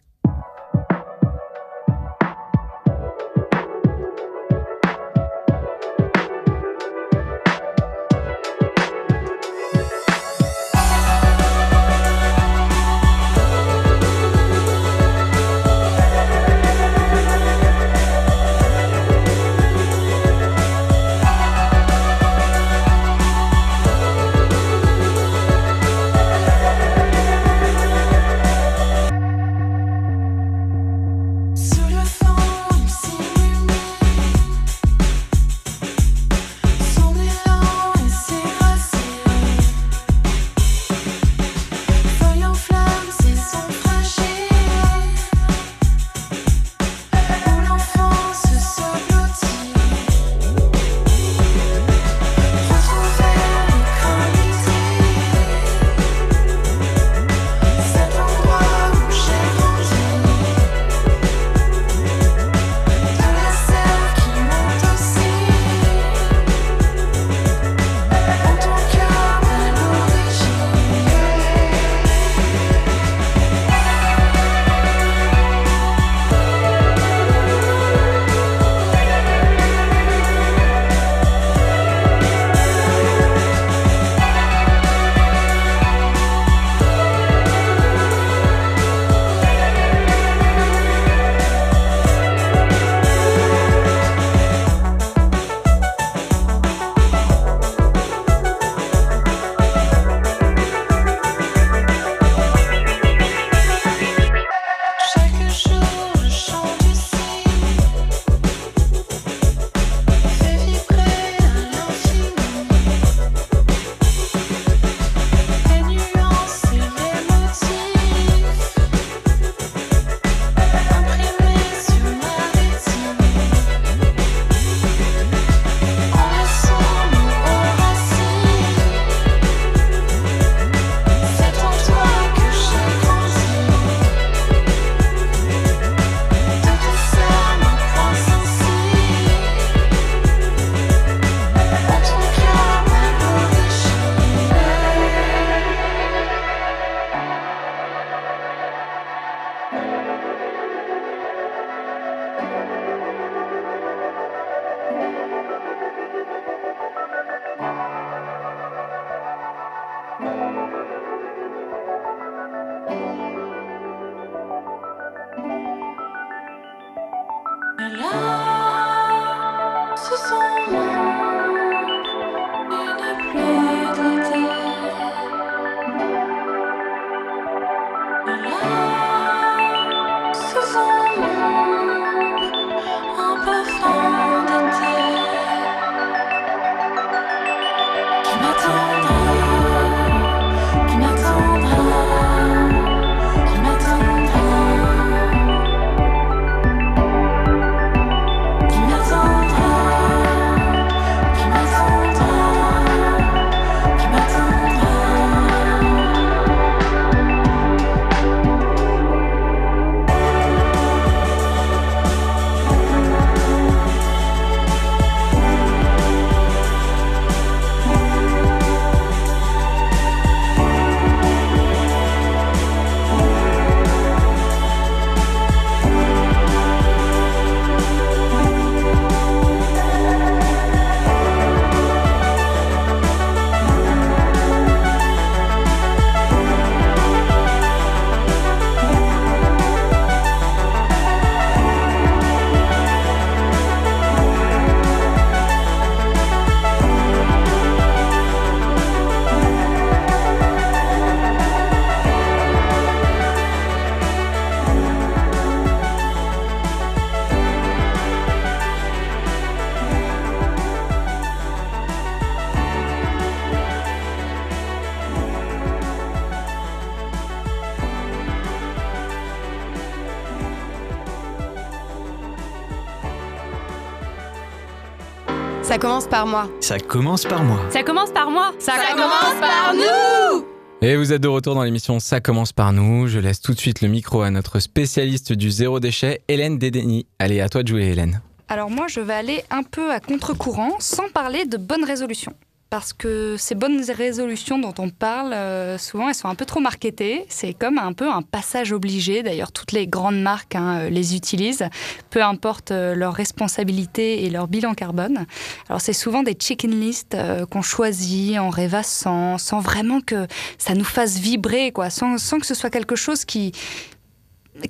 Par 276.09 276.27
moi. 276.27 276.49
Ça 276.61 276.79
commence 276.79 277.25
par 277.25 277.43
moi. 277.45 277.61
Ça 277.71 277.83
commence 277.83 278.11
par 278.11 278.31
moi. 278.31 278.53
Ça, 278.59 278.73
commence 278.93 279.41
par 279.41 279.75
nous 279.75 280.45
Et 280.83 280.97
vous 280.97 281.13
êtes 281.13 281.23
de 281.23 281.29
retour 281.29 281.55
dans 281.55 281.63
l'émission 281.63 282.01
Ça 282.01 282.21
commence 282.21 282.53
par 282.53 282.73
nous. 282.73 283.07
Je 283.07 283.19
laisse 283.19 283.41
tout 283.41 283.53
de 283.53 283.59
suite 283.59 283.81
le 283.81 283.89
micro 283.89 284.23
à 284.23 284.31
notre 284.31 284.59
spécialiste 284.59 285.33
du 285.33 285.51
zéro 285.51 285.81
déchet, 285.81 286.23
Hélène 286.29 286.59
Dédény. 286.59 287.07
Allez, 287.19 287.41
à 287.41 287.49
toi 287.49 287.63
de 287.63 287.69
jouer, 287.69 287.87
Hélène. 287.87 288.21
Alors 288.49 288.71
moi, 288.71 288.87
je 288.89 289.01
vais 289.01 289.15
aller 289.15 289.45
un 289.51 289.63
peu 289.63 289.91
à 289.93 290.01
contre-courant 290.01 290.77
sans 290.79 291.09
parler 291.11 291.45
de 291.45 291.57
bonnes 291.57 291.85
résolutions. 291.85 292.33
Parce 292.71 292.93
que 292.93 293.37
ces 293.39 293.55
bonnes 293.55 293.83
résolutions 293.91 294.59
dont 294.59 294.75
on 294.77 294.91
parle, 294.91 295.33
euh, 295.33 295.79
souvent, 295.79 296.11
elles 296.11 296.15
sont 296.15 296.29
un 296.29 296.35
peu 296.35 296.45
trop 296.45 296.61
marketées. 296.61 297.25
C'est 297.31 297.55
comme 297.55 297.79
un 297.79 297.95
peu 297.95 298.11
un 298.11 298.21
passage 298.21 298.73
obligé. 298.73 299.23
D'ailleurs, 299.23 299.53
toutes 299.53 299.73
les 299.73 299.87
grandes 299.87 300.21
marques 300.21 300.55
hein, 300.55 300.81
euh, 300.81 300.91
les 300.91 301.17
utilisent, 301.17 301.65
peu 302.11 302.23
importe 302.23 302.71
euh, 302.71 302.95
leur 302.95 303.15
responsabilité 303.15 304.25
et 304.25 304.29
leur 304.29 304.49
bilan 304.49 304.75
carbone. 304.75 305.25
Alors, 305.71 305.81
c'est 305.81 305.95
souvent 305.95 306.23
des 306.23 306.37
chicken 306.39 306.79
lists 306.79 307.17
qu'on 307.51 307.63
choisit 307.63 308.39
en 308.39 308.51
rêvassant, 308.51 309.39
sans 309.39 309.61
vraiment 309.61 310.03
que 310.03 310.27
ça 310.59 310.75
nous 310.75 310.85
fasse 310.85 311.19
vibrer, 311.19 311.73
quoi, 311.73 311.89
sans 311.89 312.17
que 312.17 312.47
ce 312.47 312.55
soit 312.55 312.71
quelque 312.71 312.97
chose 312.97 313.25
qui, 313.25 313.53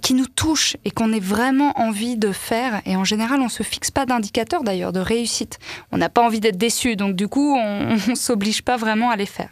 qui 0.03 0.15
nous 0.15 0.27
touche 0.27 0.77
et 0.85 0.91
qu'on 0.91 1.13
ait 1.13 1.21
vraiment 1.21 1.73
envie 1.79 2.17
de 2.17 2.33
faire. 2.33 2.83
Et 2.85 2.97
en 2.97 3.05
général, 3.05 3.41
on 3.41 3.49
se 3.49 3.63
fixe 3.63 3.91
pas 3.91 4.07
d'indicateur 4.07 4.63
d'ailleurs 4.63 4.93
de 4.93 5.01
réussite. 5.01 5.59
On 5.93 5.97
n'a 5.99 6.09
pas 6.09 6.23
envie 6.23 6.41
d'être 6.41 6.59
déçu, 6.59 6.97
donc 6.97 7.17
du 7.17 7.29
coup, 7.29 7.55
on 7.57 7.97
ne 8.09 8.15
s'oblige 8.15 8.63
pas 8.63 8.77
vraiment 8.77 9.11
à 9.11 9.17
les 9.17 9.27
faire. 9.27 9.49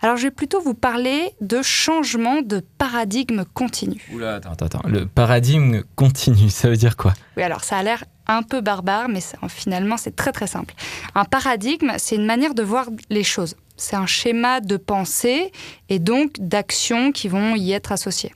Alors, 0.00 0.16
je 0.16 0.24
vais 0.24 0.30
plutôt 0.30 0.60
vous 0.60 0.74
parler 0.74 1.30
de 1.40 1.62
changement 1.62 2.40
de 2.42 2.62
paradigme 2.78 3.44
continu. 3.54 4.00
Oula, 4.12 4.36
attends, 4.36 4.52
attends, 4.52 4.66
attends. 4.66 4.88
Le 4.88 5.06
paradigme 5.06 5.82
continue, 5.96 6.50
ça 6.50 6.68
veut 6.68 6.76
dire 6.76 6.96
quoi? 6.96 7.14
Oui, 7.36 7.42
alors 7.42 7.64
ça 7.64 7.76
a 7.78 7.82
l'air 7.82 8.04
un 8.28 8.42
peu 8.42 8.60
barbare, 8.60 9.08
mais 9.08 9.20
ça- 9.20 9.38
finalement, 9.48 9.96
c'est 9.96 10.14
très 10.14 10.32
très 10.32 10.46
simple. 10.46 10.74
Un 11.14 11.24
paradigme, 11.24 11.92
c'est 11.98 12.16
une 12.16 12.26
manière 12.26 12.54
de 12.54 12.62
voir 12.62 12.86
les 13.10 13.24
choses. 13.24 13.56
C'est 13.76 13.96
un 13.96 14.06
schéma 14.06 14.60
de 14.60 14.76
pensée 14.76 15.52
et 15.88 15.98
donc 15.98 16.32
d'actions 16.38 17.12
qui 17.12 17.28
vont 17.28 17.54
y 17.56 17.72
être 17.72 17.92
associées. 17.92 18.32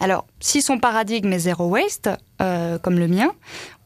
Alors, 0.00 0.26
si 0.40 0.62
son 0.62 0.78
paradigme 0.78 1.30
est 1.32 1.40
zéro 1.40 1.66
waste, 1.66 2.08
euh, 2.40 2.78
comme 2.78 2.98
le 2.98 3.06
mien, 3.06 3.32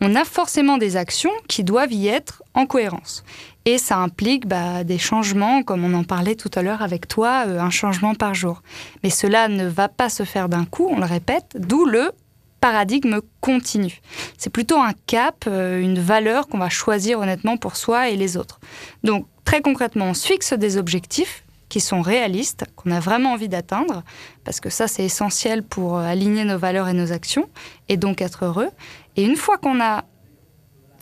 on 0.00 0.14
a 0.14 0.24
forcément 0.24 0.78
des 0.78 0.96
actions 0.96 1.32
qui 1.48 1.64
doivent 1.64 1.92
y 1.92 2.06
être 2.06 2.44
en 2.54 2.66
cohérence. 2.66 3.24
Et 3.64 3.78
ça 3.78 3.96
implique 3.96 4.46
bah, 4.46 4.84
des 4.84 4.98
changements, 4.98 5.64
comme 5.64 5.84
on 5.84 5.92
en 5.92 6.04
parlait 6.04 6.36
tout 6.36 6.50
à 6.54 6.62
l'heure 6.62 6.82
avec 6.82 7.08
toi, 7.08 7.44
euh, 7.48 7.58
un 7.58 7.70
changement 7.70 8.14
par 8.14 8.32
jour. 8.32 8.62
Mais 9.02 9.10
cela 9.10 9.48
ne 9.48 9.66
va 9.66 9.88
pas 9.88 10.08
se 10.08 10.22
faire 10.22 10.48
d'un 10.48 10.64
coup, 10.64 10.88
on 10.88 11.00
le 11.00 11.06
répète, 11.06 11.56
d'où 11.58 11.84
le 11.84 12.12
paradigme 12.60 13.20
continu. 13.40 14.00
C'est 14.38 14.50
plutôt 14.50 14.78
un 14.78 14.92
cap, 15.06 15.44
euh, 15.48 15.80
une 15.80 15.98
valeur 15.98 16.46
qu'on 16.46 16.58
va 16.58 16.68
choisir 16.68 17.18
honnêtement 17.18 17.56
pour 17.56 17.76
soi 17.76 18.08
et 18.08 18.16
les 18.16 18.36
autres. 18.36 18.60
Donc, 19.02 19.26
très 19.44 19.60
concrètement, 19.60 20.06
on 20.06 20.14
se 20.14 20.26
fixe 20.26 20.52
des 20.52 20.76
objectifs 20.76 21.43
qui 21.74 21.80
sont 21.80 22.02
réalistes, 22.02 22.66
qu'on 22.76 22.92
a 22.92 23.00
vraiment 23.00 23.32
envie 23.32 23.48
d'atteindre, 23.48 24.04
parce 24.44 24.60
que 24.60 24.70
ça, 24.70 24.86
c'est 24.86 25.02
essentiel 25.02 25.64
pour 25.64 25.98
euh, 25.98 26.02
aligner 26.02 26.44
nos 26.44 26.56
valeurs 26.56 26.86
et 26.86 26.92
nos 26.92 27.10
actions, 27.10 27.48
et 27.88 27.96
donc 27.96 28.22
être 28.22 28.44
heureux. 28.44 28.68
Et 29.16 29.24
une 29.24 29.34
fois 29.34 29.58
qu'on 29.58 29.80
a 29.80 30.04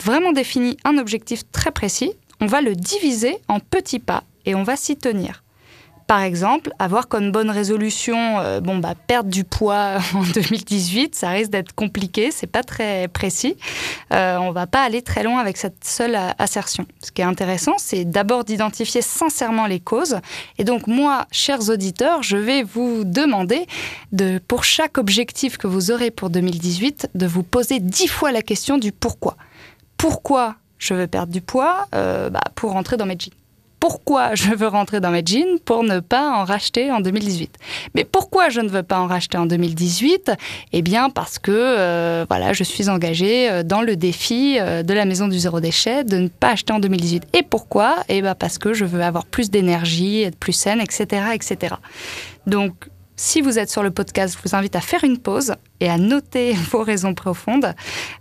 vraiment 0.02 0.32
défini 0.32 0.78
un 0.84 0.96
objectif 0.96 1.42
très 1.52 1.72
précis, 1.72 2.14
on 2.40 2.46
va 2.46 2.62
le 2.62 2.74
diviser 2.74 3.36
en 3.48 3.60
petits 3.60 3.98
pas 3.98 4.24
et 4.46 4.54
on 4.54 4.62
va 4.62 4.76
s'y 4.76 4.96
tenir. 4.96 5.41
Par 6.12 6.20
exemple, 6.20 6.74
avoir 6.78 7.08
comme 7.08 7.32
bonne 7.32 7.48
résolution, 7.48 8.38
euh, 8.40 8.60
bon 8.60 8.76
bah 8.76 8.92
perdre 8.94 9.30
du 9.30 9.44
poids 9.44 9.96
en 10.14 10.22
2018, 10.24 11.14
ça 11.14 11.30
risque 11.30 11.50
d'être 11.50 11.74
compliqué, 11.74 12.30
c'est 12.30 12.46
pas 12.46 12.62
très 12.62 13.08
précis. 13.08 13.56
Euh, 14.12 14.36
on 14.36 14.52
va 14.52 14.66
pas 14.66 14.82
aller 14.82 15.00
très 15.00 15.22
loin 15.22 15.38
avec 15.38 15.56
cette 15.56 15.86
seule 15.86 16.18
assertion. 16.38 16.84
Ce 17.02 17.12
qui 17.12 17.22
est 17.22 17.24
intéressant, 17.24 17.76
c'est 17.78 18.04
d'abord 18.04 18.44
d'identifier 18.44 19.00
sincèrement 19.00 19.64
les 19.64 19.80
causes. 19.80 20.18
Et 20.58 20.64
donc 20.64 20.86
moi, 20.86 21.24
chers 21.32 21.70
auditeurs, 21.70 22.22
je 22.22 22.36
vais 22.36 22.62
vous 22.62 23.04
demander 23.04 23.66
de, 24.12 24.38
pour 24.46 24.64
chaque 24.64 24.98
objectif 24.98 25.56
que 25.56 25.66
vous 25.66 25.92
aurez 25.92 26.10
pour 26.10 26.28
2018, 26.28 27.08
de 27.14 27.26
vous 27.26 27.42
poser 27.42 27.80
dix 27.80 28.06
fois 28.06 28.32
la 28.32 28.42
question 28.42 28.76
du 28.76 28.92
pourquoi. 28.92 29.38
Pourquoi 29.96 30.56
je 30.76 30.92
veux 30.92 31.06
perdre 31.06 31.32
du 31.32 31.40
poids? 31.40 31.86
Euh, 31.94 32.28
bah, 32.28 32.42
Pour 32.54 32.72
rentrer 32.72 32.98
dans 32.98 33.06
mes 33.06 33.16
jeans. 33.18 33.32
Pourquoi 33.82 34.36
je 34.36 34.54
veux 34.54 34.68
rentrer 34.68 35.00
dans 35.00 35.10
mes 35.10 35.24
jeans 35.26 35.58
pour 35.64 35.82
ne 35.82 35.98
pas 35.98 36.30
en 36.30 36.44
racheter 36.44 36.92
en 36.92 37.00
2018 37.00 37.56
Mais 37.96 38.04
pourquoi 38.04 38.48
je 38.48 38.60
ne 38.60 38.68
veux 38.68 38.84
pas 38.84 39.00
en 39.00 39.08
racheter 39.08 39.38
en 39.38 39.44
2018 39.44 40.30
Eh 40.72 40.82
bien 40.82 41.10
parce 41.10 41.40
que 41.40 41.50
euh, 41.50 42.24
voilà, 42.30 42.52
je 42.52 42.62
suis 42.62 42.88
engagée 42.88 43.50
euh, 43.50 43.64
dans 43.64 43.82
le 43.82 43.96
défi 43.96 44.56
euh, 44.60 44.84
de 44.84 44.94
la 44.94 45.04
maison 45.04 45.26
du 45.26 45.36
zéro 45.36 45.58
déchet 45.58 46.04
de 46.04 46.16
ne 46.16 46.28
pas 46.28 46.50
acheter 46.50 46.72
en 46.72 46.78
2018. 46.78 47.24
Et 47.32 47.42
pourquoi? 47.42 47.96
Eh 48.08 48.22
bien 48.22 48.36
parce 48.36 48.56
que 48.56 48.72
je 48.72 48.84
veux 48.84 49.02
avoir 49.02 49.26
plus 49.26 49.50
d'énergie, 49.50 50.22
être 50.22 50.38
plus 50.38 50.52
saine, 50.52 50.80
etc., 50.80 51.30
etc. 51.34 51.74
Donc 52.46 52.88
si 53.22 53.40
vous 53.40 53.60
êtes 53.60 53.70
sur 53.70 53.84
le 53.84 53.92
podcast, 53.92 54.36
je 54.36 54.48
vous 54.48 54.56
invite 54.56 54.74
à 54.74 54.80
faire 54.80 55.04
une 55.04 55.16
pause 55.16 55.54
et 55.78 55.88
à 55.88 55.96
noter 55.96 56.54
vos 56.72 56.82
raisons 56.82 57.14
profondes. 57.14 57.72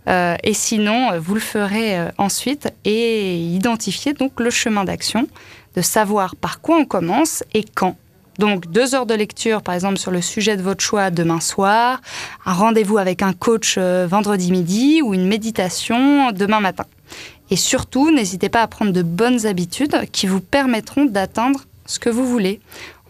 Euh, 0.08 0.36
et 0.44 0.54
sinon, 0.54 1.10
euh, 1.10 1.18
vous 1.18 1.34
le 1.34 1.40
ferez 1.40 1.98
euh, 1.98 2.08
ensuite 2.18 2.72
et 2.84 3.36
identifier 3.36 4.12
donc 4.12 4.38
le 4.38 4.48
chemin 4.48 4.84
d'action, 4.84 5.26
de 5.74 5.82
savoir 5.82 6.36
par 6.36 6.60
quoi 6.60 6.76
on 6.76 6.84
commence 6.84 7.42
et 7.52 7.64
quand. 7.64 7.96
Donc 8.38 8.70
deux 8.70 8.94
heures 8.94 9.06
de 9.06 9.14
lecture, 9.14 9.62
par 9.62 9.74
exemple, 9.74 9.98
sur 9.98 10.12
le 10.12 10.22
sujet 10.22 10.56
de 10.56 10.62
votre 10.62 10.82
choix 10.82 11.10
demain 11.10 11.40
soir, 11.40 12.00
un 12.46 12.52
rendez-vous 12.52 12.98
avec 12.98 13.22
un 13.22 13.32
coach 13.32 13.78
vendredi 13.78 14.52
midi 14.52 15.02
ou 15.02 15.14
une 15.14 15.26
méditation 15.26 16.30
demain 16.30 16.60
matin. 16.60 16.86
Et 17.50 17.56
surtout, 17.56 18.10
n'hésitez 18.10 18.48
pas 18.48 18.62
à 18.62 18.68
prendre 18.68 18.92
de 18.92 19.02
bonnes 19.02 19.46
habitudes 19.46 19.96
qui 20.12 20.26
vous 20.26 20.40
permettront 20.40 21.04
d'atteindre 21.04 21.60
ce 21.86 21.98
que 21.98 22.08
vous 22.08 22.26
voulez 22.26 22.60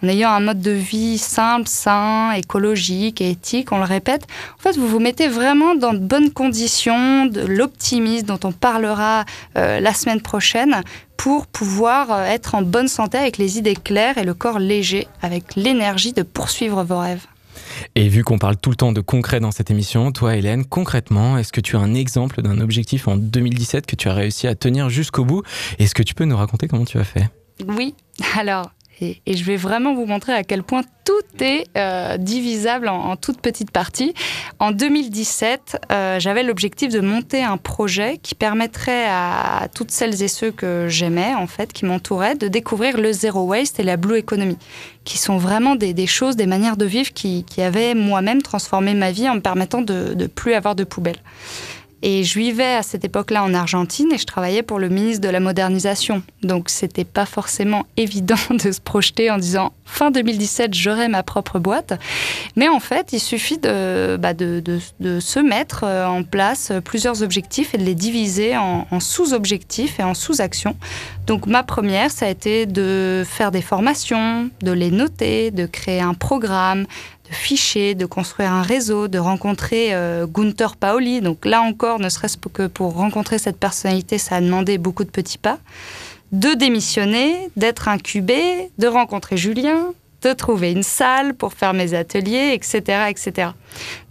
en 0.03 0.09
ayant 0.09 0.31
un 0.31 0.41
mode 0.41 0.61
de 0.61 0.71
vie 0.71 1.19
simple, 1.19 1.69
sain, 1.69 2.33
écologique 2.33 3.21
et 3.21 3.31
éthique, 3.31 3.73
on 3.73 3.79
le 3.79 3.85
répète, 3.85 4.27
en 4.59 4.63
fait, 4.63 4.77
vous 4.77 4.89
vous 4.89 4.99
mettez 4.99 5.29
vraiment 5.29 5.75
dans 5.75 5.93
de 5.93 5.99
bonnes 5.99 6.31
conditions, 6.31 7.27
de 7.27 7.41
l'optimisme 7.43 8.27
dont 8.27 8.41
on 8.45 8.53
parlera 8.53 9.25
euh, 9.57 9.81
la 9.81 9.95
semaine 9.95 10.21
prochaine, 10.21 10.83
pour 11.17 11.47
pouvoir 11.47 12.11
euh, 12.11 12.25
être 12.25 12.57
en 12.57 12.63
bonne 12.63 12.89
santé 12.89 13.17
avec 13.17 13.39
les 13.39 13.59
idées 13.59 13.77
claires 13.77 14.19
et 14.19 14.25
le 14.25 14.35
corps 14.35 14.59
léger, 14.59 15.07
avec 15.23 15.55
l'énergie 15.55 16.13
de 16.13 16.23
poursuivre 16.23 16.83
vos 16.83 16.99
rêves. 16.99 17.27
Et 17.95 18.09
vu 18.09 18.25
qu'on 18.25 18.39
parle 18.39 18.57
tout 18.57 18.71
le 18.71 18.77
temps 18.77 18.93
de 18.93 19.01
concret 19.01 19.41
dans 19.41 19.51
cette 19.51 19.71
émission, 19.71 20.11
toi 20.13 20.37
Hélène, 20.37 20.65
concrètement, 20.65 21.39
est-ce 21.39 21.53
que 21.53 21.61
tu 21.61 21.77
as 21.77 21.81
un 21.81 21.95
exemple 21.95 22.43
d'un 22.43 22.61
objectif 22.61 23.09
en 23.09 23.17
2017 23.17 23.87
que 23.87 23.97
tu 23.97 24.09
as 24.09 24.15
réussi 24.15 24.47
à 24.47 24.55
tenir 24.55 24.89
jusqu'au 24.89 25.25
bout? 25.25 25.43
Est-ce 25.79 25.95
que 25.95 26.03
tu 26.03 26.15
peux 26.15 26.25
nous 26.25 26.37
raconter 26.37 26.69
comment 26.69 26.85
tu 26.85 26.99
as 26.99 27.05
fait? 27.05 27.29
Oui, 27.69 27.95
alors, 28.39 28.73
et, 29.01 29.21
je 29.27 29.45
vais 29.45 29.57
vraiment 29.57 29.95
vous 29.95 30.07
montrer 30.07 30.33
à 30.33 30.45
quel 30.45 30.63
point 30.63 30.83
tout 31.05 31.13
est 31.41 31.67
euh, 31.77 32.17
divisable 32.17 32.89
en, 32.89 33.11
en 33.11 33.17
toutes 33.17 33.41
petites 33.41 33.71
parties. 33.71 34.15
En 34.59 34.71
2017, 34.71 35.87
euh, 35.91 36.21
j'avais 36.21 36.43
l'objectif 36.43 36.93
de 36.93 37.01
monter 37.01 37.43
un 37.43 37.57
projet 37.57 38.19
qui 38.19 38.35
permettrait 38.35 39.07
à 39.09 39.69
toutes 39.75 39.91
celles 39.91 40.23
et 40.23 40.29
ceux 40.29 40.53
que 40.53 40.87
j'aimais, 40.89 41.35
en 41.35 41.47
fait, 41.47 41.73
qui 41.73 41.85
m'entouraient, 41.85 42.37
de 42.37 42.49
découvrir 42.49 42.99
le 42.99 43.13
zéro 43.13 43.43
waste 43.43 43.81
et 43.81 43.83
la 43.83 43.97
blue 43.97 44.19
economy, 44.19 44.57
qui 45.05 45.19
sont 45.19 45.39
vraiment 45.39 45.75
des, 45.75 45.95
des 45.95 46.07
choses, 46.07 46.37
des 46.37 46.47
manières 46.47 46.77
de 46.77 46.87
vivre 46.87 47.13
qui, 47.13 47.45
qui 47.45 47.63
avaient 47.63 47.95
moi-même 47.95 48.43
transformé 48.43 48.95
ma 48.95 49.11
vie 49.11 49.29
en 49.29 49.37
me 49.37 49.41
permettant 49.41 49.83
de 49.83 50.15
ne 50.15 50.27
plus 50.27 50.55
avoir 50.55 50.77
de 50.77 50.85
poubelle. 50.85 51.19
Et 52.03 52.25
je 52.25 52.39
vivais 52.39 52.75
à 52.75 52.83
cette 52.83 53.05
époque-là 53.05 53.45
en 53.45 53.55
Argentine 53.55 54.09
et 54.13 54.19
je 54.19 54.27
travaillais 54.27 54.63
pour 54.63 54.81
le 54.81 54.89
ministre 54.89 55.21
de 55.21 55.29
la 55.29 55.39
Modernisation. 55.39 56.23
Donc 56.43 56.69
c'était 56.69 57.05
pas 57.05 57.27
forcément 57.27 57.87
évident 57.97 58.35
de 58.51 58.73
se 58.73 58.81
projeter 58.81 59.31
en 59.31 59.39
disant 59.39 59.73
fin 59.85 60.11
2017 60.11 60.75
j'aurai 60.75 61.09
ma 61.09 61.23
propre 61.23 61.59
boîte. 61.59 61.95
Mais 62.57 62.69
en 62.69 62.81
fait, 62.81 63.13
il 63.13 63.21
suffit 63.21 63.59
de, 63.59 64.17
bah, 64.17 64.33
se 64.35 65.39
mettre 65.39 65.85
euh, 65.85 66.07
en 66.07 66.25
place 66.25 66.73
plusieurs 66.85 67.23
objectifs 67.23 67.75
et 67.75 67.79
de 67.79 67.85
les 67.85 67.95
diviser 67.95 68.57
en 68.57 69.01
sous-objectifs 69.01 70.01
et 70.01 70.03
en 70.03 70.15
sous-actions. 70.15 70.77
Donc 71.27 71.47
ma 71.47 71.63
première, 71.63 72.11
ça 72.11 72.27
a 72.27 72.29
été 72.29 72.67
de 72.67 73.25
faire 73.25 73.53
des 73.53 73.63
formations, 73.63 74.51
de 74.63 74.73
les 74.73 74.91
noter, 74.91 75.51
de 75.51 75.67
créer 75.67 76.01
un 76.01 76.15
programme, 76.15 76.87
de 77.33 77.37
ficher, 77.37 77.95
de 77.95 78.05
construire 78.05 78.53
un 78.53 78.63
réseau, 78.63 79.09
de 79.09 79.19
rencontrer 79.19 79.95
euh, 79.95 80.27
Gunther 80.27 80.77
Paoli. 80.77 81.23
Donc 81.23 81.47
là 81.47 81.63
encore, 81.63 81.99
ne 81.99 82.11
serait-ce 82.11 82.37
que 82.37 82.67
pour 82.67 82.95
rencontrer 82.95 83.39
cette 83.39 83.57
personnalité, 83.57 84.19
ça 84.19 84.37
a 84.37 84.41
demandé 84.41 84.77
beaucoup 84.77 85.05
de 85.05 85.11
petits 85.11 85.39
pas. 85.39 85.59
De 86.31 86.55
démissionner, 86.55 87.49
d'être 87.57 87.89
incubé, 87.89 88.71
de 88.79 88.87
rencontrer 88.87 89.37
Julien, 89.39 89.93
de 90.23 90.33
trouver 90.35 90.73
une 90.73 90.83
salle 90.83 91.35
pour 91.35 91.55
faire 91.55 91.73
mes 91.73 91.95
ateliers, 91.95 92.53
etc. 92.53 93.09
etc. 93.09 93.49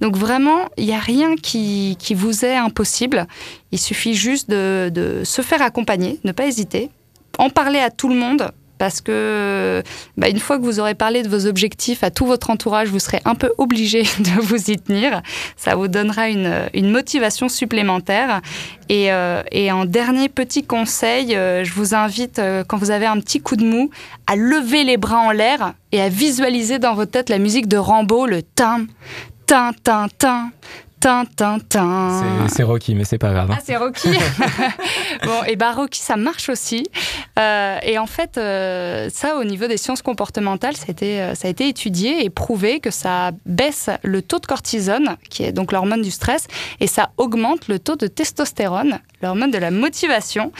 Donc 0.01 0.17
vraiment, 0.17 0.67
il 0.77 0.85
n'y 0.87 0.93
a 0.93 0.99
rien 0.99 1.35
qui, 1.35 1.95
qui, 1.99 2.15
vous 2.15 2.43
est 2.43 2.55
impossible. 2.55 3.27
Il 3.71 3.79
suffit 3.79 4.15
juste 4.15 4.49
de, 4.49 4.91
de 4.93 5.23
se 5.23 5.41
faire 5.41 5.61
accompagner, 5.61 6.19
ne 6.23 6.31
pas 6.31 6.47
hésiter, 6.47 6.89
en 7.37 7.49
parler 7.49 7.79
à 7.79 7.89
tout 7.91 8.09
le 8.09 8.15
monde, 8.15 8.51
parce 8.81 8.99
que 8.99 9.83
bah, 10.17 10.27
une 10.27 10.39
fois 10.39 10.57
que 10.57 10.63
vous 10.63 10.79
aurez 10.79 10.95
parlé 10.95 11.21
de 11.21 11.29
vos 11.29 11.45
objectifs 11.45 12.03
à 12.03 12.09
tout 12.09 12.25
votre 12.25 12.49
entourage, 12.49 12.87
vous 12.87 12.97
serez 12.97 13.21
un 13.25 13.35
peu 13.35 13.51
obligé 13.59 14.01
de 14.19 14.41
vous 14.41 14.71
y 14.71 14.77
tenir. 14.79 15.21
Ça 15.55 15.75
vous 15.75 15.87
donnera 15.87 16.29
une, 16.29 16.89
motivation 16.89 17.47
supplémentaire. 17.47 18.41
Et, 18.89 19.13
euh, 19.13 19.43
en 19.71 19.85
dernier 19.85 20.29
petit 20.29 20.63
conseil, 20.63 21.35
euh, 21.35 21.63
je 21.63 21.71
vous 21.73 21.93
invite, 21.93 22.39
euh, 22.39 22.63
quand 22.67 22.77
vous 22.77 22.89
avez 22.89 23.05
un 23.05 23.19
petit 23.19 23.39
coup 23.39 23.55
de 23.55 23.63
mou, 23.63 23.91
à 24.25 24.35
lever 24.35 24.83
les 24.83 24.97
bras 24.97 25.19
en 25.19 25.29
l'air 25.29 25.75
et 25.91 26.01
à 26.01 26.09
visualiser 26.09 26.79
dans 26.79 26.95
votre 26.95 27.11
tête 27.11 27.29
la 27.29 27.37
musique 27.37 27.67
de 27.67 27.77
Rambo, 27.77 28.25
le 28.25 28.41
tin, 28.41 28.87
tin, 29.45 29.73
tin, 29.83 30.07
tin, 30.17 30.49
c'est 32.47 32.63
Rocky, 32.63 32.95
mais 32.95 33.05
c'est 33.05 33.17
pas 33.17 33.31
grave. 33.31 33.49
Hein. 33.51 33.55
Ah, 33.57 33.63
c'est 33.63 33.75
Rocky 33.75 34.09
Bon, 35.23 35.43
et 35.47 35.55
bah 35.55 35.71
Rocky, 35.71 35.99
ça 35.99 36.15
marche 36.15 36.49
aussi. 36.49 36.87
Euh, 37.39 37.79
et 37.83 37.97
en 37.97 38.05
fait, 38.05 38.37
euh, 38.37 39.09
ça, 39.11 39.37
au 39.37 39.43
niveau 39.43 39.67
des 39.67 39.77
sciences 39.77 40.01
comportementales, 40.01 40.75
ça 40.75 40.85
a, 40.87 40.91
été, 40.91 41.21
euh, 41.21 41.35
ça 41.35 41.47
a 41.47 41.51
été 41.51 41.67
étudié 41.67 42.23
et 42.23 42.29
prouvé 42.29 42.79
que 42.79 42.91
ça 42.91 43.31
baisse 43.45 43.89
le 44.03 44.21
taux 44.21 44.39
de 44.39 44.45
cortisone, 44.45 45.17
qui 45.29 45.43
est 45.43 45.51
donc 45.51 45.71
l'hormone 45.71 46.01
du 46.01 46.11
stress, 46.11 46.47
et 46.79 46.87
ça 46.87 47.11
augmente 47.17 47.67
le 47.67 47.79
taux 47.79 47.95
de 47.95 48.07
testostérone, 48.07 48.99
l'hormone 49.21 49.51
de 49.51 49.57
la 49.57 49.71
motivation. 49.71 50.51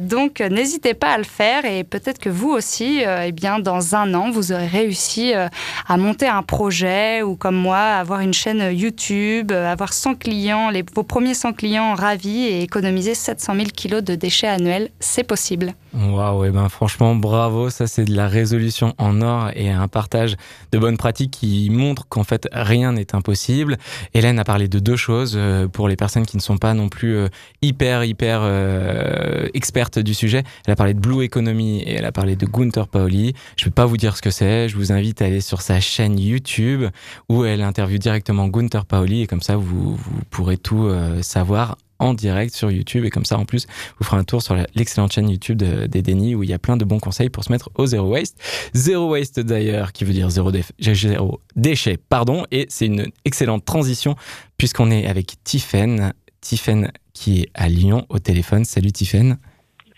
donc, 0.00 0.40
n'hésitez 0.40 0.94
pas 0.94 1.12
à 1.12 1.18
le 1.18 1.24
faire 1.24 1.64
et 1.64 1.84
peut-être 1.84 2.18
que 2.18 2.28
vous 2.28 2.50
aussi, 2.50 3.02
eh 3.02 3.32
bien, 3.32 3.58
dans 3.58 3.94
un 3.94 4.14
an, 4.14 4.30
vous 4.30 4.52
aurez 4.52 4.66
réussi 4.66 5.32
à 5.32 5.96
monter 5.96 6.26
un 6.26 6.42
projet 6.42 7.22
ou 7.22 7.36
comme 7.36 7.56
moi, 7.56 7.78
avoir 7.78 8.20
une 8.20 8.34
chaîne 8.34 8.72
YouTube, 8.72 9.52
avoir 9.54 9.92
100 9.92 10.16
clients, 10.16 10.70
les, 10.70 10.84
vos 10.94 11.02
premiers 11.02 11.34
100 11.34 11.52
clients 11.54 11.94
ravis 11.94 12.44
et 12.44 12.62
économiser 12.62 13.14
700 13.14 13.54
000 13.54 13.66
kilos 13.74 14.02
de 14.02 14.14
déchets 14.14 14.48
annuels. 14.48 14.90
C'est 15.00 15.24
possible. 15.24 15.74
Waouh, 15.96 16.50
ben 16.50 16.68
franchement, 16.68 17.14
bravo. 17.14 17.70
Ça, 17.70 17.86
c'est 17.86 18.04
de 18.04 18.16
la 18.16 18.26
résolution 18.26 18.94
en 18.98 19.22
or 19.22 19.50
et 19.54 19.70
un 19.70 19.86
partage 19.86 20.34
de 20.72 20.78
bonnes 20.78 20.96
pratiques 20.96 21.30
qui 21.30 21.70
montrent 21.70 22.08
qu'en 22.08 22.24
fait, 22.24 22.48
rien 22.52 22.92
n'est 22.92 23.14
impossible. 23.14 23.76
Hélène 24.12 24.40
a 24.40 24.44
parlé 24.44 24.66
de 24.66 24.80
deux 24.80 24.96
choses 24.96 25.34
euh, 25.36 25.68
pour 25.68 25.86
les 25.86 25.94
personnes 25.94 26.26
qui 26.26 26.36
ne 26.36 26.42
sont 26.42 26.58
pas 26.58 26.74
non 26.74 26.88
plus 26.88 27.16
euh, 27.16 27.28
hyper, 27.62 28.02
hyper 28.02 28.40
euh, 28.42 29.48
expertes 29.54 30.00
du 30.00 30.14
sujet. 30.14 30.42
Elle 30.66 30.72
a 30.72 30.76
parlé 30.76 30.94
de 30.94 30.98
Blue 31.00 31.24
Economy 31.24 31.82
et 31.82 31.92
elle 31.92 32.06
a 32.06 32.12
parlé 32.12 32.34
de 32.34 32.46
Gunther 32.46 32.88
Paoli. 32.88 33.32
Je 33.56 33.62
ne 33.62 33.66
vais 33.66 33.74
pas 33.74 33.86
vous 33.86 33.96
dire 33.96 34.16
ce 34.16 34.22
que 34.22 34.30
c'est. 34.30 34.68
Je 34.68 34.76
vous 34.76 34.90
invite 34.90 35.22
à 35.22 35.26
aller 35.26 35.40
sur 35.40 35.62
sa 35.62 35.78
chaîne 35.78 36.18
YouTube 36.18 36.86
où 37.28 37.44
elle 37.44 37.62
interviewe 37.62 37.98
directement 37.98 38.48
Gunther 38.48 38.84
Paoli 38.84 39.22
et 39.22 39.26
comme 39.28 39.42
ça, 39.42 39.56
vous 39.56 39.96
pourrez 40.30 40.56
tout 40.56 40.90
savoir 41.22 41.76
en 41.98 42.14
direct 42.14 42.54
sur 42.54 42.70
YouTube. 42.70 43.04
Et 43.04 43.10
comme 43.10 43.24
ça, 43.24 43.38
en 43.38 43.44
plus, 43.44 43.66
vous 43.98 44.04
ferez 44.04 44.16
un 44.16 44.24
tour 44.24 44.42
sur 44.42 44.56
l'excellente 44.74 45.12
chaîne 45.12 45.28
YouTube 45.28 45.58
des 45.58 46.02
Denis 46.02 46.34
où 46.34 46.42
il 46.42 46.50
y 46.50 46.52
a 46.52 46.58
plein 46.58 46.76
de 46.76 46.84
bons 46.84 47.00
conseils 47.00 47.30
pour 47.30 47.44
se 47.44 47.52
mettre 47.52 47.70
au 47.76 47.86
zéro 47.86 48.08
waste. 48.08 48.38
Zéro 48.74 49.10
waste 49.10 49.40
d'ailleurs, 49.40 49.92
qui 49.92 50.04
veut 50.04 50.12
dire 50.12 50.30
zéro, 50.30 50.50
zéro 50.78 51.40
déchet, 51.56 51.96
pardon. 51.96 52.44
Et 52.50 52.66
c'est 52.68 52.86
une 52.86 53.06
excellente 53.24 53.64
transition 53.64 54.16
puisqu'on 54.58 54.90
est 54.90 55.06
avec 55.06 55.34
Tiffen. 55.44 56.12
Tiffen 56.40 56.90
qui 57.12 57.42
est 57.42 57.50
à 57.54 57.68
Lyon 57.68 58.06
au 58.08 58.18
téléphone. 58.18 58.64
Salut 58.64 58.92
Tiffen. 58.92 59.38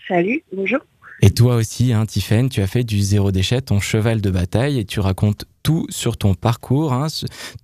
Salut, 0.07 0.43
bonjour. 0.55 0.79
Et 1.21 1.31
toi 1.31 1.55
aussi, 1.55 1.93
hein, 1.93 2.05
Tiffen, 2.05 2.47
tu 2.47 2.61
as 2.61 2.67
fait 2.67 2.83
du 2.83 3.01
zéro 3.01 3.31
déchet 3.31 3.61
ton 3.61 3.79
cheval 3.79 4.21
de 4.21 4.29
bataille 4.29 4.79
et 4.79 4.85
tu 4.85 4.99
racontes 4.99 5.45
tout 5.63 5.87
sur 5.89 6.15
ton 6.15 6.35
parcours. 6.35 6.93
Hein. 6.93 7.07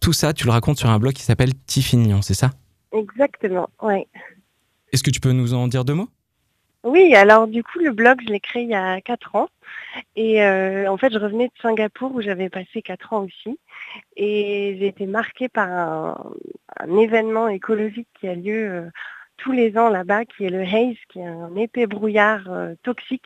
Tout 0.02 0.12
ça, 0.12 0.34
tu 0.34 0.46
le 0.46 0.52
racontes 0.52 0.80
sur 0.80 0.90
un 0.90 0.98
blog 0.98 1.14
qui 1.14 1.22
s'appelle 1.22 1.54
Tiffinion, 1.68 2.22
c'est 2.24 2.34
ça? 2.34 2.52
Exactement, 2.94 3.70
oui. 3.82 4.08
Est-ce 4.92 5.04
que 5.04 5.10
tu 5.10 5.20
peux 5.20 5.32
nous 5.32 5.54
en 5.54 5.68
dire 5.68 5.84
deux 5.84 5.96
mots? 5.96 6.10
Oui, 6.84 7.16
alors 7.16 7.48
du 7.48 7.64
coup, 7.64 7.80
le 7.80 7.92
blog, 7.92 8.20
je 8.26 8.32
l'ai 8.32 8.42
créé 8.42 8.64
il 8.64 8.70
y 8.70 8.76
a 8.76 9.00
quatre 9.02 9.36
ans. 9.36 9.48
Et 10.16 10.44
euh, 10.44 10.92
en 10.92 10.98
fait, 10.98 11.14
je 11.14 11.18
revenais 11.18 11.48
de 11.48 11.54
Singapour 11.62 12.14
où 12.14 12.22
j'avais 12.22 12.50
passé 12.50 12.82
quatre 12.82 13.14
ans 13.14 13.26
aussi. 13.26 13.58
Et 14.18 14.76
j'ai 14.80 14.88
été 14.88 15.06
marquée 15.06 15.48
par 15.48 15.70
un, 15.70 16.98
événement 16.98 17.48
écologique 17.48 18.10
qui 18.20 18.28
a 18.28 18.36
lieu 18.36 18.70
euh, 18.70 18.90
tous 19.38 19.54
les 19.54 19.78
ans 19.78 19.90
là-bas, 19.90 20.26
qui 20.26 20.46
est 20.46 20.50
le 20.50 20.62
haze, 20.62 20.98
qui 21.10 21.20
est 21.20 21.26
un 21.26 21.56
épais 21.56 21.88
brouillard 21.88 22.52
euh, 22.52 22.76
toxique 22.84 23.26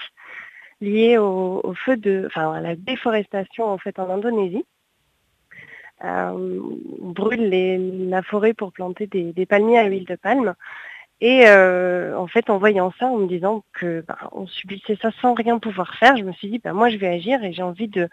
lié 0.80 1.18
au, 1.18 1.74
feu 1.74 1.98
de, 1.98 2.26
enfin, 2.28 2.54
à 2.54 2.62
la 2.62 2.76
déforestation 2.76 3.66
en 3.66 3.80
fait 3.80 3.98
en 3.98 4.10
Indonésie. 4.12 4.66
On 6.02 7.12
brûle 7.12 8.10
la 8.10 8.22
forêt 8.22 8.54
pour 8.54 8.72
planter 8.72 9.08
des 9.08 9.46
palmiers 9.46 9.80
à 9.80 9.86
huile 9.86 10.06
de 10.06 10.16
palme. 10.16 10.56
Et 11.20 11.48
euh, 11.48 12.16
en 12.18 12.28
fait, 12.28 12.50
en 12.50 12.60
voyant 12.60 12.94
ça, 13.00 13.08
en 13.08 13.18
me 13.18 13.28
disant 13.28 13.64
que 13.74 14.04
bah, 14.08 14.18
on 14.34 14.46
subissait 14.46 14.98
ça 15.02 15.10
sans 15.20 15.34
rien 15.34 15.58
pouvoir 15.58 15.96
faire, 15.96 16.16
je 16.16 16.24
me 16.24 16.32
suis 16.34 16.50
dit, 16.50 16.60
bah, 16.60 16.74
moi, 16.74 16.90
je 16.90 16.98
vais 16.98 17.08
agir 17.08 17.44
et 17.44 17.54
j'ai 17.54 17.64
envie 17.64 17.88
de, 17.88 18.08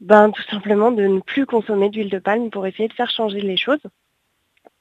ben, 0.00 0.30
tout 0.30 0.42
simplement, 0.44 0.92
de 0.92 1.06
ne 1.06 1.20
plus 1.20 1.44
consommer 1.44 1.90
d'huile 1.90 2.08
de 2.08 2.18
palme 2.18 2.48
pour 2.50 2.66
essayer 2.66 2.88
de 2.88 2.94
faire 2.94 3.10
changer 3.10 3.40
les 3.40 3.58
choses. 3.58 3.82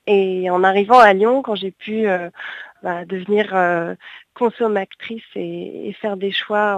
Et 0.07 0.49
en 0.49 0.63
arrivant 0.63 0.97
à 0.97 1.13
Lyon, 1.13 1.41
quand 1.41 1.55
j'ai 1.55 1.71
pu 1.71 2.07
euh, 2.07 2.29
bah, 2.83 3.05
devenir 3.05 3.55
euh, 3.55 3.95
consommatrice 4.33 5.23
et, 5.35 5.93
faire 5.99 6.17
des 6.17 6.31
choix 6.31 6.77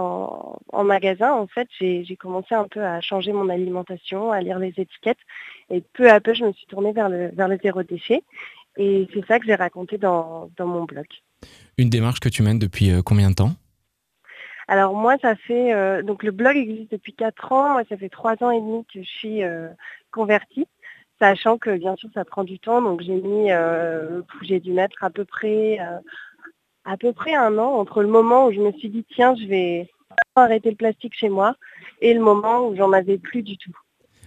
en, 0.72 0.84
magasin, 0.84 1.32
en 1.32 1.46
fait, 1.46 1.68
j'ai 1.78 2.16
commencé 2.16 2.54
un 2.54 2.66
peu 2.68 2.84
à 2.84 3.00
changer 3.00 3.32
mon 3.32 3.48
alimentation, 3.48 4.32
à 4.32 4.40
lire 4.40 4.58
les 4.58 4.74
étiquettes. 4.76 5.18
Et 5.70 5.82
peu 5.92 6.10
à 6.10 6.20
peu, 6.20 6.34
je 6.34 6.44
me 6.44 6.52
suis 6.52 6.66
tournée 6.66 6.92
vers 6.92 7.08
le, 7.08 7.28
vers 7.28 7.48
le 7.48 7.58
zéro 7.62 7.82
déchet. 7.82 8.22
Et 8.76 9.06
c'est 9.12 9.24
ça 9.26 9.38
que 9.38 9.46
j'ai 9.46 9.54
raconté 9.54 9.98
dans, 9.98 10.50
mon 10.58 10.84
blog. 10.84 11.06
Une 11.78 11.90
démarche 11.90 12.20
que 12.20 12.28
tu 12.28 12.42
mènes 12.42 12.58
depuis 12.58 12.90
euh, 12.90 13.02
combien 13.02 13.30
de 13.30 13.34
temps? 13.34 13.52
Alors 14.68 14.94
moi, 14.94 15.16
ça 15.20 15.34
fait 15.34 15.72
euh, 15.74 16.02
donc 16.02 16.22
le 16.22 16.30
blog 16.30 16.56
existe 16.56 16.92
depuis 16.92 17.12
4 17.12 17.52
ans. 17.52 17.72
Moi, 17.74 17.82
ça 17.88 17.96
fait 17.96 18.08
3 18.08 18.42
ans 18.42 18.50
et 18.50 18.60
demi 18.60 18.84
que 18.92 19.02
je 19.02 19.08
suis 19.08 19.42
euh, 19.42 19.68
convertie, 20.10 20.66
sachant 21.22 21.56
que 21.56 21.78
bien 21.78 21.94
sûr 21.94 22.08
ça 22.14 22.24
prend 22.24 22.42
du 22.42 22.58
temps. 22.58 22.82
Donc 22.82 23.00
j'ai 23.00 23.14
mis, 23.14 23.50
j'ai 24.42 24.58
dû 24.58 24.72
mettre 24.72 25.04
à 25.04 25.10
peu 25.10 25.24
près 25.24 25.78
à 26.84 26.96
peu 26.96 27.12
près 27.12 27.34
un 27.34 27.58
an 27.58 27.74
entre 27.78 28.02
le 28.02 28.08
moment 28.08 28.46
où 28.46 28.52
je 28.52 28.58
me 28.58 28.72
suis 28.72 28.90
dit 28.90 29.04
tiens, 29.14 29.36
je 29.40 29.46
vais 29.46 29.88
arrêter 30.34 30.70
le 30.70 30.76
plastique 30.76 31.14
chez 31.14 31.28
moi 31.28 31.54
et 32.00 32.12
le 32.12 32.20
moment 32.20 32.66
où 32.66 32.74
j'en 32.74 32.92
avais 32.92 33.18
plus 33.18 33.42
du 33.42 33.56
tout. 33.56 33.70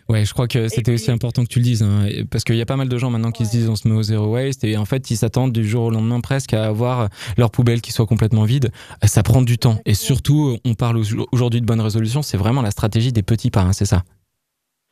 Ouais, 0.08 0.24
je 0.24 0.34
crois 0.34 0.48
que 0.48 0.68
c'était 0.68 0.94
aussi 0.94 1.10
important 1.10 1.44
que 1.44 1.50
tu 1.50 1.58
le 1.58 1.64
dises, 1.64 1.82
hein, 1.82 2.06
parce 2.30 2.44
qu'il 2.44 2.56
y 2.56 2.62
a 2.62 2.66
pas 2.66 2.78
mal 2.78 2.88
de 2.88 2.98
gens 2.98 3.10
maintenant 3.10 3.32
qui 3.32 3.44
se 3.46 3.52
disent 3.52 3.68
on 3.68 3.76
se 3.76 3.88
met 3.88 3.96
au 3.96 4.04
zéro 4.04 4.28
waste, 4.28 4.64
et 4.64 4.78
en 4.78 4.86
fait 4.86 5.10
ils 5.10 5.18
s'attendent 5.18 5.52
du 5.52 5.68
jour 5.68 5.86
au 5.86 5.90
lendemain 5.90 6.22
presque 6.22 6.54
à 6.54 6.66
avoir 6.66 7.10
leur 7.38 7.50
poubelle 7.50 7.82
qui 7.82 7.92
soit 7.92 8.06
complètement 8.06 8.44
vide. 8.44 8.72
Ça 9.04 9.24
prend 9.24 9.42
du 9.42 9.58
temps, 9.58 9.80
et 9.86 9.96
surtout 9.96 10.58
on 10.64 10.76
parle 10.76 11.02
aujourd'hui 11.32 11.60
de 11.60 11.66
bonne 11.66 11.82
résolution, 11.82 12.22
c'est 12.22 12.38
vraiment 12.38 12.62
la 12.62 12.72
stratégie 12.72 13.12
des 13.12 13.24
petits 13.24 13.50
pas, 13.50 13.62
hein, 13.62 13.74
c'est 13.74 13.86
ça 13.86 14.04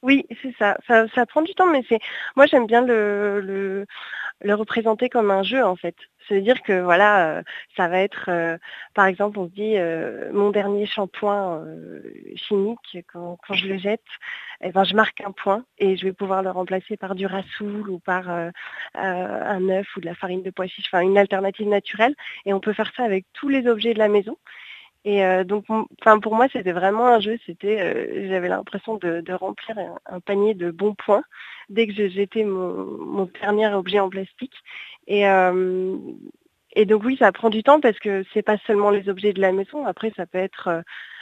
Oui, 0.04 0.26
c'est 0.42 0.54
ça. 0.60 0.78
ça. 0.88 1.26
prend 1.26 1.42
du 1.42 1.56
temps, 1.56 1.68
mais 1.72 1.82
c'est 1.88 2.00
moi 2.36 2.46
j'aime 2.46 2.68
bien 2.68 2.82
le, 2.86 3.40
le, 3.40 3.86
le 4.42 4.54
représenter 4.54 5.08
comme 5.10 5.32
un 5.32 5.44
jeu 5.44 5.64
en 5.64 5.78
fait. 5.78 5.96
C'est-à-dire 6.28 6.62
que 6.62 6.82
voilà, 6.82 7.38
euh, 7.40 7.44
ça 7.78 7.88
va 7.88 8.00
être, 8.00 8.26
euh, 8.30 8.58
par 8.94 9.06
exemple, 9.06 9.40
on 9.40 9.48
se 9.48 9.54
dit 9.54 9.78
euh, 9.78 10.30
mon 10.34 10.52
dernier 10.52 10.86
shampoing 10.86 11.64
chimique, 12.36 12.98
quand, 13.12 13.38
je 13.54 13.68
le 13.68 13.78
jette, 13.78 14.02
eh 14.62 14.72
ben, 14.72 14.84
je 14.84 14.94
marque 14.96 15.22
un 15.22 15.32
point 15.32 15.66
et 15.78 15.96
je 15.96 16.04
vais 16.06 16.14
pouvoir 16.14 16.44
le 16.44 16.52
remplacer 16.52 16.98
par 16.98 17.16
du 17.16 17.26
rassoul 17.26 17.90
ou 17.90 18.00
par 18.00 18.30
un 18.96 19.70
œuf 19.70 19.88
ou 19.96 20.02
de 20.02 20.06
la 20.06 20.16
farine 20.16 20.44
de 20.44 20.50
pois 20.52 20.68
chiche, 20.68 20.88
enfin 20.92 21.02
une 21.02 21.18
alternative 21.18 21.68
naturelle. 21.70 22.16
Et 22.46 22.54
on 22.54 22.60
peut 22.60 22.74
faire 22.74 22.92
ça 22.98 23.04
avec 23.04 23.26
tous 23.34 23.48
les 23.50 23.68
objets 23.68 23.94
de 23.94 24.00
la 24.00 24.10
maison. 24.10 24.38
Et 25.06 25.22
donc, 25.44 25.66
enfin 26.02 26.20
pour 26.20 26.34
moi, 26.36 26.48
c'était 26.54 26.72
vraiment 26.72 27.08
un 27.08 27.20
jeu. 27.20 27.38
C'était, 27.46 28.30
j'avais 28.30 28.48
l'impression 28.48 28.96
de, 28.96 29.34
remplir 29.34 29.78
un, 30.06 30.20
panier 30.22 30.54
de 30.54 30.72
bons 30.72 30.96
points 30.96 31.24
dès 31.70 31.88
que 31.88 31.94
jetais 32.10 32.44
mon, 32.44 33.30
dernier 33.42 33.68
objet 33.74 34.00
en 34.00 34.10
plastique. 34.10 34.56
Et, 35.08 35.28
euh, 35.28 35.98
et 36.76 36.86
donc 36.86 37.04
oui, 37.04 37.18
ça 37.18 37.32
prend 37.32 37.50
du 37.50 37.64
temps 37.64 37.80
parce 37.80 38.00
que 38.00 38.24
c'est 38.34 38.42
pas 38.42 38.58
seulement 38.66 38.90
les 38.90 39.10
objets 39.10 39.34
de 39.34 39.42
la 39.42 39.52
maison. 39.52 39.86
Après, 39.86 40.12
ça 40.16 40.26
peut 40.26 40.38
être 40.38 40.68
euh, 40.68 40.82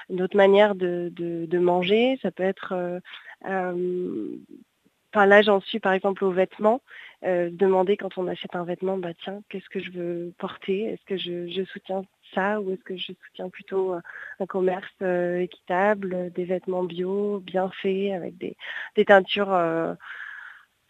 une 0.10 0.22
autre 0.22 0.38
manière 0.38 0.76
de, 0.76 1.12
de, 1.12 1.60
manger. 1.60 2.20
Ça 2.22 2.32
peut 2.32 2.44
être 2.44 2.74
euh, 3.46 4.38
Enfin, 5.14 5.26
là, 5.26 5.42
j'en 5.42 5.60
suis 5.62 5.80
par 5.80 5.94
exemple 5.94 6.24
aux 6.24 6.32
vêtements. 6.32 6.82
demander 7.24 7.98
quand 7.98 8.18
on 8.18 8.28
achète 8.28 8.56
un 8.56 8.64
vêtement, 8.64 8.98
bah 8.98 9.14
tiens, 9.24 9.42
qu'est-ce 9.50 9.70
que 9.70 9.80
je 9.80 9.92
veux 9.92 10.34
porter? 10.38 10.86
Est-ce 10.86 11.06
que 11.06 11.18
je, 11.18 11.64
soutiens 11.66 12.04
ça 12.34 12.62
ou 12.62 12.72
est-ce 12.72 12.84
que 12.84 12.96
je 12.98 13.12
soutiens 13.26 13.50
plutôt 13.50 13.94
un 14.40 14.46
commerce 14.46 15.02
équitable, 15.02 16.32
des 16.34 16.46
vêtements 16.46 16.84
bio, 16.84 17.40
bien 17.40 17.70
faits, 17.82 18.14
avec 18.14 18.38
des, 18.38 18.56
teintures 19.06 19.54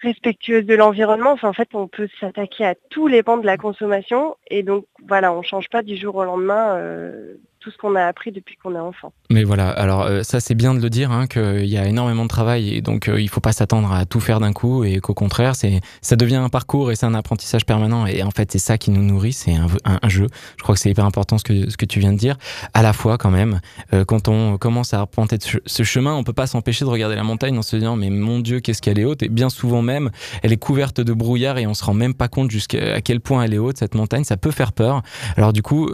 respectueuse 0.01 0.65
de 0.65 0.75
l'environnement? 0.75 1.31
Enfin, 1.31 1.49
en 1.49 1.53
fait, 1.53 1.69
on 1.73 1.87
peut 1.87 2.09
s'attaquer 2.19 2.65
à 2.65 2.75
tous 2.89 3.07
les 3.07 3.23
pans 3.23 3.37
de 3.37 3.45
la 3.45 3.57
consommation. 3.57 4.37
Et 4.49 4.63
donc, 4.63 4.85
voilà, 5.07 5.33
on 5.33 5.39
ne 5.39 5.43
change 5.43 5.69
pas 5.69 5.83
du 5.83 5.95
jour 5.97 6.15
au 6.15 6.23
lendemain 6.23 6.75
euh, 6.75 7.37
tout 7.61 7.69
ce 7.69 7.77
qu'on 7.77 7.95
a 7.95 8.05
appris 8.05 8.31
depuis 8.31 8.57
qu'on 8.57 8.75
est 8.75 8.79
enfant. 8.79 9.13
Mais 9.29 9.43
voilà, 9.43 9.69
alors 9.69 10.01
euh, 10.01 10.23
ça 10.23 10.39
c'est 10.39 10.55
bien 10.55 10.73
de 10.73 10.81
le 10.81 10.89
dire, 10.89 11.11
hein, 11.11 11.27
qu'il 11.27 11.65
y 11.65 11.77
a 11.77 11.87
énormément 11.87 12.23
de 12.23 12.27
travail 12.27 12.75
et 12.75 12.81
donc 12.81 13.07
euh, 13.07 13.21
il 13.21 13.29
faut 13.29 13.39
pas 13.39 13.53
s'attendre 13.53 13.93
à 13.93 14.05
tout 14.05 14.19
faire 14.19 14.39
d'un 14.39 14.51
coup 14.51 14.83
et 14.83 14.99
qu'au 14.99 15.13
contraire, 15.13 15.53
ça 15.55 16.15
devient 16.15 16.37
un 16.37 16.49
parcours 16.49 16.91
et 16.91 16.95
c'est 16.95 17.05
un 17.05 17.13
apprentissage 17.13 17.65
permanent 17.65 18.07
et 18.07 18.23
en 18.23 18.31
fait 18.31 18.51
c'est 18.51 18.59
ça 18.59 18.79
qui 18.79 18.89
nous 18.89 19.03
nourrit, 19.03 19.33
c'est 19.33 19.53
un, 19.53 20.09
jeu. 20.09 20.27
Je 20.57 20.63
crois 20.63 20.75
que 20.75 20.81
c'est 20.81 20.89
hyper 20.89 21.05
important 21.05 21.37
ce 21.37 21.43
que, 21.43 21.69
ce 21.69 21.77
que 21.77 21.85
tu 21.85 21.99
viens 21.99 22.11
de 22.11 22.17
dire. 22.17 22.35
À 22.73 22.81
la 22.81 22.93
fois 22.93 23.19
quand 23.19 23.29
même, 23.29 23.61
euh, 23.93 24.03
quand 24.05 24.27
on 24.27 24.57
commence 24.57 24.95
à 24.95 25.01
arpenter 25.01 25.37
ce 25.39 25.83
chemin, 25.83 26.15
on 26.15 26.23
peut 26.23 26.33
pas 26.33 26.47
s'empêcher 26.47 26.83
de 26.83 26.89
regarder 26.89 27.15
la 27.15 27.23
montagne 27.23 27.57
en 27.57 27.61
se 27.61 27.75
disant 27.75 27.95
mais 27.95 28.09
mon 28.09 28.39
Dieu 28.39 28.59
qu'est-ce 28.59 28.81
qu'elle 28.81 28.97
est 28.97 29.05
haute 29.05 29.21
et 29.21 29.29
bien 29.29 29.49
souvent 29.49 29.83
même 29.83 30.09
elle 30.41 30.51
est 30.51 30.57
couverte 30.57 30.99
de 30.99 31.13
brouillard 31.13 31.59
et 31.59 31.67
on 31.67 31.75
se 31.75 31.85
rend 31.85 31.93
même 31.93 32.15
pas 32.15 32.27
compte 32.27 32.49
jusqu'à 32.49 33.01
quel 33.01 33.21
point 33.21 33.43
elle 33.43 33.53
est 33.53 33.59
haute 33.59 33.77
cette 33.77 33.93
montagne, 33.93 34.23
ça 34.23 34.35
peut 34.35 34.51
faire 34.51 34.73
peur. 34.73 35.03
Alors 35.37 35.53
du 35.53 35.61
coup, 35.61 35.91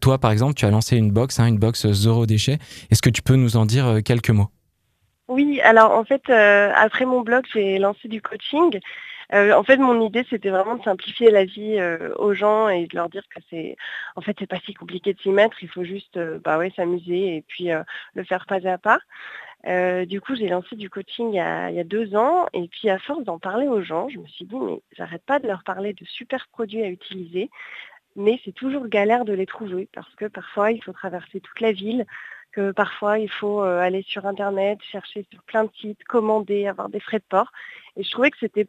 toi 0.00 0.18
par 0.18 0.30
exemple, 0.30 0.54
tu 0.54 0.64
as 0.64 0.70
lancé 0.70 0.96
une 0.96 1.01
box, 1.10 1.40
hein, 1.40 1.46
une 1.46 1.58
box 1.58 1.86
zéro 1.90 2.26
déchet. 2.26 2.58
Est-ce 2.90 3.02
que 3.02 3.10
tu 3.10 3.22
peux 3.22 3.36
nous 3.36 3.56
en 3.56 3.66
dire 3.66 3.86
euh, 3.86 4.00
quelques 4.00 4.30
mots? 4.30 4.48
Oui, 5.28 5.60
alors 5.62 5.92
en 5.92 6.04
fait, 6.04 6.22
euh, 6.28 6.70
après 6.74 7.04
mon 7.04 7.22
blog, 7.22 7.44
j'ai 7.52 7.78
lancé 7.78 8.08
du 8.08 8.20
coaching. 8.20 8.78
Euh, 9.32 9.52
en 9.54 9.62
fait, 9.62 9.78
mon 9.78 10.04
idée, 10.04 10.26
c'était 10.28 10.50
vraiment 10.50 10.76
de 10.76 10.82
simplifier 10.82 11.30
la 11.30 11.44
vie 11.44 11.80
aux 12.16 12.34
gens 12.34 12.68
et 12.68 12.86
de 12.86 12.94
leur 12.94 13.08
dire 13.08 13.22
que 13.34 13.40
c'est, 13.48 13.76
en 14.14 14.20
fait, 14.20 14.36
c'est 14.38 14.46
pas 14.46 14.60
si 14.66 14.74
compliqué 14.74 15.14
de 15.14 15.20
s'y 15.20 15.30
mettre. 15.30 15.56
Il 15.62 15.68
faut 15.68 15.84
juste, 15.84 16.18
bah 16.44 16.58
ouais, 16.58 16.70
s'amuser 16.76 17.36
et 17.36 17.44
puis 17.48 17.68
le 18.14 18.24
faire 18.24 18.44
pas 18.44 18.66
à 18.68 18.76
pas. 18.76 18.98
du 20.04 20.20
coup, 20.20 20.34
j'ai 20.34 20.48
lancé 20.48 20.76
du 20.76 20.90
coaching 20.90 21.30
il 21.32 21.36
y, 21.36 21.40
a, 21.40 21.70
il 21.70 21.76
y, 21.76 21.80
a, 21.80 21.84
deux 21.84 22.14
ans 22.14 22.46
et 22.52 22.68
puis 22.68 22.90
à 22.90 22.98
force 22.98 23.24
d'en 23.24 23.38
parler 23.38 23.68
aux 23.68 23.80
gens, 23.80 24.10
je 24.10 24.18
me 24.18 24.26
suis 24.26 24.44
dit 24.44 24.58
mais 24.60 24.82
j'arrête 24.98 25.24
pas 25.24 25.38
de 25.38 25.46
leur 25.46 25.62
parler 25.64 25.94
de 25.94 26.04
super 26.04 26.46
produits 26.52 26.82
à 26.82 26.88
utiliser 26.88 27.48
mais 28.16 28.40
c'est 28.44 28.52
toujours 28.52 28.88
galère 28.88 29.24
de 29.24 29.32
les 29.32 29.46
trouver 29.46 29.88
parce 29.92 30.14
que 30.16 30.26
parfois 30.26 30.72
il 30.72 30.82
faut 30.82 30.92
traverser 30.92 31.40
toute 31.40 31.60
la 31.60 31.72
ville, 31.72 32.06
que 32.52 32.70
parfois 32.72 33.18
il 33.18 33.30
faut 33.30 33.62
euh, 33.62 33.80
aller 33.80 34.02
sur 34.02 34.26
internet, 34.26 34.78
chercher 34.82 35.26
sur 35.30 35.42
plein 35.44 35.64
de 35.64 35.70
sites, 35.80 36.04
commander, 36.04 36.66
avoir 36.66 36.88
des 36.88 37.00
frais 37.00 37.18
de 37.18 37.24
port. 37.28 37.50
Et 37.96 38.02
je 38.04 38.10
trouvais 38.10 38.30
que 38.30 38.38
c'était 38.38 38.66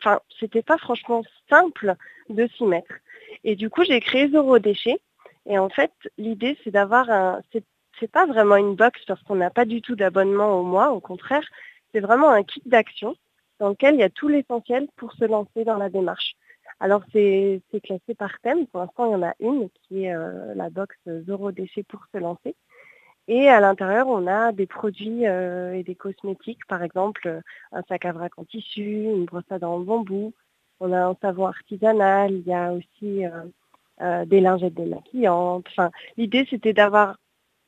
enfin 0.00 0.20
pas 0.66 0.78
franchement 0.78 1.22
simple 1.48 1.94
de 2.28 2.46
s'y 2.56 2.64
mettre. 2.64 2.92
Et 3.44 3.56
du 3.56 3.70
coup 3.70 3.84
j'ai 3.84 4.00
créé 4.00 4.28
Zoro 4.28 4.58
Déchet. 4.58 4.98
Et 5.46 5.58
en 5.58 5.70
fait 5.70 5.92
l'idée 6.18 6.58
c'est 6.62 6.70
d'avoir 6.70 7.10
un 7.10 7.40
c'est 7.98 8.10
pas 8.10 8.26
vraiment 8.26 8.56
une 8.56 8.74
box 8.74 9.04
parce 9.06 9.22
qu'on 9.22 9.36
n'a 9.36 9.50
pas 9.50 9.64
du 9.64 9.82
tout 9.82 9.96
d'abonnement 9.96 10.60
au 10.60 10.62
mois, 10.62 10.90
au 10.90 11.00
contraire, 11.00 11.44
c'est 11.92 12.00
vraiment 12.00 12.30
un 12.30 12.42
kit 12.42 12.62
d'action 12.66 13.16
dans 13.58 13.70
lequel 13.70 13.94
il 13.94 14.00
y 14.00 14.04
a 14.04 14.10
tout 14.10 14.28
l'essentiel 14.28 14.88
pour 14.96 15.12
se 15.14 15.24
lancer 15.24 15.64
dans 15.64 15.78
la 15.78 15.88
démarche. 15.90 16.36
Alors 16.80 17.02
c'est 17.12 17.60
classé 17.82 18.14
par 18.16 18.38
thème. 18.40 18.66
Pour 18.68 18.80
l'instant, 18.80 19.06
il 19.06 19.12
y 19.12 19.14
en 19.16 19.22
a 19.22 19.34
une 19.40 19.68
qui 19.70 20.04
est 20.04 20.14
euh, 20.14 20.54
la 20.54 20.70
box 20.70 20.96
zéro 21.06 21.50
déchet 21.50 21.82
pour 21.82 22.00
se 22.12 22.18
lancer. 22.18 22.54
Et 23.26 23.48
à 23.48 23.60
l'intérieur, 23.60 24.08
on 24.08 24.26
a 24.26 24.52
des 24.52 24.66
produits 24.66 25.26
euh, 25.26 25.74
et 25.74 25.82
des 25.82 25.94
cosmétiques, 25.94 26.64
par 26.66 26.82
exemple 26.82 27.42
un 27.72 27.82
sac 27.82 28.04
à 28.04 28.12
vrac 28.12 28.32
en 28.38 28.44
tissu, 28.44 29.04
une 29.04 29.24
brosse 29.24 29.50
à 29.50 29.58
dents 29.58 29.74
en 29.74 29.80
bambou. 29.80 30.32
On 30.80 30.92
a 30.92 31.06
un 31.06 31.16
savon 31.20 31.46
artisanal, 31.46 32.32
il 32.32 32.46
y 32.46 32.54
a 32.54 32.72
aussi 32.72 33.24
euh, 34.00 34.24
des 34.24 34.40
lingettes 34.40 34.74
démaquillantes. 34.74 35.66
Enfin, 35.70 35.90
l'idée, 36.16 36.46
c'était 36.48 36.72
d'avoir 36.72 37.18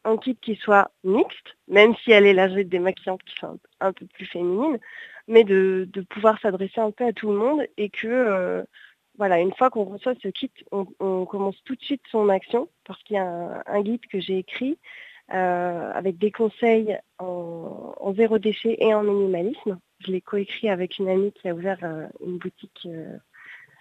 un 0.04 0.16
kit 0.16 0.36
qui 0.36 0.54
soit 0.54 0.92
mixte, 1.02 1.56
même 1.68 1.94
si 1.96 2.12
elle 2.12 2.26
est 2.26 2.32
lingettes 2.32 2.68
démaquillantes 2.68 3.22
qui 3.24 3.34
sont 3.38 3.58
un 3.80 3.92
peu 3.92 4.06
plus 4.06 4.26
féminines, 4.26 4.78
mais 5.26 5.42
de 5.44 5.88
pouvoir 6.08 6.40
s'adresser 6.40 6.80
un 6.80 6.92
peu 6.92 7.04
à 7.04 7.12
tout 7.12 7.30
le 7.30 7.36
monde 7.36 7.62
et 7.76 7.90
que 7.90 8.64
voilà, 9.20 9.38
une 9.38 9.52
fois 9.52 9.68
qu'on 9.68 9.84
reçoit 9.84 10.14
ce 10.22 10.28
kit, 10.28 10.50
on, 10.72 11.26
commence 11.26 11.62
tout 11.66 11.74
de 11.74 11.82
suite 11.82 12.00
son 12.10 12.30
action 12.30 12.70
parce 12.86 13.02
qu'il 13.02 13.16
y 13.16 13.18
a 13.18 13.62
un, 13.66 13.82
guide 13.82 14.00
que 14.10 14.18
j'ai 14.18 14.38
écrit 14.38 14.78
euh, 15.34 15.92
avec 15.92 16.16
des 16.16 16.30
conseils 16.30 16.98
en, 17.18 18.14
zéro 18.16 18.38
déchet 18.38 18.78
et 18.78 18.94
en 18.94 19.02
minimalisme. 19.02 19.78
Je 19.98 20.10
l'ai 20.10 20.22
coécrit 20.22 20.70
avec 20.70 20.98
une 20.98 21.10
amie 21.10 21.32
qui 21.32 21.50
a 21.50 21.54
ouvert 21.54 21.76
euh, 21.82 22.06
une 22.24 22.38
boutique 22.38 22.86
euh, 22.86 23.18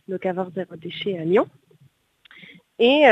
Locavor 0.09 0.49
Zéro 0.53 0.75
Déchet 0.75 1.17
à 1.17 1.23
Lyon. 1.23 1.47
Et 2.77 3.03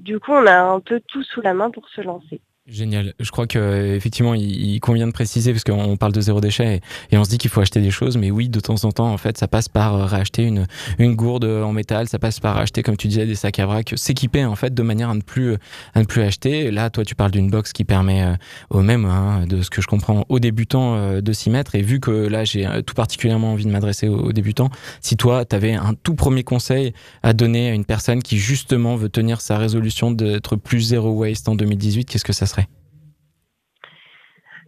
du 0.00 0.18
coup, 0.18 0.32
on 0.32 0.46
a 0.46 0.60
un 0.60 0.80
peu 0.80 0.98
tout 1.06 1.22
sous 1.22 1.40
la 1.40 1.54
main 1.54 1.70
pour 1.70 1.88
se 1.88 2.00
lancer. 2.00 2.40
Génial. 2.68 3.12
Je 3.18 3.32
crois 3.32 3.48
que 3.48 3.96
effectivement, 3.96 4.34
il, 4.34 4.78
convient 4.78 5.08
de 5.08 5.12
préciser 5.12 5.50
parce 5.52 5.64
qu'on 5.64 5.96
parle 5.96 6.12
de 6.12 6.20
zéro 6.20 6.40
déchet 6.40 6.80
et, 7.10 7.18
on 7.18 7.24
se 7.24 7.28
dit 7.28 7.36
qu'il 7.36 7.50
faut 7.50 7.60
acheter 7.60 7.80
des 7.80 7.90
choses, 7.90 8.16
mais 8.16 8.30
oui, 8.30 8.48
de 8.48 8.60
temps 8.60 8.84
en 8.84 8.92
temps, 8.92 9.12
en 9.12 9.16
fait, 9.16 9.36
ça 9.36 9.48
passe 9.48 9.68
par 9.68 9.96
euh, 9.96 10.04
racheter 10.04 10.44
une, 10.44 10.68
une 11.00 11.16
gourde 11.16 11.44
en 11.44 11.72
métal, 11.72 12.06
ça 12.06 12.20
passe 12.20 12.38
par 12.38 12.56
acheter, 12.58 12.84
comme 12.84 12.96
tu 12.96 13.08
disais, 13.08 13.26
des 13.26 13.34
sacs 13.34 13.58
à 13.58 13.66
vrac, 13.66 13.92
s'équiper 13.96 14.44
en 14.44 14.54
fait 14.54 14.72
de 14.72 14.82
manière 14.84 15.10
à 15.10 15.14
ne 15.14 15.22
plus 15.22 15.56
à 15.94 15.98
ne 15.98 16.04
plus 16.04 16.22
acheter. 16.22 16.70
Là, 16.70 16.88
toi, 16.88 17.04
tu 17.04 17.16
parles 17.16 17.32
d'une 17.32 17.50
box 17.50 17.72
qui 17.72 17.82
permet 17.82 18.22
euh, 18.22 18.36
au 18.70 18.80
même, 18.80 19.06
hein, 19.06 19.44
de 19.48 19.62
ce 19.62 19.68
que 19.68 19.82
je 19.82 19.88
comprends, 19.88 20.24
aux 20.28 20.38
débutants 20.38 20.94
euh, 20.94 21.20
de 21.20 21.32
s'y 21.32 21.50
mettre. 21.50 21.74
Et 21.74 21.82
vu 21.82 21.98
que 21.98 22.12
là, 22.12 22.44
j'ai 22.44 22.68
tout 22.86 22.94
particulièrement 22.94 23.54
envie 23.54 23.64
de 23.64 23.70
m'adresser 23.70 24.06
aux, 24.06 24.32
débutants, 24.32 24.70
si 25.00 25.16
toi, 25.16 25.44
tu 25.44 25.56
avais 25.56 25.74
un 25.74 25.94
tout 25.94 26.14
premier 26.14 26.44
conseil 26.44 26.94
à 27.24 27.32
donner 27.32 27.70
à 27.70 27.74
une 27.74 27.84
personne 27.84 28.22
qui 28.22 28.38
justement 28.38 28.94
veut 28.94 29.08
tenir 29.08 29.40
sa 29.40 29.58
résolution 29.58 30.12
d'être 30.12 30.54
plus 30.54 30.80
zéro 30.80 31.10
waste 31.10 31.48
en 31.48 31.56
2018, 31.56 32.04
qu'est-ce 32.04 32.24
que 32.24 32.32
ça 32.32 32.46
serait? 32.46 32.61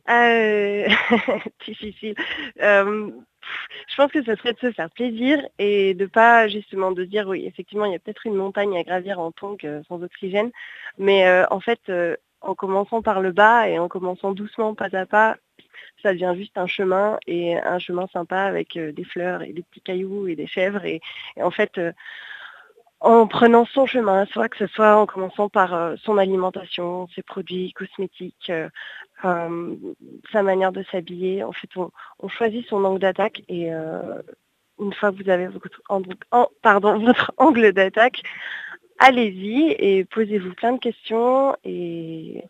Euh, 0.09 0.87
difficile. 1.67 2.15
Euh, 2.61 3.11
je 3.89 3.97
pense 3.97 4.11
que 4.11 4.23
ce 4.23 4.35
serait 4.37 4.53
de 4.55 4.59
se 4.59 4.73
faire 4.73 4.91
plaisir 4.91 5.39
et 5.59 5.95
de 5.95 6.07
pas 6.07 6.49
justement 6.49 6.93
de 6.93 7.05
dire 7.05 7.29
oui, 7.29 7.45
effectivement, 7.47 7.85
il 7.85 7.93
y 7.93 7.97
a 7.97 7.99
peut-être 7.99 8.27
une 8.27 8.35
montagne 8.35 8.77
à 8.77 8.83
gravir 8.83 9.21
en 9.21 9.33
tonk 9.33 9.65
euh, 9.65 9.83
sans 9.89 10.03
oxygène, 10.03 10.51
mais 10.99 11.45
en 11.51 11.61
fait, 11.61 11.91
en 12.41 12.55
commençant 12.55 13.03
par 13.03 13.21
le 13.21 13.33
bas 13.33 13.69
et 13.69 13.79
en 13.79 13.89
commençant 13.89 14.33
doucement, 14.33 14.75
pas 14.75 14.95
à 14.95 15.07
pas, 15.07 15.37
ça 16.03 16.13
devient 16.13 16.35
juste 16.37 16.57
un 16.59 16.67
chemin 16.67 17.19
et 17.27 17.57
un 17.57 17.79
chemin 17.79 18.07
sympa 18.13 18.41
avec 18.41 18.79
des 18.79 19.05
fleurs 19.05 19.43
et 19.43 19.53
des 19.53 19.63
petits 19.63 19.81
cailloux 19.81 20.27
et 20.29 20.37
des 20.37 20.47
chèvres 20.47 20.85
et, 20.85 21.01
en 21.41 21.51
fait 21.51 21.81
en 23.01 23.27
prenant 23.27 23.67
son 23.67 23.87
chemin, 23.87 24.25
soit 24.27 24.49
que 24.49 24.57
ce 24.57 24.67
soit 24.67 24.97
en 24.97 25.07
commençant 25.07 25.49
par 25.49 25.95
son 25.99 26.17
alimentation, 26.17 27.07
ses 27.15 27.23
produits 27.23 27.73
cosmétiques, 27.73 28.51
euh, 29.25 29.77
sa 30.33 30.43
manière 30.43 30.73
de 30.73 30.83
s'habiller. 30.91 31.45
En 31.45 31.53
fait, 31.53 31.69
on, 31.77 32.29
choisit 32.29 32.67
son 32.67 32.85
angle 32.85 33.01
d'attaque 33.01 33.43
et 33.49 33.73
euh, 33.73 34.21
une 34.81 34.93
fois 34.93 35.13
que 35.13 35.23
vous 35.23 35.31
avez 35.31 35.47
votre, 35.47 35.81
pardon, 36.63 36.99
votre 37.05 37.33
angle 37.37 37.73
d'attaque, 37.73 38.23
allez-y 38.99 39.75
et 39.79 40.05
posez-vous 40.05 40.55
plein 40.55 40.73
de 40.73 40.79
questions 40.79 41.57
et 41.65 42.45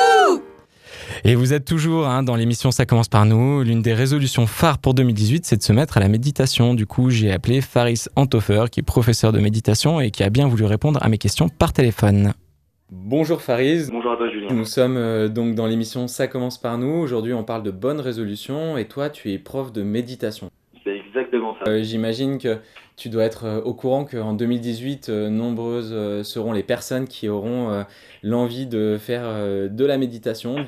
et 1.28 1.34
vous 1.34 1.52
êtes 1.52 1.64
toujours 1.64 2.06
hein, 2.06 2.22
dans 2.22 2.36
l'émission 2.36 2.70
Ça 2.70 2.86
commence 2.86 3.08
par 3.08 3.26
nous. 3.26 3.64
L'une 3.64 3.82
des 3.82 3.94
résolutions 3.94 4.46
phares 4.46 4.78
pour 4.78 4.94
2018, 4.94 5.44
c'est 5.44 5.56
de 5.56 5.62
se 5.62 5.72
mettre 5.72 5.96
à 5.96 6.00
la 6.00 6.06
méditation. 6.06 6.72
Du 6.72 6.86
coup, 6.86 7.10
j'ai 7.10 7.32
appelé 7.32 7.60
Faris 7.60 8.04
Antofer, 8.14 8.66
qui 8.70 8.78
est 8.78 8.84
professeur 8.84 9.32
de 9.32 9.40
méditation 9.40 10.00
et 10.00 10.12
qui 10.12 10.22
a 10.22 10.30
bien 10.30 10.46
voulu 10.46 10.64
répondre 10.64 11.00
à 11.02 11.08
mes 11.08 11.18
questions 11.18 11.48
par 11.48 11.72
téléphone. 11.72 12.32
Bonjour 12.92 13.42
Faris. 13.42 13.88
Bonjour 13.90 14.12
à 14.12 14.16
toi 14.16 14.30
Julien. 14.30 14.46
Nous 14.52 14.64
sommes 14.64 14.96
euh, 14.96 15.26
donc 15.26 15.56
dans 15.56 15.66
l'émission 15.66 16.06
Ça 16.06 16.28
commence 16.28 16.58
par 16.60 16.78
nous. 16.78 16.94
Aujourd'hui, 16.94 17.34
on 17.34 17.42
parle 17.42 17.64
de 17.64 17.72
bonnes 17.72 17.98
résolutions 17.98 18.78
et 18.78 18.84
toi, 18.84 19.10
tu 19.10 19.32
es 19.32 19.38
prof 19.38 19.72
de 19.72 19.82
méditation. 19.82 20.50
C'est 20.84 20.96
exactement 20.96 21.56
ça. 21.58 21.68
Euh, 21.68 21.82
j'imagine 21.82 22.38
que 22.38 22.58
tu 22.96 23.10
dois 23.10 23.24
être 23.24 23.44
euh, 23.44 23.60
au 23.60 23.74
courant 23.74 24.04
qu'en 24.06 24.32
2018, 24.32 25.08
euh, 25.08 25.28
nombreuses 25.28 25.92
euh, 25.92 26.22
seront 26.22 26.52
les 26.52 26.62
personnes 26.62 27.06
qui 27.06 27.28
auront 27.28 27.84
l'envie 28.22 28.66
de 28.66 28.96
faire 28.98 29.24
de 29.24 29.84
la 29.84 29.98
méditation. 29.98 30.66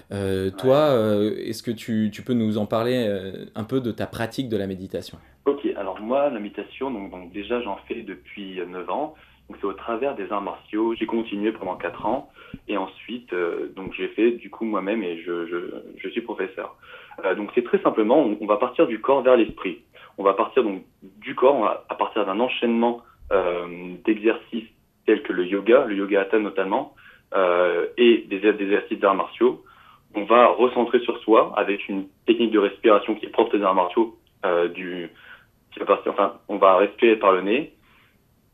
Toi, 0.59 0.93
est-ce 1.39 1.63
que 1.63 1.71
tu, 1.71 2.11
tu, 2.13 2.23
peux 2.23 2.35
nous 2.35 2.59
en 2.59 2.67
parler 2.67 3.07
un 3.55 3.65
peu 3.65 3.81
de 3.81 3.91
ta 3.91 4.07
pratique 4.07 4.49
de 4.49 4.57
la 4.57 4.67
méditation? 4.67 5.19
Ok, 5.47 5.67
alors 5.77 6.01
moi, 6.01 6.31
la 6.31 6.39
méditation, 6.39 6.91
donc, 6.91 7.11
donc 7.11 7.33
déjà 7.33 7.61
j'en 7.63 7.79
fais 7.89 8.03
depuis 8.03 8.61
9 8.67 8.91
ans. 8.91 9.15
Donc 9.49 9.59
c'est 9.61 9.67
au 9.67 9.73
travers 9.73 10.15
des 10.15 10.31
arts 10.31 10.43
martiaux. 10.43 10.95
J'ai 10.95 11.07
continué 11.07 11.53
pendant 11.53 11.77
4 11.77 12.07
ans 12.07 12.29
et 12.69 12.77
ensuite 12.77 13.35
donc 13.75 13.95
j'ai 13.97 14.09
fait 14.09 14.33
du 14.33 14.51
coup 14.51 14.65
moi-même 14.65 15.03
et 15.03 15.19
je, 15.23 15.47
je, 15.47 15.57
je, 15.97 16.09
suis 16.11 16.21
professeur. 16.21 16.77
donc 17.37 17.51
c'est 17.55 17.65
très 17.65 17.81
simplement, 17.81 18.21
on, 18.21 18.37
on 18.41 18.47
va 18.47 18.57
partir 18.57 18.87
du 18.87 19.01
corps 19.01 19.23
vers 19.23 19.37
l'esprit 19.37 19.79
on 20.19 20.25
va 20.25 20.35
partir 20.35 20.65
donc 20.65 20.83
du 21.03 21.35
corps, 21.35 21.85
à 21.89 21.95
partir 21.95 22.27
d'un 22.27 22.41
enchaînement 22.41 23.03
euh, 23.33 23.95
d'exercices 24.05 24.69
tels 25.07 25.23
que 25.23 25.33
le 25.33 25.47
yoga, 25.47 25.85
le 25.87 25.95
yoga 25.95 26.23
hatha 26.23 26.39
notamment, 26.39 26.95
euh, 27.35 27.87
et 27.97 28.27
des, 28.29 28.47
exercices 28.47 28.99
d'arts 28.99 29.15
martiaux. 29.15 29.65
On 30.15 30.25
va 30.25 30.49
recentrer 30.49 30.99
sur 31.01 31.19
soi 31.21 31.53
avec 31.57 31.89
une 31.89 32.07
technique 32.27 32.51
de 32.51 32.59
respiration 32.59 33.15
qui 33.15 33.27
est 33.27 33.31
propre 33.31 33.57
des 33.57 33.63
arts 33.63 33.75
martiaux, 33.75 34.19
euh, 34.45 35.07
on 36.49 36.57
va 36.57 36.77
respirer 36.77 37.17
par 37.17 37.33
le 37.33 37.43
nez, 37.43 37.73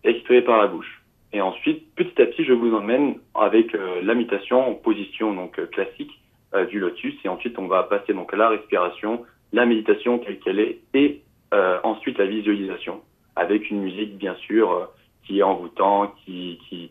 expirer 0.03 0.43
par 0.43 0.59
la 0.59 0.67
bouche. 0.67 1.03
Et 1.33 1.41
ensuite, 1.41 1.95
petit 1.95 2.21
à 2.21 2.27
petit, 2.27 2.45
je 2.45 2.53
vous 2.53 2.75
emmène 2.75 3.19
avec 3.35 3.73
la 3.73 4.15
méditation 4.15 4.69
en 4.69 4.75
position 4.75 5.33
donc 5.33 5.59
classique 5.71 6.21
du 6.69 6.79
lotus. 6.79 7.15
Et 7.25 7.29
ensuite, 7.29 7.59
on 7.59 7.67
va 7.67 7.85
passer 7.85 8.13
donc 8.13 8.35
à 8.35 8.37
la 8.37 8.51
respiration, 8.51 9.25
la 9.53 9.65
méditation 9.65 10.19
telle 10.19 10.39
qu'elle 10.41 10.61
est, 10.61 10.81
et 10.93 11.24
euh, 11.55 11.79
ensuite 11.85 12.19
la 12.19 12.27
visualisation 12.27 13.01
avec 13.37 13.71
une 13.71 13.81
musique 13.81 14.17
bien 14.17 14.35
sûr 14.47 14.73
euh, 14.73 14.85
qui 15.25 15.39
est 15.39 15.43
envoûtant, 15.43 16.13
qui, 16.25 16.59
qui 16.69 16.91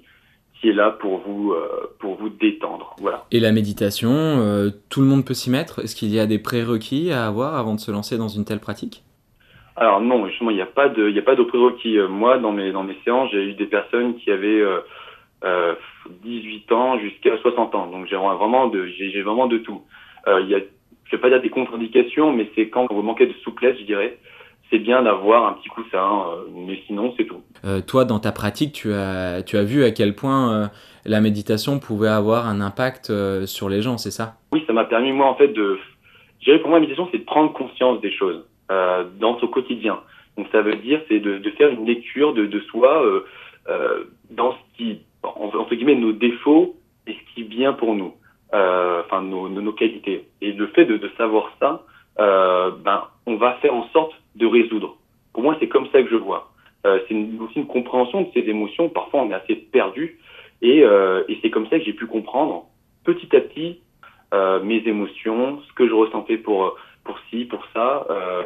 qui 0.60 0.70
est 0.70 0.74
là 0.74 0.92
pour 0.92 1.18
vous 1.18 1.52
euh, 1.52 1.94
pour 2.00 2.16
vous 2.16 2.30
détendre. 2.30 2.96
Voilà. 3.00 3.26
Et 3.32 3.42
la 3.42 3.52
méditation, 3.52 4.72
tout 4.90 5.02
le 5.02 5.08
monde 5.08 5.26
peut 5.26 5.34
s'y 5.34 5.50
mettre? 5.50 5.80
Est-ce 5.84 5.96
qu'il 5.96 6.14
y 6.14 6.20
a 6.20 6.26
des 6.26 6.40
prérequis 6.40 7.12
à 7.12 7.28
avoir 7.28 7.56
avant 7.56 7.76
de 7.76 7.80
se 7.82 7.92
lancer 7.92 8.18
dans 8.18 8.30
une 8.30 8.46
telle 8.46 8.62
pratique? 8.62 9.04
Alors 9.76 10.00
non, 10.00 10.26
justement, 10.28 10.52
il 10.52 10.56
n'y 10.56 10.62
a 10.62 10.68
pas 10.68 10.88
de, 10.88 11.10
il 11.10 11.20
a 11.20 11.24
pas 11.24 11.36
de 11.36 11.44
prérequis. 11.44 11.98
Moi, 12.08 12.38
dans 12.38 12.54
mes, 12.54 12.72
dans 12.72 12.84
mes 12.84 12.96
séances, 13.04 13.32
j'ai 13.32 13.44
eu 13.44 13.54
des 13.56 13.66
personnes 13.66 14.16
qui 14.16 14.32
avaient 14.32 14.62
euh, 14.62 14.80
euh, 15.44 15.76
18 16.24 16.72
ans 16.72 17.00
jusqu'à 17.00 17.38
60 17.40 17.76
ans. 17.76 17.88
Donc 17.88 18.08
j'ai 18.08 18.16
vraiment 18.16 18.68
de, 18.68 18.86
j'ai 18.86 19.22
vraiment 19.22 19.48
de 19.48 19.58
tout. 19.58 19.82
Il 20.28 20.48
y 20.48 20.56
a, 20.56 20.60
je 21.06 21.16
vais 21.18 21.22
pas 21.22 21.30
dire 21.30 21.42
des 21.42 21.50
contre-indications, 21.50 22.32
mais 22.32 22.50
c'est 22.56 22.70
quand 22.70 22.88
vous 22.90 23.02
manquez 23.02 23.28
de 23.28 23.34
souplesse, 23.44 23.78
je 23.80 23.84
dirais, 23.84 24.18
c'est 24.70 24.80
bien 24.80 25.04
d'avoir 25.04 25.48
un 25.48 25.54
petit 25.54 25.70
coussin. 25.70 26.24
euh, 26.28 26.46
mais 26.54 26.80
sinon, 26.88 27.14
c'est 27.18 27.26
tout. 27.26 27.42
Euh, 27.66 27.82
Toi, 27.82 28.06
dans 28.06 28.20
ta 28.20 28.32
pratique, 28.32 28.74
tu 28.74 28.92
as, 28.94 29.44
tu 29.44 29.58
as 29.58 29.64
vu 29.64 29.84
à 29.84 29.92
quel 29.92 30.16
point 30.16 30.52
euh, 30.54 30.68
la 31.06 31.22
méditation 31.22 31.80
pouvait 31.80 32.08
avoir 32.10 32.48
un 32.48 32.60
impact 32.62 33.10
euh, 33.10 33.46
sur 33.46 33.70
les 33.70 33.82
gens, 33.82 33.98
c'est 33.98 34.12
ça? 34.12 34.36
Oui, 34.52 34.64
ça 34.68 34.74
m'a 34.74 34.86
permis 34.86 35.12
moi 35.12 35.28
en 35.28 35.36
fait 35.36 35.50
de, 35.50 35.78
je 36.40 36.46
dirais 36.46 36.60
pour 36.60 36.70
moi 36.70 36.78
la 36.80 36.82
méditation, 36.82 37.08
c'est 37.12 37.20
de 37.20 37.26
prendre 37.26 37.52
conscience 37.54 38.02
des 38.02 38.12
choses 38.12 38.46
euh, 38.72 39.04
dans 39.20 39.40
son 39.40 39.48
quotidien. 39.48 40.00
Donc 40.38 40.48
ça 40.52 40.62
veut 40.62 40.76
dire 40.76 41.02
c'est 41.10 41.20
de, 41.20 41.38
de 41.38 41.50
faire 41.52 41.70
une 41.70 41.86
lecture 41.86 42.34
de, 42.34 42.46
de 42.46 42.60
soi 42.62 43.04
euh, 43.06 43.26
euh, 43.70 44.04
dans 44.32 44.54
ce 44.54 44.58
qui, 44.78 45.02
entre 45.24 45.76
guillemets, 45.76 45.96
nos 45.96 46.12
défauts 46.14 46.76
et 47.08 47.14
ce 47.14 47.34
qui 47.34 47.42
est 47.42 47.46
bien 47.46 47.74
pour 47.74 47.94
nous, 47.96 48.14
euh, 48.54 49.02
enfin 49.06 49.22
nos, 49.22 49.50
nos, 49.50 49.62
nos 49.62 49.74
qualités. 49.74 50.28
Et 50.42 50.52
le 50.54 50.68
fait 50.68 50.86
de, 50.86 50.98
de 50.98 51.10
savoir 51.18 51.52
ça, 51.60 51.84
euh, 52.20 52.72
ben 52.84 53.04
on 53.26 53.36
va 53.36 53.54
faire 53.62 53.74
en 53.74 53.88
sorte 53.90 54.14
de 54.36 54.46
résoudre. 54.46 54.98
Pour 55.34 55.44
moi, 55.44 55.56
c'est 55.60 55.68
comme 55.68 55.88
ça 55.92 56.02
que 56.04 56.10
je 56.10 56.16
vois. 56.16 56.52
Euh, 56.86 57.00
c'est 57.08 57.16
aussi 57.40 57.60
une 57.60 57.68
compréhension 57.68 58.22
de 58.22 58.28
ces 58.34 58.42
émotions. 58.50 58.90
Parfois, 58.90 59.22
on 59.22 59.32
est 59.32 59.34
assez 59.34 59.56
perdu, 59.56 60.20
et, 60.62 60.84
euh, 60.84 61.24
et 61.30 61.38
c'est 61.42 61.50
comme 61.50 61.68
ça 61.68 61.80
que 61.80 61.86
j'ai 61.86 61.94
pu 61.94 62.08
comprendre 62.08 62.66
petit 63.04 63.34
à 63.36 63.42
petit 63.42 63.80
euh, 64.34 64.62
mes 64.64 64.82
émotions, 64.88 65.62
ce 65.68 65.74
que 65.74 65.88
je 65.88 65.94
ressentais 65.94 66.38
pour 66.38 66.76
pour 67.04 67.20
ci, 67.30 67.46
pour 67.46 67.66
ça, 67.74 68.08
euh, 68.10 68.44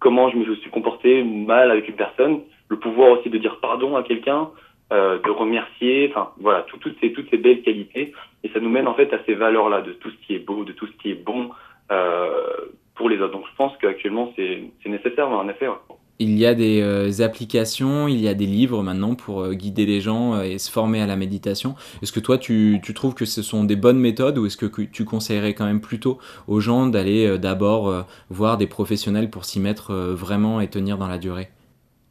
comment 0.00 0.28
je 0.28 0.36
me 0.36 0.54
suis 0.56 0.70
comporté 0.70 1.22
mal 1.22 1.70
avec 1.70 1.88
une 1.88 1.94
personne, 1.94 2.40
le 2.68 2.78
pouvoir 2.78 3.18
aussi 3.18 3.30
de 3.30 3.38
dire 3.38 3.58
pardon 3.60 3.94
à 3.96 4.02
quelqu'un, 4.02 4.50
euh, 4.92 5.18
de 5.20 5.30
remercier, 5.30 6.08
enfin 6.10 6.30
voilà, 6.38 6.62
tout- 6.62 6.76
toutes 6.78 6.96
ces 7.00 7.12
toutes 7.12 7.30
ces 7.30 7.38
belles 7.38 7.62
qualités, 7.62 8.12
et 8.42 8.48
ça 8.48 8.58
nous 8.60 8.68
mène 8.68 8.88
en 8.88 8.94
fait 8.94 9.12
à 9.14 9.18
ces 9.26 9.34
valeurs-là, 9.34 9.80
de 9.82 9.92
tout 9.92 10.10
ce 10.10 10.26
qui 10.26 10.34
est 10.34 10.40
beau, 10.44 10.64
de 10.64 10.72
tout 10.72 10.86
ce 10.86 10.92
qui 11.00 11.10
est 11.12 11.24
bon 11.24 11.50
euh, 11.92 12.56
pour 12.94 13.08
les 13.08 13.20
autres. 13.20 13.32
Donc 13.32 13.44
je 13.50 13.56
pense 13.56 13.72
qu'actuellement 13.80 14.32
c'est 14.36 14.62
nécessaire, 14.86 15.28
en 15.28 15.48
effet. 15.48 15.68
ouais. 15.68 15.74
Il 16.20 16.38
y 16.38 16.46
a 16.46 16.54
des 16.54 16.80
euh, 16.80 17.24
applications, 17.24 18.06
il 18.06 18.20
y 18.20 18.28
a 18.28 18.34
des 18.34 18.46
livres 18.46 18.84
maintenant 18.84 19.16
pour 19.16 19.42
euh, 19.42 19.52
guider 19.52 19.84
les 19.84 20.00
gens 20.00 20.34
euh, 20.34 20.42
et 20.42 20.58
se 20.58 20.70
former 20.70 21.00
à 21.02 21.06
la 21.06 21.16
méditation. 21.16 21.74
Est-ce 22.02 22.12
que 22.12 22.20
toi, 22.20 22.38
tu, 22.38 22.78
tu 22.84 22.94
trouves 22.94 23.14
que 23.14 23.24
ce 23.24 23.42
sont 23.42 23.64
des 23.64 23.74
bonnes 23.74 23.98
méthodes 23.98 24.38
ou 24.38 24.46
est-ce 24.46 24.56
que 24.56 24.82
tu 24.84 25.04
conseillerais 25.04 25.54
quand 25.54 25.64
même 25.64 25.80
plutôt 25.80 26.18
aux 26.46 26.60
gens 26.60 26.86
d'aller 26.86 27.26
euh, 27.26 27.36
d'abord 27.36 27.88
euh, 27.88 28.02
voir 28.30 28.58
des 28.58 28.68
professionnels 28.68 29.28
pour 29.28 29.44
s'y 29.44 29.58
mettre 29.58 29.90
euh, 29.90 30.14
vraiment 30.14 30.60
et 30.60 30.68
tenir 30.68 30.98
dans 30.98 31.08
la 31.08 31.18
durée? 31.18 31.48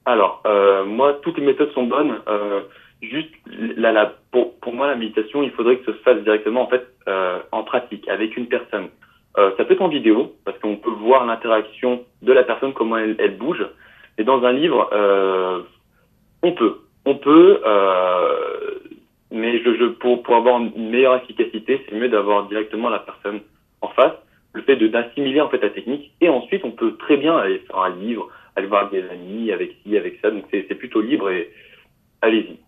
Alors, 0.04 0.44
euh, 0.46 0.84
moi, 0.84 1.18
toutes 1.24 1.38
les 1.38 1.46
méthodes 1.46 1.72
sont 1.72 1.88
bonnes. 1.88 2.16
Euh, 2.28 2.60
juste, 3.02 3.32
la, 3.78 3.94
la, 3.94 4.14
pour, 4.32 4.54
pour 4.56 4.74
moi, 4.74 4.88
la 4.88 4.98
méditation, 4.98 5.44
il 5.44 5.52
faudrait 5.52 5.78
que 5.78 5.86
ça 5.86 5.98
se 5.98 6.04
fasse 6.04 6.22
directement 6.24 6.64
en 6.64 6.68
fait 6.68 6.86
euh, 7.08 7.40
en 7.54 7.64
pratique 7.64 8.06
avec 8.10 8.36
une 8.36 8.48
personne. 8.48 8.90
Euh, 9.38 9.52
ça 9.58 9.66
peut 9.66 9.74
être 9.74 9.82
en 9.82 9.88
vidéo 9.88 10.34
parce 10.46 10.58
qu'on 10.60 10.76
peut 10.76 10.92
voir 10.92 11.26
l'interaction 11.26 12.04
de 12.22 12.34
la 12.34 12.44
personne, 12.44 12.74
comment 12.74 12.98
elle, 12.98 13.16
elle 13.20 13.38
bouge. 13.38 13.66
Et 14.18 14.24
dans 14.24 14.44
un 14.44 14.52
livre, 14.52 14.90
euh, 14.94 15.62
on 16.44 16.52
peut, 16.52 16.82
on 17.06 17.16
peut, 17.16 17.62
euh, 17.66 18.80
mais 19.32 19.60
je, 19.64 19.76
je, 19.76 19.86
pour, 19.86 20.22
pour 20.22 20.36
avoir 20.36 20.60
une 20.60 20.90
meilleure 20.90 21.16
efficacité, 21.16 21.82
c'est 21.86 21.96
mieux 21.96 22.10
d'avoir 22.10 22.48
directement 22.48 22.90
la 22.90 23.00
personne 23.00 23.40
en 23.82 23.88
face. 23.90 24.14
Le 24.54 24.62
fait 24.62 24.76
de 24.76 24.88
d'assimiler 24.88 25.42
en 25.42 25.50
fait 25.50 25.64
la 25.64 25.72
technique 25.72 26.12
et 26.22 26.30
ensuite 26.30 26.64
on 26.64 26.70
peut 26.70 26.96
très 26.98 27.18
bien 27.18 27.36
aller 27.36 27.58
faire 27.60 27.80
un 27.80 27.96
livre, 27.96 28.30
aller 28.56 28.68
voir 28.68 28.92
des 28.92 29.02
amis 29.10 29.52
avec 29.52 29.78
ci, 29.82 29.98
avec 29.98 30.20
ça. 30.22 30.30
Donc 30.30 30.44
c'est 30.52 30.68
c'est 30.68 30.76
plutôt 30.76 31.02
libre 31.02 31.32
et 31.32 31.50
allez-y. 32.22 32.60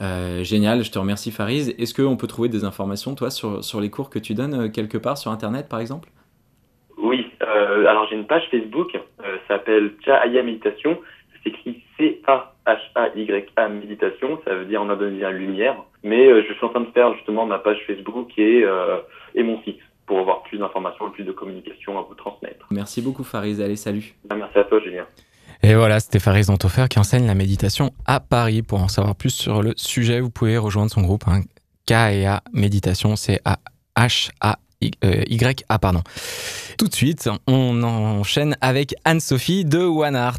Euh, 0.00 0.42
génial, 0.42 0.82
je 0.82 0.90
te 0.90 0.98
remercie 0.98 1.30
Farid. 1.30 1.74
Est-ce 1.78 1.94
qu'on 1.94 2.16
peut 2.16 2.26
trouver 2.26 2.48
des 2.48 2.64
informations, 2.64 3.14
toi, 3.14 3.30
sur, 3.30 3.62
sur 3.64 3.80
les 3.80 3.90
cours 3.90 4.10
que 4.10 4.18
tu 4.18 4.34
donnes 4.34 4.54
euh, 4.54 4.68
quelque 4.68 4.98
part 4.98 5.18
sur 5.18 5.30
Internet, 5.30 5.68
par 5.68 5.80
exemple? 5.80 6.08
Oui, 6.96 7.26
euh, 7.42 7.86
alors 7.86 8.06
j'ai 8.08 8.16
une 8.16 8.26
page 8.26 8.44
Facebook, 8.50 8.94
euh, 8.94 9.36
ça 9.48 9.56
s'appelle 9.56 9.92
Chahaya 10.04 10.42
Méditation, 10.42 10.98
ça 11.32 11.42
s'écrit 11.44 11.82
C-A-H-A-Y-A 11.98 13.68
Méditation, 13.68 14.40
ça 14.44 14.54
veut 14.54 14.64
dire 14.64 14.82
en 14.82 14.88
indonésien 14.88 15.30
lumière, 15.30 15.76
mais 16.02 16.42
je 16.42 16.52
suis 16.52 16.64
en 16.64 16.68
train 16.68 16.80
de 16.80 16.90
faire 16.92 17.14
justement 17.14 17.46
ma 17.46 17.58
page 17.58 17.78
Facebook 17.86 18.38
et, 18.38 18.64
et 19.34 19.42
mon 19.42 19.60
site 19.62 19.80
pour 20.06 20.18
avoir 20.18 20.42
plus 20.42 20.58
d'informations 20.58 21.08
et 21.08 21.10
plus 21.10 21.24
de 21.24 21.32
communication 21.32 21.98
à 21.98 22.02
vous 22.02 22.14
transmettre. 22.14 22.66
Merci 22.70 23.02
beaucoup 23.02 23.24
Farid, 23.24 23.60
allez 23.60 23.76
salut. 23.76 24.14
Merci 24.34 24.58
à 24.58 24.64
toi 24.64 24.80
Julien. 24.80 25.06
Et 25.62 25.74
voilà, 25.74 26.00
c'était 26.00 26.18
Farid 26.18 26.44
Zantofer 26.44 26.86
qui 26.88 26.98
enseigne 26.98 27.26
la 27.26 27.34
méditation 27.34 27.92
à 28.04 28.18
Paris. 28.20 28.62
Pour 28.62 28.82
en 28.82 28.88
savoir 28.88 29.14
plus 29.14 29.30
sur 29.30 29.62
le 29.62 29.74
sujet, 29.76 30.20
vous 30.20 30.30
pouvez 30.30 30.58
rejoindre 30.58 30.90
son 30.90 31.02
groupe 31.02 31.24
hein, 31.28 31.42
K&A 31.86 32.42
Méditation, 32.52 33.16
c'est 33.16 33.40
A-H-A 33.44 34.58
Y-A, 34.82 35.78
pardon. 35.78 36.02
Tout 36.76 36.88
de 36.88 36.94
suite, 36.94 37.28
on 37.46 37.82
enchaîne 37.82 38.56
avec 38.60 38.94
Anne-Sophie 39.04 39.64
de 39.64 39.78
One 39.78 40.16
Art. 40.16 40.38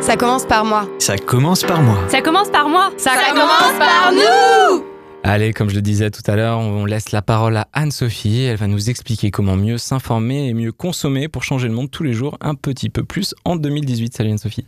Ça 0.00 0.16
commence 0.16 0.46
par 0.46 0.64
moi. 0.64 0.88
Ça 0.98 1.16
commence 1.18 1.62
par 1.64 1.82
moi. 1.82 1.98
Ça 2.08 2.22
commence 2.22 2.50
par 2.50 2.68
moi. 2.68 2.92
Ça, 2.96 3.14
Ça 3.14 3.30
commence 3.30 3.78
par 3.78 4.12
nous. 4.12 4.95
Allez, 5.28 5.52
comme 5.52 5.68
je 5.68 5.74
le 5.74 5.82
disais 5.82 6.12
tout 6.12 6.22
à 6.28 6.36
l'heure, 6.36 6.60
on 6.60 6.84
laisse 6.84 7.10
la 7.10 7.20
parole 7.20 7.56
à 7.56 7.66
Anne-Sophie. 7.72 8.44
Elle 8.44 8.58
va 8.58 8.68
nous 8.68 8.90
expliquer 8.90 9.32
comment 9.32 9.56
mieux 9.56 9.76
s'informer 9.76 10.46
et 10.46 10.54
mieux 10.54 10.70
consommer 10.70 11.26
pour 11.26 11.42
changer 11.42 11.66
le 11.66 11.74
monde 11.74 11.90
tous 11.90 12.04
les 12.04 12.12
jours 12.12 12.38
un 12.40 12.54
petit 12.54 12.90
peu 12.90 13.02
plus 13.02 13.34
en 13.44 13.56
2018. 13.56 14.14
Salut 14.16 14.30
Anne-Sophie. 14.30 14.64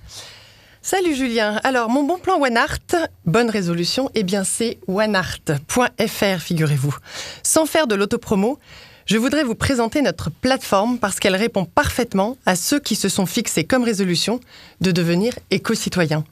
Salut 0.82 1.14
Julien. 1.14 1.60
Alors, 1.62 1.88
mon 1.90 2.02
bon 2.02 2.18
plan 2.18 2.40
OneArt, 2.40 2.96
bonne 3.24 3.50
résolution, 3.50 4.10
eh 4.16 4.24
bien 4.24 4.42
c'est 4.42 4.80
oneart.fr, 4.88 6.40
figurez-vous. 6.40 6.96
Sans 7.44 7.64
faire 7.64 7.86
de 7.86 7.94
l'autopromo, 7.94 8.58
je 9.06 9.16
voudrais 9.16 9.44
vous 9.44 9.54
présenter 9.54 10.02
notre 10.02 10.28
plateforme 10.28 10.98
parce 10.98 11.20
qu'elle 11.20 11.36
répond 11.36 11.66
parfaitement 11.66 12.36
à 12.46 12.56
ceux 12.56 12.80
qui 12.80 12.96
se 12.96 13.08
sont 13.08 13.26
fixés 13.26 13.62
comme 13.62 13.84
résolution 13.84 14.40
de 14.80 14.90
devenir 14.90 15.34
éco-citoyens. 15.52 16.24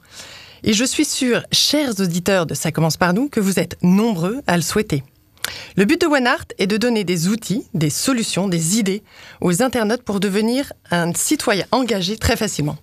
Et 0.65 0.73
je 0.73 0.85
suis 0.85 1.05
sûre, 1.05 1.43
chers 1.53 2.01
auditeurs 2.01 2.47
de 2.47 2.55
Ça 2.55 2.73
commence 2.73 2.97
par 2.97 3.13
nous, 3.15 3.29
que 3.29 3.41
vous 3.41 3.59
êtes 3.59 3.77
nombreux 3.83 4.41
à 4.47 4.57
le 4.57 4.63
souhaiter. 4.63 5.05
Le 5.77 5.85
but 5.85 6.01
de 6.01 6.07
OneArt 6.07 6.47
est 6.59 6.67
de 6.67 6.77
donner 6.77 7.05
des 7.05 7.29
outils, 7.29 7.65
des 7.75 7.91
solutions, 7.91 8.49
des 8.49 8.79
idées 8.79 9.03
aux 9.41 9.63
internautes 9.63 10.03
pour 10.03 10.21
devenir 10.21 10.73
un 10.91 11.13
citoyen 11.15 11.67
engagé 11.71 12.17
très 12.17 12.37
facilement. 12.37 12.77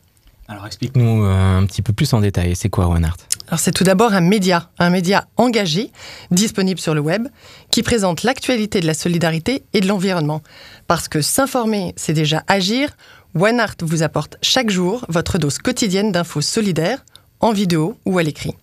Alors 0.47 0.65
explique-nous 0.65 1.23
euh, 1.23 1.57
un 1.57 1.65
petit 1.65 1.81
peu 1.81 1.93
plus 1.93 2.13
en 2.13 2.19
détail, 2.19 2.55
c'est 2.55 2.69
quoi 2.69 2.87
One 2.87 3.05
Art? 3.05 3.17
Alors 3.47 3.59
c'est 3.59 3.71
tout 3.71 3.83
d'abord 3.83 4.13
un 4.13 4.21
média, 4.21 4.69
un 4.77 4.89
média 4.89 5.25
engagé, 5.37 5.91
disponible 6.31 6.79
sur 6.79 6.93
le 6.93 7.01
web, 7.01 7.27
qui 7.71 7.81
présente 7.81 8.23
l'actualité 8.23 8.79
de 8.79 8.87
la 8.87 8.93
solidarité 8.93 9.63
et 9.73 9.79
de 9.79 9.87
l'environnement. 9.87 10.41
Parce 10.87 11.07
que 11.07 11.21
s'informer, 11.21 11.93
c'est 11.95 12.13
déjà 12.13 12.43
agir, 12.47 12.89
OneArt 13.35 13.75
vous 13.81 14.03
apporte 14.03 14.37
chaque 14.41 14.69
jour 14.69 15.05
votre 15.09 15.37
dose 15.37 15.57
quotidienne 15.57 16.11
d'infos 16.11 16.41
solidaires, 16.41 17.03
en 17.43 17.51
vidéo 17.51 17.97
ou 18.05 18.17
à 18.17 18.23
l'écrit. 18.23 18.53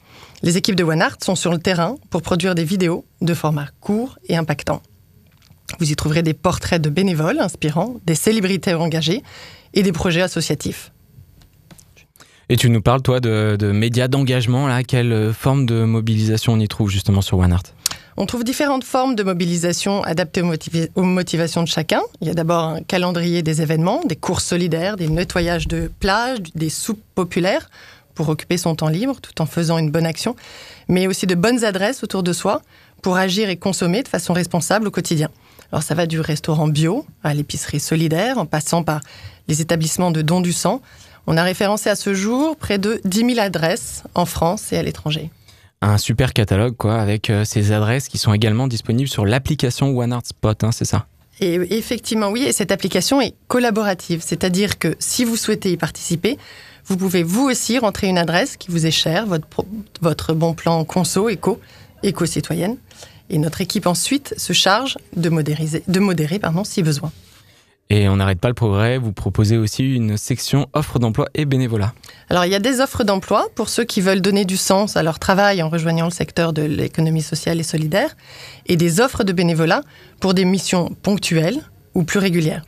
Les 0.42 0.56
équipes 0.56 0.74
de 0.74 0.84
OneArt 0.84 1.18
sont 1.22 1.34
sur 1.34 1.52
le 1.52 1.58
terrain 1.58 1.96
pour 2.08 2.22
produire 2.22 2.54
des 2.54 2.64
vidéos 2.64 3.04
de 3.20 3.34
format 3.34 3.66
court 3.80 4.18
et 4.26 4.38
impactant. 4.38 4.80
Vous 5.78 5.92
y 5.92 5.96
trouverez 5.96 6.22
des 6.22 6.32
portraits 6.32 6.80
de 6.80 6.88
bénévoles 6.88 7.40
inspirants, 7.40 7.96
des 8.06 8.14
célébrités 8.14 8.72
engagées 8.72 9.22
et 9.74 9.82
des 9.82 9.92
projets 9.92 10.22
associatifs. 10.22 10.92
Et 12.48 12.56
tu 12.56 12.70
nous 12.70 12.80
parles, 12.80 13.02
toi, 13.02 13.20
de, 13.20 13.56
de 13.60 13.70
médias 13.70 14.08
d'engagement. 14.08 14.66
Là, 14.66 14.82
quelle 14.82 15.12
euh, 15.12 15.32
forme 15.32 15.66
de 15.66 15.84
mobilisation 15.84 16.54
on 16.54 16.58
y 16.58 16.66
trouve 16.66 16.90
justement 16.90 17.20
sur 17.20 17.38
One 17.38 17.52
Art? 17.52 17.62
On 18.16 18.24
trouve 18.24 18.44
différentes 18.44 18.82
formes 18.82 19.14
de 19.14 19.22
mobilisation 19.22 20.02
adaptées 20.02 20.42
aux, 20.42 20.54
aux 20.94 21.02
motivations 21.02 21.62
de 21.62 21.68
chacun. 21.68 22.00
Il 22.22 22.28
y 22.28 22.30
a 22.30 22.34
d'abord 22.34 22.64
un 22.64 22.82
calendrier 22.82 23.42
des 23.42 23.60
événements, 23.60 24.02
des 24.04 24.16
courses 24.16 24.46
solidaires, 24.46 24.96
des 24.96 25.08
nettoyages 25.08 25.68
de 25.68 25.90
plages, 26.00 26.38
des 26.54 26.70
soupes 26.70 27.02
populaires 27.14 27.68
pour 28.20 28.28
occuper 28.28 28.58
son 28.58 28.74
temps 28.74 28.90
libre 28.90 29.18
tout 29.22 29.40
en 29.40 29.46
faisant 29.46 29.78
une 29.78 29.90
bonne 29.90 30.04
action, 30.04 30.36
mais 30.88 31.06
aussi 31.06 31.26
de 31.26 31.34
bonnes 31.34 31.64
adresses 31.64 32.04
autour 32.04 32.22
de 32.22 32.34
soi 32.34 32.60
pour 33.00 33.16
agir 33.16 33.48
et 33.48 33.56
consommer 33.56 34.02
de 34.02 34.08
façon 34.08 34.34
responsable 34.34 34.88
au 34.88 34.90
quotidien. 34.90 35.30
Alors 35.72 35.82
ça 35.82 35.94
va 35.94 36.04
du 36.04 36.20
restaurant 36.20 36.68
bio 36.68 37.06
à 37.24 37.32
l'épicerie 37.32 37.80
solidaire, 37.80 38.36
en 38.36 38.44
passant 38.44 38.82
par 38.82 39.00
les 39.48 39.62
établissements 39.62 40.10
de 40.10 40.20
dons 40.20 40.42
du 40.42 40.52
sang. 40.52 40.82
On 41.26 41.38
a 41.38 41.42
référencé 41.42 41.88
à 41.88 41.96
ce 41.96 42.12
jour 42.12 42.56
près 42.56 42.76
de 42.76 43.00
10 43.06 43.36
000 43.36 43.40
adresses 43.40 44.02
en 44.14 44.26
France 44.26 44.70
et 44.70 44.76
à 44.76 44.82
l'étranger. 44.82 45.30
Un 45.80 45.96
super 45.96 46.34
catalogue, 46.34 46.76
quoi, 46.76 47.00
avec 47.00 47.30
euh, 47.30 47.46
ces 47.46 47.72
adresses 47.72 48.08
qui 48.08 48.18
sont 48.18 48.34
également 48.34 48.68
disponibles 48.68 49.08
sur 49.08 49.24
l'application 49.24 49.96
OneArtSpot, 49.96 50.62
hein, 50.62 50.72
c'est 50.72 50.84
ça? 50.84 51.06
Et 51.40 51.54
effectivement, 51.78 52.28
oui, 52.28 52.42
et 52.42 52.52
cette 52.52 52.70
application 52.70 53.22
est 53.22 53.32
collaborative, 53.48 54.20
c'est-à-dire 54.22 54.78
que 54.78 54.94
si 54.98 55.24
vous 55.24 55.36
souhaitez 55.36 55.72
y 55.72 55.78
participer, 55.78 56.36
vous 56.90 56.96
pouvez 56.96 57.22
vous 57.22 57.48
aussi 57.48 57.78
rentrer 57.78 58.08
une 58.08 58.18
adresse 58.18 58.56
qui 58.56 58.70
vous 58.70 58.84
est 58.84 58.90
chère, 58.90 59.24
votre, 59.24 59.46
pro- 59.46 59.66
votre 60.00 60.34
bon 60.34 60.54
plan 60.54 60.84
conso, 60.84 61.28
éco, 61.28 61.60
éco-citoyenne. 62.02 62.76
Et 63.30 63.38
notre 63.38 63.60
équipe 63.60 63.86
ensuite 63.86 64.34
se 64.36 64.52
charge 64.52 64.98
de, 65.16 65.28
modériser, 65.28 65.84
de 65.86 66.00
modérer 66.00 66.40
pardon, 66.40 66.64
si 66.64 66.82
besoin. 66.82 67.12
Et 67.90 68.08
on 68.08 68.16
n'arrête 68.16 68.40
pas 68.40 68.48
le 68.48 68.54
progrès, 68.54 68.98
vous 68.98 69.12
proposez 69.12 69.56
aussi 69.56 69.94
une 69.94 70.16
section 70.16 70.68
offre 70.72 70.98
d'emploi 70.98 71.28
et 71.34 71.44
bénévolat. 71.44 71.92
Alors, 72.28 72.44
il 72.44 72.50
y 72.50 72.56
a 72.56 72.60
des 72.60 72.80
offres 72.80 73.04
d'emploi 73.04 73.48
pour 73.54 73.68
ceux 73.68 73.84
qui 73.84 74.00
veulent 74.00 74.20
donner 74.20 74.44
du 74.44 74.56
sens 74.56 74.96
à 74.96 75.02
leur 75.02 75.20
travail 75.20 75.62
en 75.62 75.68
rejoignant 75.68 76.04
le 76.06 76.12
secteur 76.12 76.52
de 76.52 76.62
l'économie 76.62 77.22
sociale 77.22 77.58
et 77.60 77.64
solidaire, 77.64 78.16
et 78.66 78.76
des 78.76 79.00
offres 79.00 79.22
de 79.24 79.32
bénévolat 79.32 79.82
pour 80.20 80.34
des 80.34 80.44
missions 80.44 80.94
ponctuelles 81.02 81.60
ou 81.94 82.04
plus 82.04 82.18
régulières. 82.20 82.64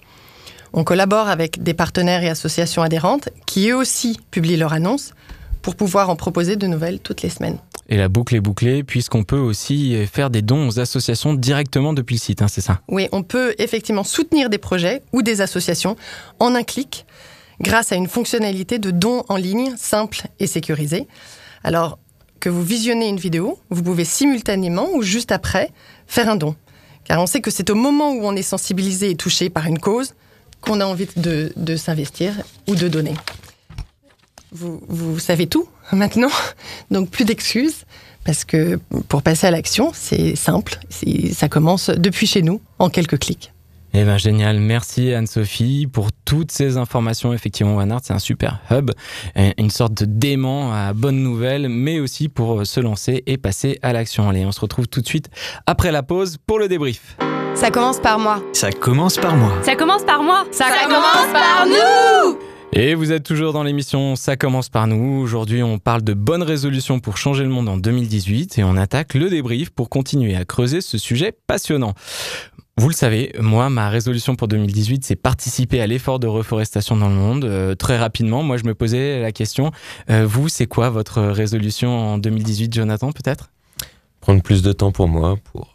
On 0.74 0.84
collabore 0.84 1.28
avec 1.28 1.62
des 1.62 1.74
partenaires 1.74 2.22
et 2.22 2.30
associations 2.30 2.82
adhérentes 2.82 3.28
qui 3.44 3.68
eux 3.68 3.76
aussi 3.76 4.18
publient 4.30 4.56
leurs 4.56 4.72
annonces 4.72 5.12
pour 5.60 5.76
pouvoir 5.76 6.08
en 6.08 6.16
proposer 6.16 6.56
de 6.56 6.66
nouvelles 6.66 6.98
toutes 6.98 7.20
les 7.20 7.28
semaines. 7.28 7.58
Et 7.90 7.98
la 7.98 8.08
boucle 8.08 8.34
est 8.34 8.40
bouclée 8.40 8.82
puisqu'on 8.82 9.22
peut 9.22 9.38
aussi 9.38 10.06
faire 10.06 10.30
des 10.30 10.40
dons 10.40 10.66
aux 10.68 10.80
associations 10.80 11.34
directement 11.34 11.92
depuis 11.92 12.14
le 12.14 12.20
site, 12.20 12.40
hein, 12.40 12.48
c'est 12.48 12.62
ça? 12.62 12.80
Oui, 12.88 13.08
on 13.12 13.22
peut 13.22 13.54
effectivement 13.58 14.02
soutenir 14.02 14.48
des 14.48 14.56
projets 14.56 15.02
ou 15.12 15.20
des 15.20 15.42
associations 15.42 15.96
en 16.38 16.54
un 16.54 16.62
clic 16.62 17.04
grâce 17.60 17.92
à 17.92 17.96
une 17.96 18.08
fonctionnalité 18.08 18.78
de 18.78 18.90
don 18.90 19.24
en 19.28 19.36
ligne 19.36 19.74
simple 19.76 20.22
et 20.40 20.46
sécurisée. 20.46 21.06
Alors 21.64 21.98
que 22.40 22.48
vous 22.48 22.62
visionnez 22.62 23.08
une 23.08 23.18
vidéo, 23.18 23.58
vous 23.68 23.82
pouvez 23.82 24.04
simultanément 24.04 24.88
ou 24.94 25.02
juste 25.02 25.32
après 25.32 25.70
faire 26.06 26.30
un 26.30 26.36
don. 26.36 26.56
Car 27.04 27.20
on 27.20 27.26
sait 27.26 27.42
que 27.42 27.50
c'est 27.50 27.68
au 27.68 27.74
moment 27.74 28.12
où 28.12 28.24
on 28.24 28.34
est 28.34 28.42
sensibilisé 28.42 29.10
et 29.10 29.16
touché 29.16 29.50
par 29.50 29.66
une 29.66 29.78
cause 29.78 30.14
qu'on 30.62 30.80
a 30.80 30.86
envie 30.86 31.08
de, 31.16 31.76
s'investir 31.76 32.32
ou 32.66 32.74
de 32.74 32.88
donner. 32.88 33.14
Vous, 34.52 35.18
savez 35.18 35.46
tout 35.46 35.68
maintenant, 35.92 36.30
donc 36.90 37.10
plus 37.10 37.24
d'excuses, 37.24 37.84
parce 38.24 38.44
que 38.44 38.78
pour 39.08 39.22
passer 39.22 39.46
à 39.46 39.50
l'action, 39.50 39.92
c'est 39.94 40.36
simple, 40.36 40.78
ça 41.32 41.48
commence 41.48 41.90
depuis 41.90 42.26
chez 42.26 42.42
nous, 42.42 42.60
en 42.78 42.88
quelques 42.88 43.18
clics. 43.18 43.52
Eh 43.94 44.04
ben 44.04 44.16
génial, 44.16 44.58
merci 44.58 45.12
Anne-Sophie 45.12 45.86
pour 45.86 46.08
toutes 46.24 46.50
ces 46.50 46.78
informations. 46.78 47.34
Effectivement, 47.34 47.76
OneArt, 47.76 48.00
c'est 48.02 48.14
un 48.14 48.18
super 48.18 48.60
hub, 48.70 48.90
un- 49.36 49.52
une 49.58 49.68
sorte 49.68 49.92
de 49.92 50.06
dément 50.06 50.72
à 50.72 50.94
bonnes 50.94 51.22
nouvelles, 51.22 51.68
mais 51.68 52.00
aussi 52.00 52.30
pour 52.30 52.66
se 52.66 52.80
lancer 52.80 53.22
et 53.26 53.36
passer 53.36 53.78
à 53.82 53.92
l'action. 53.92 54.30
Allez, 54.30 54.46
on 54.46 54.52
se 54.52 54.60
retrouve 54.60 54.88
tout 54.88 55.02
de 55.02 55.06
suite 55.06 55.28
après 55.66 55.92
la 55.92 56.02
pause 56.02 56.38
pour 56.46 56.58
le 56.58 56.68
débrief. 56.68 57.18
Ça 57.54 57.70
commence 57.70 58.00
par 58.00 58.18
moi. 58.18 58.42
Ça 58.52 58.72
commence 58.72 59.16
par 59.16 59.36
moi. 59.36 59.52
Ça 59.62 59.76
commence 59.76 60.04
par 60.04 60.22
moi. 60.22 60.44
Ça, 60.50 60.66
commence 60.84 61.32
par 61.32 61.66
nous 61.66 62.38
Et 62.72 62.94
vous 62.94 63.12
êtes 63.12 63.22
toujours 63.24 63.52
dans 63.52 63.62
l'émission 63.62 64.16
Ça 64.16 64.36
commence 64.36 64.68
par 64.68 64.86
nous. 64.86 65.20
Aujourd'hui, 65.20 65.62
on 65.62 65.78
parle 65.78 66.02
de 66.02 66.14
bonnes 66.14 66.42
résolutions 66.42 66.98
pour 66.98 67.18
changer 67.18 67.44
le 67.44 67.50
monde 67.50 67.68
en 67.68 67.76
2018 67.76 68.58
et 68.58 68.64
on 68.64 68.76
attaque 68.76 69.14
le 69.14 69.28
débrief 69.28 69.70
pour 69.70 69.90
continuer 69.90 70.34
à 70.34 70.44
creuser 70.44 70.80
ce 70.80 70.98
sujet 70.98 71.32
passionnant. 71.46 71.94
Vous 72.78 72.88
le 72.88 72.94
savez, 72.94 73.32
moi, 73.38 73.68
ma 73.68 73.90
résolution 73.90 74.34
pour 74.34 74.48
2018, 74.48 75.04
c'est 75.04 75.16
participer 75.16 75.80
à 75.82 75.86
l'effort 75.86 76.18
de 76.18 76.26
reforestation 76.26 76.96
dans 76.96 77.10
le 77.10 77.14
monde. 77.14 77.44
Euh, 77.44 77.74
très 77.74 77.98
rapidement, 77.98 78.42
moi, 78.42 78.56
je 78.56 78.64
me 78.64 78.74
posais 78.74 79.20
la 79.20 79.30
question, 79.30 79.72
euh, 80.10 80.24
vous, 80.26 80.48
c'est 80.48 80.66
quoi 80.66 80.88
votre 80.88 81.20
résolution 81.20 82.14
en 82.14 82.18
2018, 82.18 82.74
Jonathan, 82.74 83.12
peut-être? 83.12 83.50
Prendre 84.20 84.42
plus 84.42 84.62
de 84.62 84.72
temps 84.72 84.90
pour 84.90 85.06
moi, 85.06 85.36
pour 85.52 85.74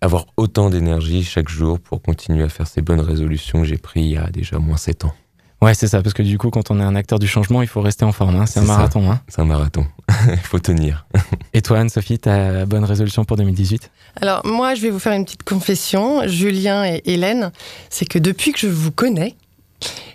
avoir 0.00 0.26
autant 0.36 0.70
d'énergie 0.70 1.22
chaque 1.24 1.48
jour 1.48 1.78
pour 1.80 2.02
continuer 2.02 2.42
à 2.44 2.48
faire 2.48 2.66
ces 2.66 2.82
bonnes 2.82 3.00
résolutions 3.00 3.60
que 3.60 3.66
j'ai 3.66 3.78
prises 3.78 4.04
il 4.06 4.12
y 4.12 4.16
a 4.16 4.28
déjà 4.30 4.58
moins 4.58 4.76
7 4.76 5.04
ans. 5.04 5.12
Ouais, 5.60 5.74
c'est 5.74 5.86
ça, 5.86 6.02
parce 6.02 6.12
que 6.12 6.24
du 6.24 6.38
coup, 6.38 6.50
quand 6.50 6.72
on 6.72 6.80
est 6.80 6.82
un 6.82 6.96
acteur 6.96 7.20
du 7.20 7.28
changement, 7.28 7.62
il 7.62 7.68
faut 7.68 7.80
rester 7.80 8.04
en 8.04 8.10
forme. 8.10 8.34
hein. 8.34 8.46
C'est 8.46 8.58
un 8.58 8.62
C'est 8.62 8.68
ça. 8.68 8.76
marathon. 8.78 9.10
hein. 9.12 9.20
C'est 9.28 9.40
un 9.42 9.44
marathon. 9.44 9.86
Il 10.28 10.36
faut 10.38 10.58
tenir. 10.58 11.06
Et 11.54 11.62
toi, 11.62 11.78
Anne-Sophie, 11.78 12.18
ta 12.18 12.66
bonne 12.66 12.82
résolution 12.84 13.24
pour 13.24 13.36
2018 13.36 13.88
Alors 14.20 14.44
moi, 14.44 14.74
je 14.74 14.82
vais 14.82 14.90
vous 14.90 14.98
faire 14.98 15.12
une 15.12 15.24
petite 15.24 15.44
confession, 15.44 16.26
Julien 16.26 16.84
et 16.84 17.02
Hélène, 17.04 17.52
c'est 17.90 18.06
que 18.06 18.18
depuis 18.18 18.50
que 18.50 18.58
je 18.58 18.66
vous 18.66 18.90
connais, 18.90 19.36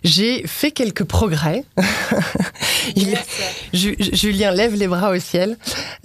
j'ai 0.03 0.45
fait 0.47 0.71
quelques 0.71 1.03
progrès. 1.03 1.63
Julien 3.73 4.51
lève 4.51 4.75
les 4.75 4.87
bras 4.87 5.11
au 5.11 5.19
ciel. 5.19 5.57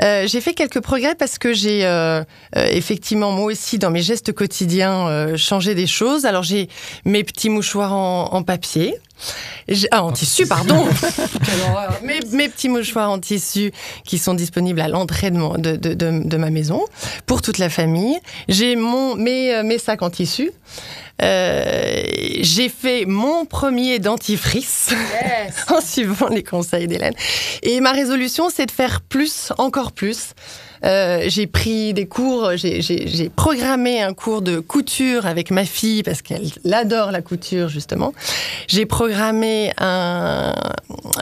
Euh, 0.03 0.27
j'ai 0.27 0.41
fait 0.41 0.55
quelques 0.55 0.81
progrès 0.81 1.15
parce 1.15 1.39
que 1.39 1.53
j'ai 1.53 1.85
euh, 1.85 2.23
euh, 2.57 2.67
effectivement 2.71 3.31
moi 3.31 3.47
aussi 3.47 3.79
dans 3.79 3.91
mes 3.91 4.03
gestes 4.03 4.33
quotidiens 4.33 5.07
euh, 5.09 5.37
changé 5.37 5.75
des 5.75 5.87
choses. 5.87 6.27
Alors 6.27 6.43
j'ai 6.43 6.69
mes 7.05 7.25
petits 7.25 7.51
mouchoirs 7.51 7.93
en, 7.93 8.33
en 8.33 8.43
papier. 8.43 8.95
Ah, 9.93 10.03
en 10.05 10.13
tissu, 10.13 10.47
pardon. 10.47 10.85
Mes, 12.03 12.21
mes 12.33 12.49
petits 12.49 12.69
mouchoirs 12.69 13.11
en 13.11 13.19
tissu 13.19 13.73
qui 14.05 14.19
sont 14.19 14.35
disponibles 14.35 14.81
à 14.81 14.89
l'entrée 14.89 15.31
de, 15.31 15.37
mon- 15.39 15.55
de, 15.57 15.77
de- 15.77 15.95
de- 15.95 16.23
de 16.29 16.37
ma 16.37 16.51
maison 16.51 16.85
pour 17.27 17.43
toute 17.43 17.59
la 17.59 17.69
famille. 17.71 18.17
J'ai 18.49 18.75
mon, 18.77 19.15
mes, 19.15 19.55
euh, 19.55 19.63
mes 19.63 19.79
sacs 19.79 20.03
en 20.03 20.11
tissu. 20.11 20.51
Euh, 21.23 22.03
j'ai 22.41 22.69
fait 22.69 23.05
mon 23.07 23.45
premier 23.45 23.99
dentifrice 24.01 24.89
en 25.69 25.81
suivant 25.81 26.29
les 26.29 26.43
conseils 26.43 26.89
d'Hélène. 26.89 27.15
Et 27.63 27.81
ma 27.81 27.93
résolution, 27.93 28.49
c'est 28.53 28.67
de 28.67 28.71
faire 28.73 29.01
plus, 29.03 29.53
encore 29.59 29.93
plus. 29.93 30.31
Euh, 30.85 31.25
j'ai 31.29 31.47
pris 31.47 31.95
des 31.95 32.07
cours, 32.07 32.53
j'ai- 32.57 33.31
programmé 33.37 34.03
un 34.03 34.15
cours 34.15 34.43
de 34.43 34.59
couture 34.59 35.27
avec 35.27 35.51
ma 35.51 35.65
fille 35.65 36.03
parce 36.03 36.23
qu'elle 36.23 36.51
adore 36.73 37.13
la 37.13 37.23
couture 37.23 37.69
justement. 37.69 38.13
J'ai 38.67 38.85
programmé 38.87 39.73
un, 39.79 40.53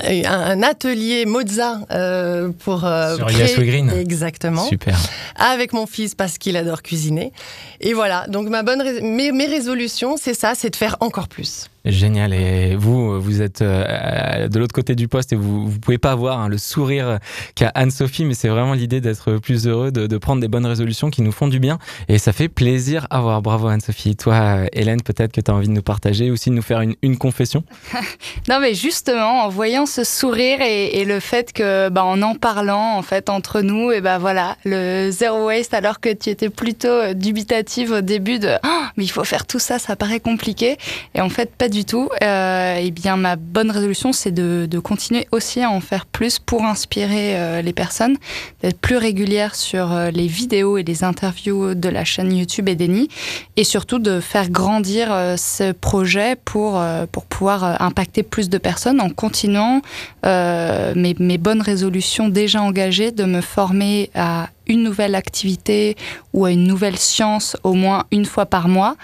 un, 0.05 0.63
atelier 0.63 1.27
Mozart 1.27 1.81
euh, 1.91 2.51
pour 2.65 2.85
euh, 2.85 3.17
Sur 3.17 3.27
créer- 3.27 3.67
Green. 3.67 3.91
Exactement 3.91 4.67
Super. 4.67 4.97
avec 5.37 5.73
mon 5.73 5.87
fils 5.87 6.15
parce 6.15 6.39
qu'il 6.39 6.57
adore 6.57 6.83
cuisiner. 6.83 7.33
Et 7.81 7.93
voilà, 7.93 8.27
donc 8.29 8.49
ma 8.49 8.63
bonne 8.63 8.83
mes 9.03 9.47
résolutions, 9.47 10.17
c'est 10.17 10.35
ça, 10.35 10.55
c'est 10.55 10.71
de 10.71 10.77
faire 10.77 10.97
encore 11.01 11.29
plus. 11.29 11.69
Génial. 11.85 12.35
Et 12.35 12.77
vous, 12.77 13.21
vous 13.21 13.41
êtes 13.41 13.63
euh, 13.63 14.49
de 14.49 14.59
l'autre 14.59 14.75
côté 14.75 14.95
du 14.95 15.09
poste 15.09 15.33
et 15.33 15.37
vous 15.37 15.69
vous 15.69 15.79
pouvez 15.79 15.99
pas 15.99 16.15
voir 16.15 16.39
hein, 16.39 16.49
le 16.49 16.59
sourire 16.59 17.19
qu'a 17.55 17.69
Anne-Sophie, 17.75 18.25
mais 18.25 18.35
c'est 18.35 18.49
vraiment 18.49 18.75
l'idée 18.75 19.01
d'être 19.01 19.39
plus 19.39 19.67
heureux, 19.67 19.91
de, 19.91 20.19
prendre 20.19 20.43
des 20.43 20.49
bonnes 20.49 20.67
résolutions 20.67 21.11
qui 21.11 21.23
nous 21.23 21.33
font 21.33 21.49
du 21.49 21.59
bien. 21.59 21.79
Et 22.09 22.19
ça 22.19 22.33
fait 22.33 22.49
plaisir 22.49 23.07
à 23.11 23.21
voir. 23.21 23.41
Bravo 23.41 23.69
Anne-Sophie. 23.69 24.17
Toi, 24.17 24.35
euh, 24.35 24.67
Hélène, 24.73 25.01
peut-être 25.01 25.33
que 25.33 25.41
tu 25.41 25.51
as 25.51 25.55
envie 25.55 25.69
de 25.69 25.73
nous 25.73 25.83
partager, 25.83 26.31
aussi 26.31 26.51
de 26.51 26.55
nous 26.55 26.63
faire 26.63 26.83
une, 26.83 26.95
une 27.03 27.17
confession. 27.17 27.65
Non, 28.49 28.59
mais 28.61 28.75
justement, 28.75 29.45
en 29.45 29.49
voyant 29.49 29.87
ce 29.87 30.03
sourire 30.03 30.61
et, 30.61 31.05
le 31.05 31.21
fait 31.21 31.53
que, 31.53 31.89
bah, 31.89 32.05
en 32.05 32.21
en 32.23 32.35
parlant, 32.35 32.97
en 32.97 33.03
fait, 33.03 33.31
entre 33.31 33.61
nous, 33.61 33.91
et 33.93 34.01
ben 34.01 34.19
voilà, 34.19 34.57
le 34.65 35.11
zero 35.11 35.47
waste, 35.47 35.73
alors 35.75 36.01
que 36.01 36.13
tu 36.13 36.31
étais 36.31 36.49
plutôt 36.49 36.89
euh, 36.89 37.15
dubitative 37.15 37.93
au 37.93 38.01
début 38.01 38.39
de, 38.39 38.49
Ah, 38.63 38.91
mais 38.97 39.05
il 39.05 39.09
faut 39.09 39.25
faire 39.25 39.47
tout 39.47 39.59
ça, 39.59 39.79
ça 39.79 39.97
paraît 39.97 40.21
compliqué. 40.21 40.77
Et 41.15 41.21
en 41.21 41.29
fait, 41.29 41.55
pas 41.55 41.69
du 41.71 41.85
tout. 41.85 42.09
Euh, 42.23 42.77
et 42.77 42.91
bien, 42.91 43.17
ma 43.17 43.37
bonne 43.37 43.71
résolution, 43.71 44.13
c'est 44.13 44.31
de, 44.31 44.67
de 44.71 44.79
continuer 44.79 45.27
aussi 45.33 45.63
à 45.63 45.71
en 45.71 45.81
faire 45.81 46.07
plus 46.07 46.39
pour 46.39 46.65
inspirer 46.65 47.39
euh, 47.39 47.63
les 47.63 47.73
personnes, 47.73 48.17
d'être 48.63 48.79
plus 48.79 48.97
régulière 48.97 49.55
sur 49.55 49.93
euh, 49.93 50.11
les 50.11 50.27
vidéos 50.27 50.77
et 50.77 50.83
les 50.83 51.05
interviews 51.05 51.75
de 51.75 51.89
la 51.89 52.05
chaîne 52.05 52.33
YouTube 52.37 52.69
Edeni, 52.69 53.09
et 53.57 53.65
surtout 53.65 53.99
de 53.99 54.21
faire 54.21 54.51
grandir 54.51 55.13
euh, 55.13 55.37
ce 55.37 55.73
projet 55.73 56.37
pour, 56.45 56.79
euh, 56.79 57.07
pour 57.11 57.25
pouvoir 57.25 57.65
euh, 57.65 57.75
impacter 57.79 58.23
plus 58.23 58.49
de 58.49 58.59
personnes 58.59 59.01
en 59.01 59.11
continuant 59.11 59.83
mes, 60.23 61.15
mes 61.19 61.39
bonnes 61.39 61.63
résolutions 61.63 62.29
déjà 62.29 62.63
engagées 62.63 63.11
de 63.13 63.25
me 63.25 63.41
former 63.41 64.11
à 64.15 64.49
une 64.67 64.83
nouvelle 64.83 65.15
activité 65.15 65.97
ou 66.33 66.45
à 66.45 66.51
une 66.51 66.65
nouvelle 66.65 66.97
science 66.97 67.57
au 67.65 67.73
moins 67.73 68.05
une 68.11 68.25
fois 68.25 68.47
par 68.47 68.69
mois 68.69 68.97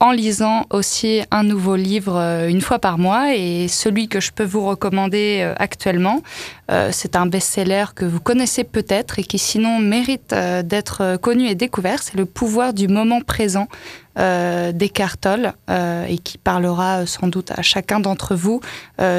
en 0.00 0.12
lisant 0.12 0.66
aussi 0.70 1.22
un 1.30 1.42
nouveau 1.42 1.76
livre 1.76 2.16
euh, 2.16 2.48
une 2.48 2.60
fois 2.60 2.78
par 2.78 2.98
mois 2.98 3.34
et 3.34 3.68
celui 3.68 4.08
que 4.08 4.20
je 4.20 4.30
peux 4.32 4.44
vous 4.44 4.64
recommander 4.64 5.40
euh, 5.40 5.54
actuellement, 5.58 6.22
Euh, 6.70 6.90
c'est 6.92 7.16
un 7.16 7.24
best-seller 7.24 7.86
que 7.94 8.04
vous 8.04 8.20
connaissez 8.20 8.62
peut-être 8.62 9.18
et 9.18 9.24
qui 9.24 9.38
sinon 9.38 9.78
mérite 9.78 10.34
d'être 10.64 11.16
connu 11.16 11.46
et 11.46 11.54
découvert. 11.54 12.02
C'est 12.02 12.16
Le 12.18 12.26
pouvoir 12.26 12.74
du 12.74 12.88
moment 12.88 13.22
présent 13.22 13.68
Tolle 14.14 15.52
euh, 15.70 16.04
et 16.06 16.18
qui 16.18 16.36
parlera 16.36 17.06
sans 17.06 17.28
doute 17.28 17.52
à 17.52 17.62
chacun 17.62 18.00
d'entre 18.00 18.34
vous 18.34 18.60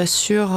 sur 0.04 0.56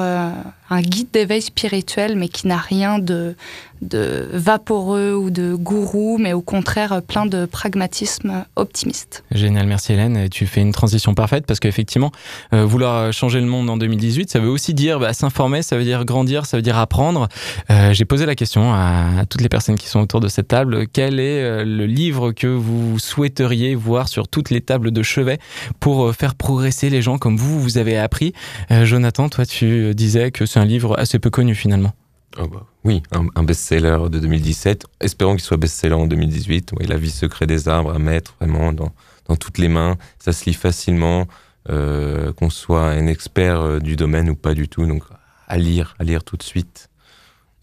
un 0.70 0.82
guide 0.82 1.10
d'éveil 1.12 1.42
spirituel, 1.42 2.16
mais 2.16 2.28
qui 2.28 2.48
n'a 2.48 2.58
rien 2.58 3.00
de, 3.00 3.36
de 3.84 4.28
vaporeux 4.32 5.14
ou 5.14 5.30
de 5.30 5.54
gourou, 5.54 6.18
mais 6.18 6.34
au 6.34 6.42
contraire 6.42 7.02
plein 7.06 7.26
de 7.26 7.46
pragmatisme 7.46 8.46
optimiste. 8.56 9.24
Génial, 9.32 9.68
merci 9.68 9.94
Hélène. 9.94 10.30
Tu 10.30 10.46
fais 10.46 10.62
une 10.62 10.72
transition 10.72 11.14
parfaite 11.14 11.46
parce 11.46 11.60
qu'effectivement, 11.60 12.12
euh, 12.54 12.66
vouloir 12.66 13.12
changer 13.14 13.40
le 13.40 13.46
monde 13.46 13.70
en 13.70 13.78
2018, 13.78 14.30
ça 14.30 14.40
veut 14.40 14.50
aussi 14.50 14.74
dire 14.74 15.00
bah, 15.00 15.14
s'informer, 15.14 15.62
ça 15.62 15.78
veut 15.78 15.84
dire 15.84 16.06
grandir, 16.06 16.46
ça 16.46 16.58
veut 16.58 16.64
dire 16.64 16.78
apprendre. 16.78 17.28
Euh, 17.70 17.94
J'ai 17.94 18.06
posé 18.06 18.26
la 18.26 18.36
question 18.36 18.74
à, 18.74 19.26
toutes 19.30 19.42
les 19.42 19.50
personnes 19.50 19.78
qui 19.78 19.88
sont 19.88 20.00
autour 20.00 20.20
de 20.20 20.28
cette 20.28 20.48
table. 20.48 20.88
Quel 20.92 21.20
est 21.20 21.42
euh, 21.42 21.66
le 21.66 21.86
livre 21.86 22.32
que 22.32 22.48
vous 22.48 23.00
souhaiteriez 23.00 23.76
voir 23.76 24.08
sur 24.08 24.28
toutes 24.28 24.50
les 24.50 24.62
tables 24.62 24.92
de 24.92 25.04
chevet 25.04 25.40
pour 25.80 26.14
faire 26.16 26.36
progresser 26.36 26.90
les 26.90 27.02
gens 27.02 27.18
comme 27.18 27.38
vous, 27.38 27.60
vous 27.60 27.78
avez 27.78 27.98
appris? 27.98 28.34
Jonathan, 28.70 29.30
toi, 29.30 29.46
tu 29.46 29.94
disais 29.94 30.32
que 30.32 30.46
c'est 30.54 30.60
un 30.60 30.66
livre 30.66 31.00
assez 31.00 31.18
peu 31.18 31.32
connu 31.32 31.56
finalement. 31.56 31.94
Oh 32.38 32.48
bah, 32.48 32.68
oui, 32.84 33.02
un, 33.12 33.26
un 33.34 33.44
best-seller 33.44 33.98
de 34.12 34.20
2017. 34.20 34.86
Espérons 35.00 35.34
qu'il 35.34 35.42
soit 35.42 35.58
best-seller 35.58 35.96
en 35.96 36.06
2018. 36.06 36.74
Oui, 36.78 36.86
La 36.86 36.98
vie 36.98 37.10
secrète 37.10 37.50
des 37.50 37.68
arbres 37.68 37.92
à 37.92 37.98
mettre 37.98 38.36
vraiment 38.40 38.72
dans, 38.72 38.92
dans 39.28 39.36
toutes 39.36 39.58
les 39.58 39.68
mains. 39.68 39.98
Ça 40.20 40.32
se 40.32 40.46
lit 40.46 40.54
facilement, 40.54 41.26
euh, 41.72 42.34
qu'on 42.34 42.52
soit 42.52 42.84
un 42.84 43.08
expert 43.08 43.62
euh, 43.62 43.80
du 43.80 43.96
domaine 43.96 44.30
ou 44.30 44.36
pas 44.36 44.54
du 44.54 44.70
tout. 44.70 44.86
Donc 44.86 45.04
à 45.48 45.58
lire, 45.58 45.96
à 45.98 46.04
lire 46.04 46.24
tout 46.24 46.38
de 46.38 46.44
suite. 46.44 46.88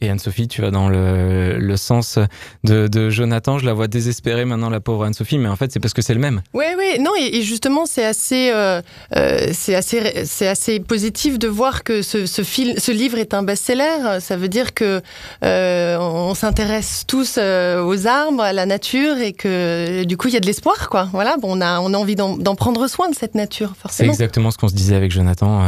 Et 0.03 0.09
Anne-Sophie, 0.09 0.49
tu 0.49 0.63
vas 0.63 0.71
dans 0.71 0.89
le, 0.89 1.59
le 1.59 1.77
sens 1.77 2.19
de, 2.65 2.89
de, 2.89 3.11
Jonathan. 3.11 3.59
Je 3.59 3.67
la 3.67 3.75
vois 3.75 3.87
désespérée 3.87 4.47
maintenant, 4.47 4.71
la 4.71 4.81
pauvre 4.81 5.05
Anne-Sophie, 5.05 5.37
mais 5.39 5.49
en 5.49 5.57
fait, 5.57 5.71
c'est 5.73 5.81
parce 5.81 5.93
que 5.93 6.01
c'est 6.01 6.15
le 6.15 6.21
même. 6.21 6.41
Oui, 6.55 6.65
oui, 6.79 6.99
non, 7.01 7.11
et, 7.19 7.37
et 7.37 7.43
justement, 7.43 7.85
c'est 7.85 8.05
assez, 8.05 8.51
euh, 8.51 8.81
euh, 9.17 9.49
c'est 9.53 9.75
assez, 9.75 10.25
c'est 10.25 10.49
assez 10.49 10.81
positif 10.81 11.39
de 11.39 11.49
voir 11.49 11.85
que 11.85 12.01
ce, 12.01 12.25
ce, 12.25 12.43
film, 12.43 12.79
ce 12.79 12.93
livre 12.93 13.19
est 13.19 13.35
un 13.35 13.43
best-seller. 13.43 14.21
Ça 14.21 14.37
veut 14.37 14.49
dire 14.49 14.73
que 14.73 15.03
euh, 15.45 15.99
on 15.99 16.35
s'intéresse 16.35 17.05
tous 17.07 17.37
euh, 17.39 17.85
aux 17.85 18.07
arbres, 18.07 18.43
à 18.43 18.55
la 18.55 18.65
nature, 18.65 19.19
et 19.19 19.33
que 19.35 20.05
du 20.05 20.17
coup, 20.17 20.29
il 20.29 20.35
y 20.35 20.37
a 20.39 20.41
de 20.41 20.47
l'espoir, 20.47 20.89
quoi. 20.89 21.09
Voilà, 21.13 21.37
bon, 21.37 21.59
on 21.59 21.61
a, 21.61 21.81
on 21.81 21.93
a 21.93 21.99
envie 21.99 22.17
d'en 22.17 22.55
prendre 22.55 22.87
soin 22.89 23.11
de 23.11 23.15
cette 23.15 23.35
nature, 23.35 23.73
C'est 23.75 23.83
forcément. 23.83 24.13
exactement 24.13 24.51
ce 24.51 24.57
qu'on 24.57 24.69
se 24.69 24.75
disait 24.75 24.97
avec 24.97 25.11
Jonathan 25.11 25.63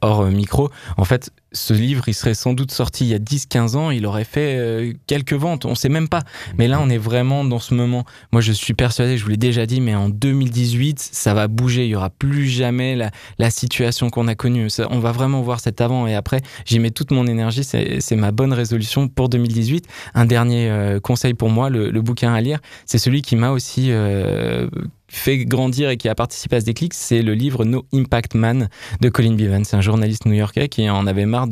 hors 0.00 0.24
micro. 0.24 0.70
En 0.96 1.04
fait, 1.04 1.30
ce 1.52 1.72
livre, 1.72 2.04
il 2.08 2.14
serait 2.14 2.34
sans 2.34 2.52
doute 2.52 2.70
sorti 2.70 3.04
il 3.04 3.08
y 3.08 3.14
a 3.14 3.18
10-15 3.18 3.76
ans, 3.76 3.90
il 3.90 4.04
aurait 4.06 4.24
fait 4.24 4.56
euh, 4.58 4.92
quelques 5.06 5.32
ventes, 5.32 5.64
on 5.64 5.74
sait 5.74 5.88
même 5.88 6.08
pas. 6.08 6.22
Mais 6.58 6.68
là, 6.68 6.78
on 6.80 6.90
est 6.90 6.98
vraiment 6.98 7.44
dans 7.44 7.58
ce 7.58 7.74
moment. 7.74 8.04
Moi, 8.32 8.40
je 8.40 8.52
suis 8.52 8.74
persuadé, 8.74 9.16
je 9.16 9.24
vous 9.24 9.30
l'ai 9.30 9.36
déjà 9.36 9.66
dit, 9.66 9.80
mais 9.80 9.94
en 9.94 10.08
2018, 10.08 10.98
ça 10.98 11.34
va 11.34 11.48
bouger. 11.48 11.84
Il 11.84 11.90
y 11.90 11.96
aura 11.96 12.10
plus 12.10 12.46
jamais 12.46 12.96
la, 12.96 13.50
situation 13.50 14.10
qu'on 14.10 14.28
a 14.28 14.34
connue. 14.34 14.68
On 14.90 14.98
va 14.98 15.12
vraiment 15.12 15.40
voir 15.40 15.60
cet 15.60 15.80
avant 15.80 16.06
et 16.06 16.14
après. 16.14 16.42
J'y 16.66 16.78
mets 16.78 16.90
toute 16.90 17.10
mon 17.10 17.26
énergie, 17.26 17.64
c'est 17.64 18.16
ma 18.16 18.30
bonne 18.30 18.52
résolution 18.52 19.08
pour 19.08 19.30
2018. 19.30 19.86
Un 20.14 20.26
dernier 20.26 20.68
euh, 20.68 21.00
conseil 21.00 21.32
pour 21.32 21.48
moi, 21.48 21.70
le, 21.70 21.90
le, 21.90 22.02
bouquin 22.02 22.34
à 22.34 22.40
lire, 22.40 22.60
c'est 22.84 22.98
celui 22.98 23.22
qui 23.22 23.36
m'a 23.36 23.50
aussi 23.50 23.90
euh, 23.90 24.68
fait 25.08 25.38
grandir 25.44 25.88
et 25.90 25.96
qui 25.96 26.08
a 26.08 26.14
participé 26.14 26.56
à 26.56 26.60
ce 26.60 26.66
déclic, 26.66 26.92
c'est 26.94 27.22
le 27.22 27.34
livre 27.34 27.64
No 27.64 27.84
Impact 27.92 28.34
Man 28.34 28.68
de 29.00 29.08
Colin 29.08 29.34
Bevan. 29.34 29.64
C'est 29.64 29.76
un 29.76 29.80
journaliste 29.80 30.26
new-yorkais 30.26 30.68
qui 30.68 30.88
en 30.88 31.06
avait 31.06 31.26
marre 31.26 31.48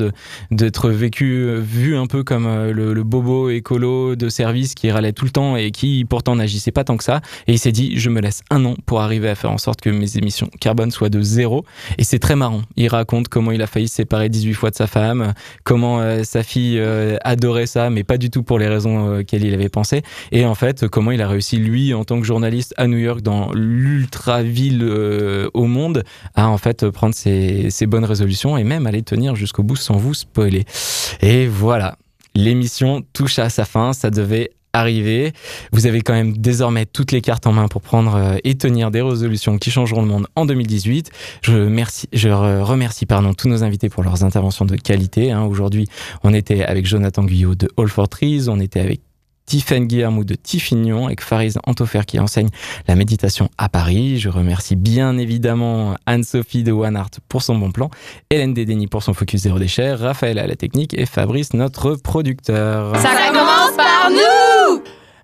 d'être 0.51 0.91
vécu, 0.91 1.57
vu 1.61 1.97
un 1.97 2.07
peu 2.07 2.23
comme 2.23 2.47
euh, 2.47 2.73
le, 2.73 3.03
bobo 3.03 3.51
écolo 3.51 4.17
de 4.17 4.29
service 4.29 4.75
qui 4.75 4.91
râlait 4.91 5.13
tout 5.13 5.25
le 5.25 5.31
temps 5.31 5.57
et 5.57 5.71
qui 5.71 6.05
pourtant 6.05 6.37
n'agissait 6.37 6.73
pas 6.73 6.85
tant 6.85 6.97
que 6.97 7.05
ça. 7.05 7.21
Et 7.47 7.53
il 7.53 7.59
s'est 7.59 7.73
dit, 7.73 7.99
je 7.99 8.11
me 8.11 8.21
laisse 8.21 8.43
un 8.51 8.65
an 8.65 8.75
pour 8.85 9.01
arriver 9.01 9.29
à 9.29 9.35
faire 9.35 9.51
en 9.51 9.59
sorte 9.59 9.81
que 9.81 9.91
mes 9.91 10.17
émissions 10.19 10.51
carbone 10.61 10.91
soient 10.91 11.09
de 11.09 11.23
zéro. 11.23 11.65
Et 11.99 12.05
c'est 12.05 12.19
très 12.19 12.37
marrant. 12.37 12.63
Il 12.77 12.89
raconte 12.89 13.29
comment 13.29 13.53
il 13.53 13.63
a 13.63 13.67
failli 13.67 13.89
se 13.89 13.95
séparer 13.95 14.29
18 14.29 14.55
fois 14.55 14.71
de 14.71 14.75
sa 14.75 14.87
femme, 14.87 15.33
comment 15.65 16.01
euh, 16.01 16.23
sa 16.25 16.43
fille 16.43 16.79
euh, 16.79 17.17
adorait 17.23 17.67
ça, 17.67 17.91
mais 17.91 18.05
pas 18.05 18.19
du 18.19 18.31
tout 18.31 18.43
pour 18.43 18.59
les 18.59 18.69
raisons 18.69 19.25
qu'elle 19.25 19.45
il 19.45 19.55
avait 19.55 19.69
pensé. 19.69 20.03
Et 20.33 20.45
en 20.45 20.55
fait, 20.55 20.89
comment 20.89 21.11
il 21.13 21.23
a 21.23 21.29
réussi, 21.29 21.57
lui, 21.57 21.95
en 21.95 22.05
tant 22.05 22.21
que 22.21 22.27
journaliste 22.27 22.75
à 22.77 22.87
New 22.87 22.99
York, 22.99 23.23
dans 23.23 23.46
l'ultra 23.55 24.43
ville 24.43 24.83
euh, 24.83 25.49
au 25.55 25.65
monde 25.65 26.05
à 26.35 26.49
en 26.49 26.59
fait 26.59 26.89
prendre 26.91 27.15
ses, 27.15 27.71
bonnes 27.87 28.05
résolutions 28.05 28.57
et 28.57 28.65
même 28.65 28.87
aller 28.87 29.03
tenir 29.03 29.37
jusqu'au 29.37 29.63
bout 29.63 29.77
sans 29.77 29.97
vous 29.97 30.15
spoiler. 30.15 30.65
Et 31.21 31.47
voilà, 31.47 31.97
l'émission 32.35 33.03
touche 33.13 33.39
à 33.39 33.49
sa 33.49 33.65
fin, 33.65 33.93
ça 33.93 34.11
devait 34.11 34.51
arriver. 34.73 35.33
Vous 35.73 35.87
avez 35.87 36.03
quand 36.03 36.13
même 36.13 36.37
désormais 36.37 36.87
toutes 36.87 37.13
les 37.13 37.21
cartes 37.21 37.47
en 37.47 37.53
main 37.53 37.69
pour 37.69 37.81
prendre 37.81 38.15
euh, 38.15 38.37
et 38.45 38.57
tenir 38.57 38.91
des 38.91 39.03
résolutions 39.03 39.59
qui 39.59 39.71
changeront 39.71 40.03
le 40.03 40.09
monde 40.09 40.27
en 40.37 40.47
2018. 40.47 41.11
Je, 41.43 41.57
merci, 41.57 42.09
je 42.13 42.29
remercie 42.29 43.07
pardon, 43.07 43.35
tous 43.35 43.49
nos 43.49 43.65
invités 43.65 43.89
pour 43.89 44.03
leurs 44.03 44.25
interventions 44.25 44.65
de 44.65 44.77
qualité. 44.77 45.33
Hein. 45.33 45.45
Aujourd'hui, 45.45 45.89
on 46.23 46.35
était 46.35 46.65
avec 46.65 46.87
Jonathan 46.87 47.25
Guyot 47.25 47.55
de 47.55 47.69
All 47.79 47.89
for 47.89 48.09
Trees, 48.09 48.49
on 48.49 48.61
était 48.61 48.81
avec 48.81 49.01
Tiffen 49.47 49.87
Guillermo 49.87 50.25
de 50.25 50.35
Tiffignon 50.35 51.07
avec 51.07 51.23
Faris 51.23 51.55
Antofer 51.65 52.03
qui 52.07 52.19
enseigne 52.19 52.49
la 52.89 52.97
méditation 52.97 53.49
à 53.59 53.69
Paris. 53.69 54.19
Je 54.19 54.29
remercie 54.29 54.77
bien 54.77 55.17
évidemment 55.19 55.95
Anne-Sophie 56.07 56.65
de 56.65 56.73
One 56.73 56.97
Art 56.97 57.11
pour 57.29 57.43
son 57.43 57.57
bon 57.57 57.71
plan, 57.71 57.91
Hélène 58.31 58.55
Dédény 58.55 58.89
pour 58.89 59.03
son 59.03 59.15
focus 59.15 59.43
zéro 59.43 59.59
déchet, 59.59 59.95
Raphaël 59.95 60.39
à 60.39 60.47
la 60.47 60.57
technique 60.57 60.93
et 60.99 61.07
Fabrice 61.07 61.55
notre 61.55 61.95
producteur. 61.95 62.97
Ça 62.97 63.11
commence 63.29 63.77
par 63.77 64.11
nous 64.11 64.83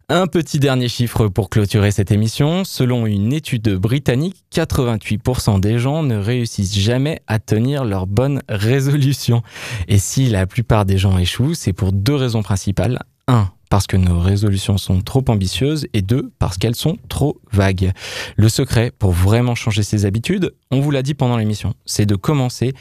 un 0.08 0.26
petit 0.26 0.58
dernier 0.58 0.88
chiffre 0.88 1.28
pour 1.28 1.48
clôturer 1.48 1.90
cette 1.90 2.10
émission. 2.10 2.64
Selon 2.64 3.06
une 3.06 3.32
étude 3.32 3.76
britannique, 3.76 4.36
88% 4.54 5.58
des 5.58 5.78
gens 5.78 6.02
ne 6.02 6.16
réussissent 6.16 6.78
jamais 6.78 7.20
à 7.26 7.38
tenir 7.38 7.84
leur 7.84 8.06
bonne 8.06 8.42
résolution. 8.48 9.42
Et 9.88 9.98
si 9.98 10.28
la 10.28 10.46
plupart 10.46 10.84
des 10.84 10.98
gens 10.98 11.16
échouent, 11.16 11.54
c'est 11.54 11.72
pour 11.72 11.92
deux 11.92 12.14
raisons 12.14 12.42
principales. 12.42 12.98
1 13.28 13.50
parce 13.72 13.86
que 13.86 13.96
nos 13.96 14.20
résolutions 14.20 14.76
sont 14.76 15.00
trop 15.00 15.24
ambitieuses 15.28 15.86
et 15.94 16.02
deux, 16.02 16.30
parce 16.38 16.58
qu'elles 16.58 16.74
sont 16.74 16.98
trop 17.08 17.40
vagues. 17.52 17.92
Le 18.36 18.50
secret 18.50 18.92
pour 18.98 19.12
vraiment 19.12 19.54
changer 19.54 19.82
ses 19.82 20.04
habitudes, 20.04 20.54
on 20.70 20.80
vous 20.80 20.90
l'a 20.90 21.00
dit 21.00 21.14
pendant 21.14 21.38
l'émission, 21.38 21.72
c'est 21.86 22.04
de 22.04 22.14
commencer 22.14 22.74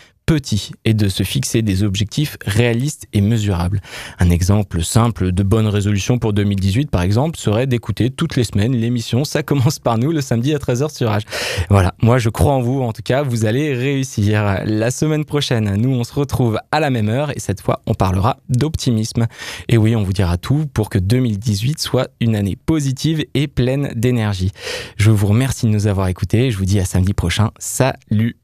et 0.86 0.93
de 0.93 1.09
se 1.09 1.23
fixer 1.23 1.61
des 1.61 1.84
objectifs 1.84 2.38
réalistes 2.45 3.07
et 3.13 3.21
mesurables. 3.21 3.82
Un 4.19 4.29
exemple 4.29 4.84
simple 4.84 5.32
de 5.32 5.43
bonne 5.43 5.67
résolution 5.67 6.19
pour 6.19 6.34
2018, 6.34 6.89
par 6.89 7.01
exemple, 7.01 7.38
serait 7.38 7.67
d'écouter 7.67 8.09
toutes 8.09 8.36
les 8.36 8.43
semaines 8.43 8.75
l'émission 8.75 9.23
Ça 9.23 9.43
commence 9.43 9.79
par 9.79 9.97
nous 9.97 10.11
le 10.11 10.21
samedi 10.21 10.53
à 10.53 10.57
13h 10.57 10.95
sur 10.95 11.11
Age. 11.11 11.23
Voilà, 11.69 11.93
moi 12.01 12.17
je 12.17 12.29
crois 12.29 12.53
en 12.53 12.61
vous, 12.61 12.82
en 12.82 12.93
tout 12.93 13.03
cas, 13.03 13.23
vous 13.23 13.45
allez 13.45 13.73
réussir. 13.73 14.61
La 14.65 14.91
semaine 14.91 15.25
prochaine, 15.25 15.75
nous 15.75 15.91
on 15.91 16.03
se 16.03 16.13
retrouve 16.13 16.59
à 16.71 16.79
la 16.79 16.89
même 16.89 17.09
heure 17.09 17.32
et 17.36 17.39
cette 17.39 17.61
fois 17.61 17.82
on 17.86 17.93
parlera 17.93 18.38
d'optimisme. 18.49 19.27
Et 19.67 19.77
oui, 19.77 19.95
on 19.95 20.03
vous 20.03 20.13
dira 20.13 20.38
tout 20.38 20.65
pour 20.73 20.89
que 20.89 20.97
2018 20.97 21.79
soit 21.79 22.09
une 22.19 22.36
année 22.36 22.55
positive 22.55 23.25
et 23.34 23.47
pleine 23.47 23.91
d'énergie. 23.95 24.51
Je 24.97 25.11
vous 25.11 25.27
remercie 25.27 25.65
de 25.65 25.71
nous 25.71 25.88
avoir 25.88 26.07
écoutés 26.07 26.51
je 26.51 26.57
vous 26.57 26.65
dis 26.65 26.79
à 26.79 26.86
samedi 26.86 27.13
prochain. 27.13 27.51
Salut 27.59 28.40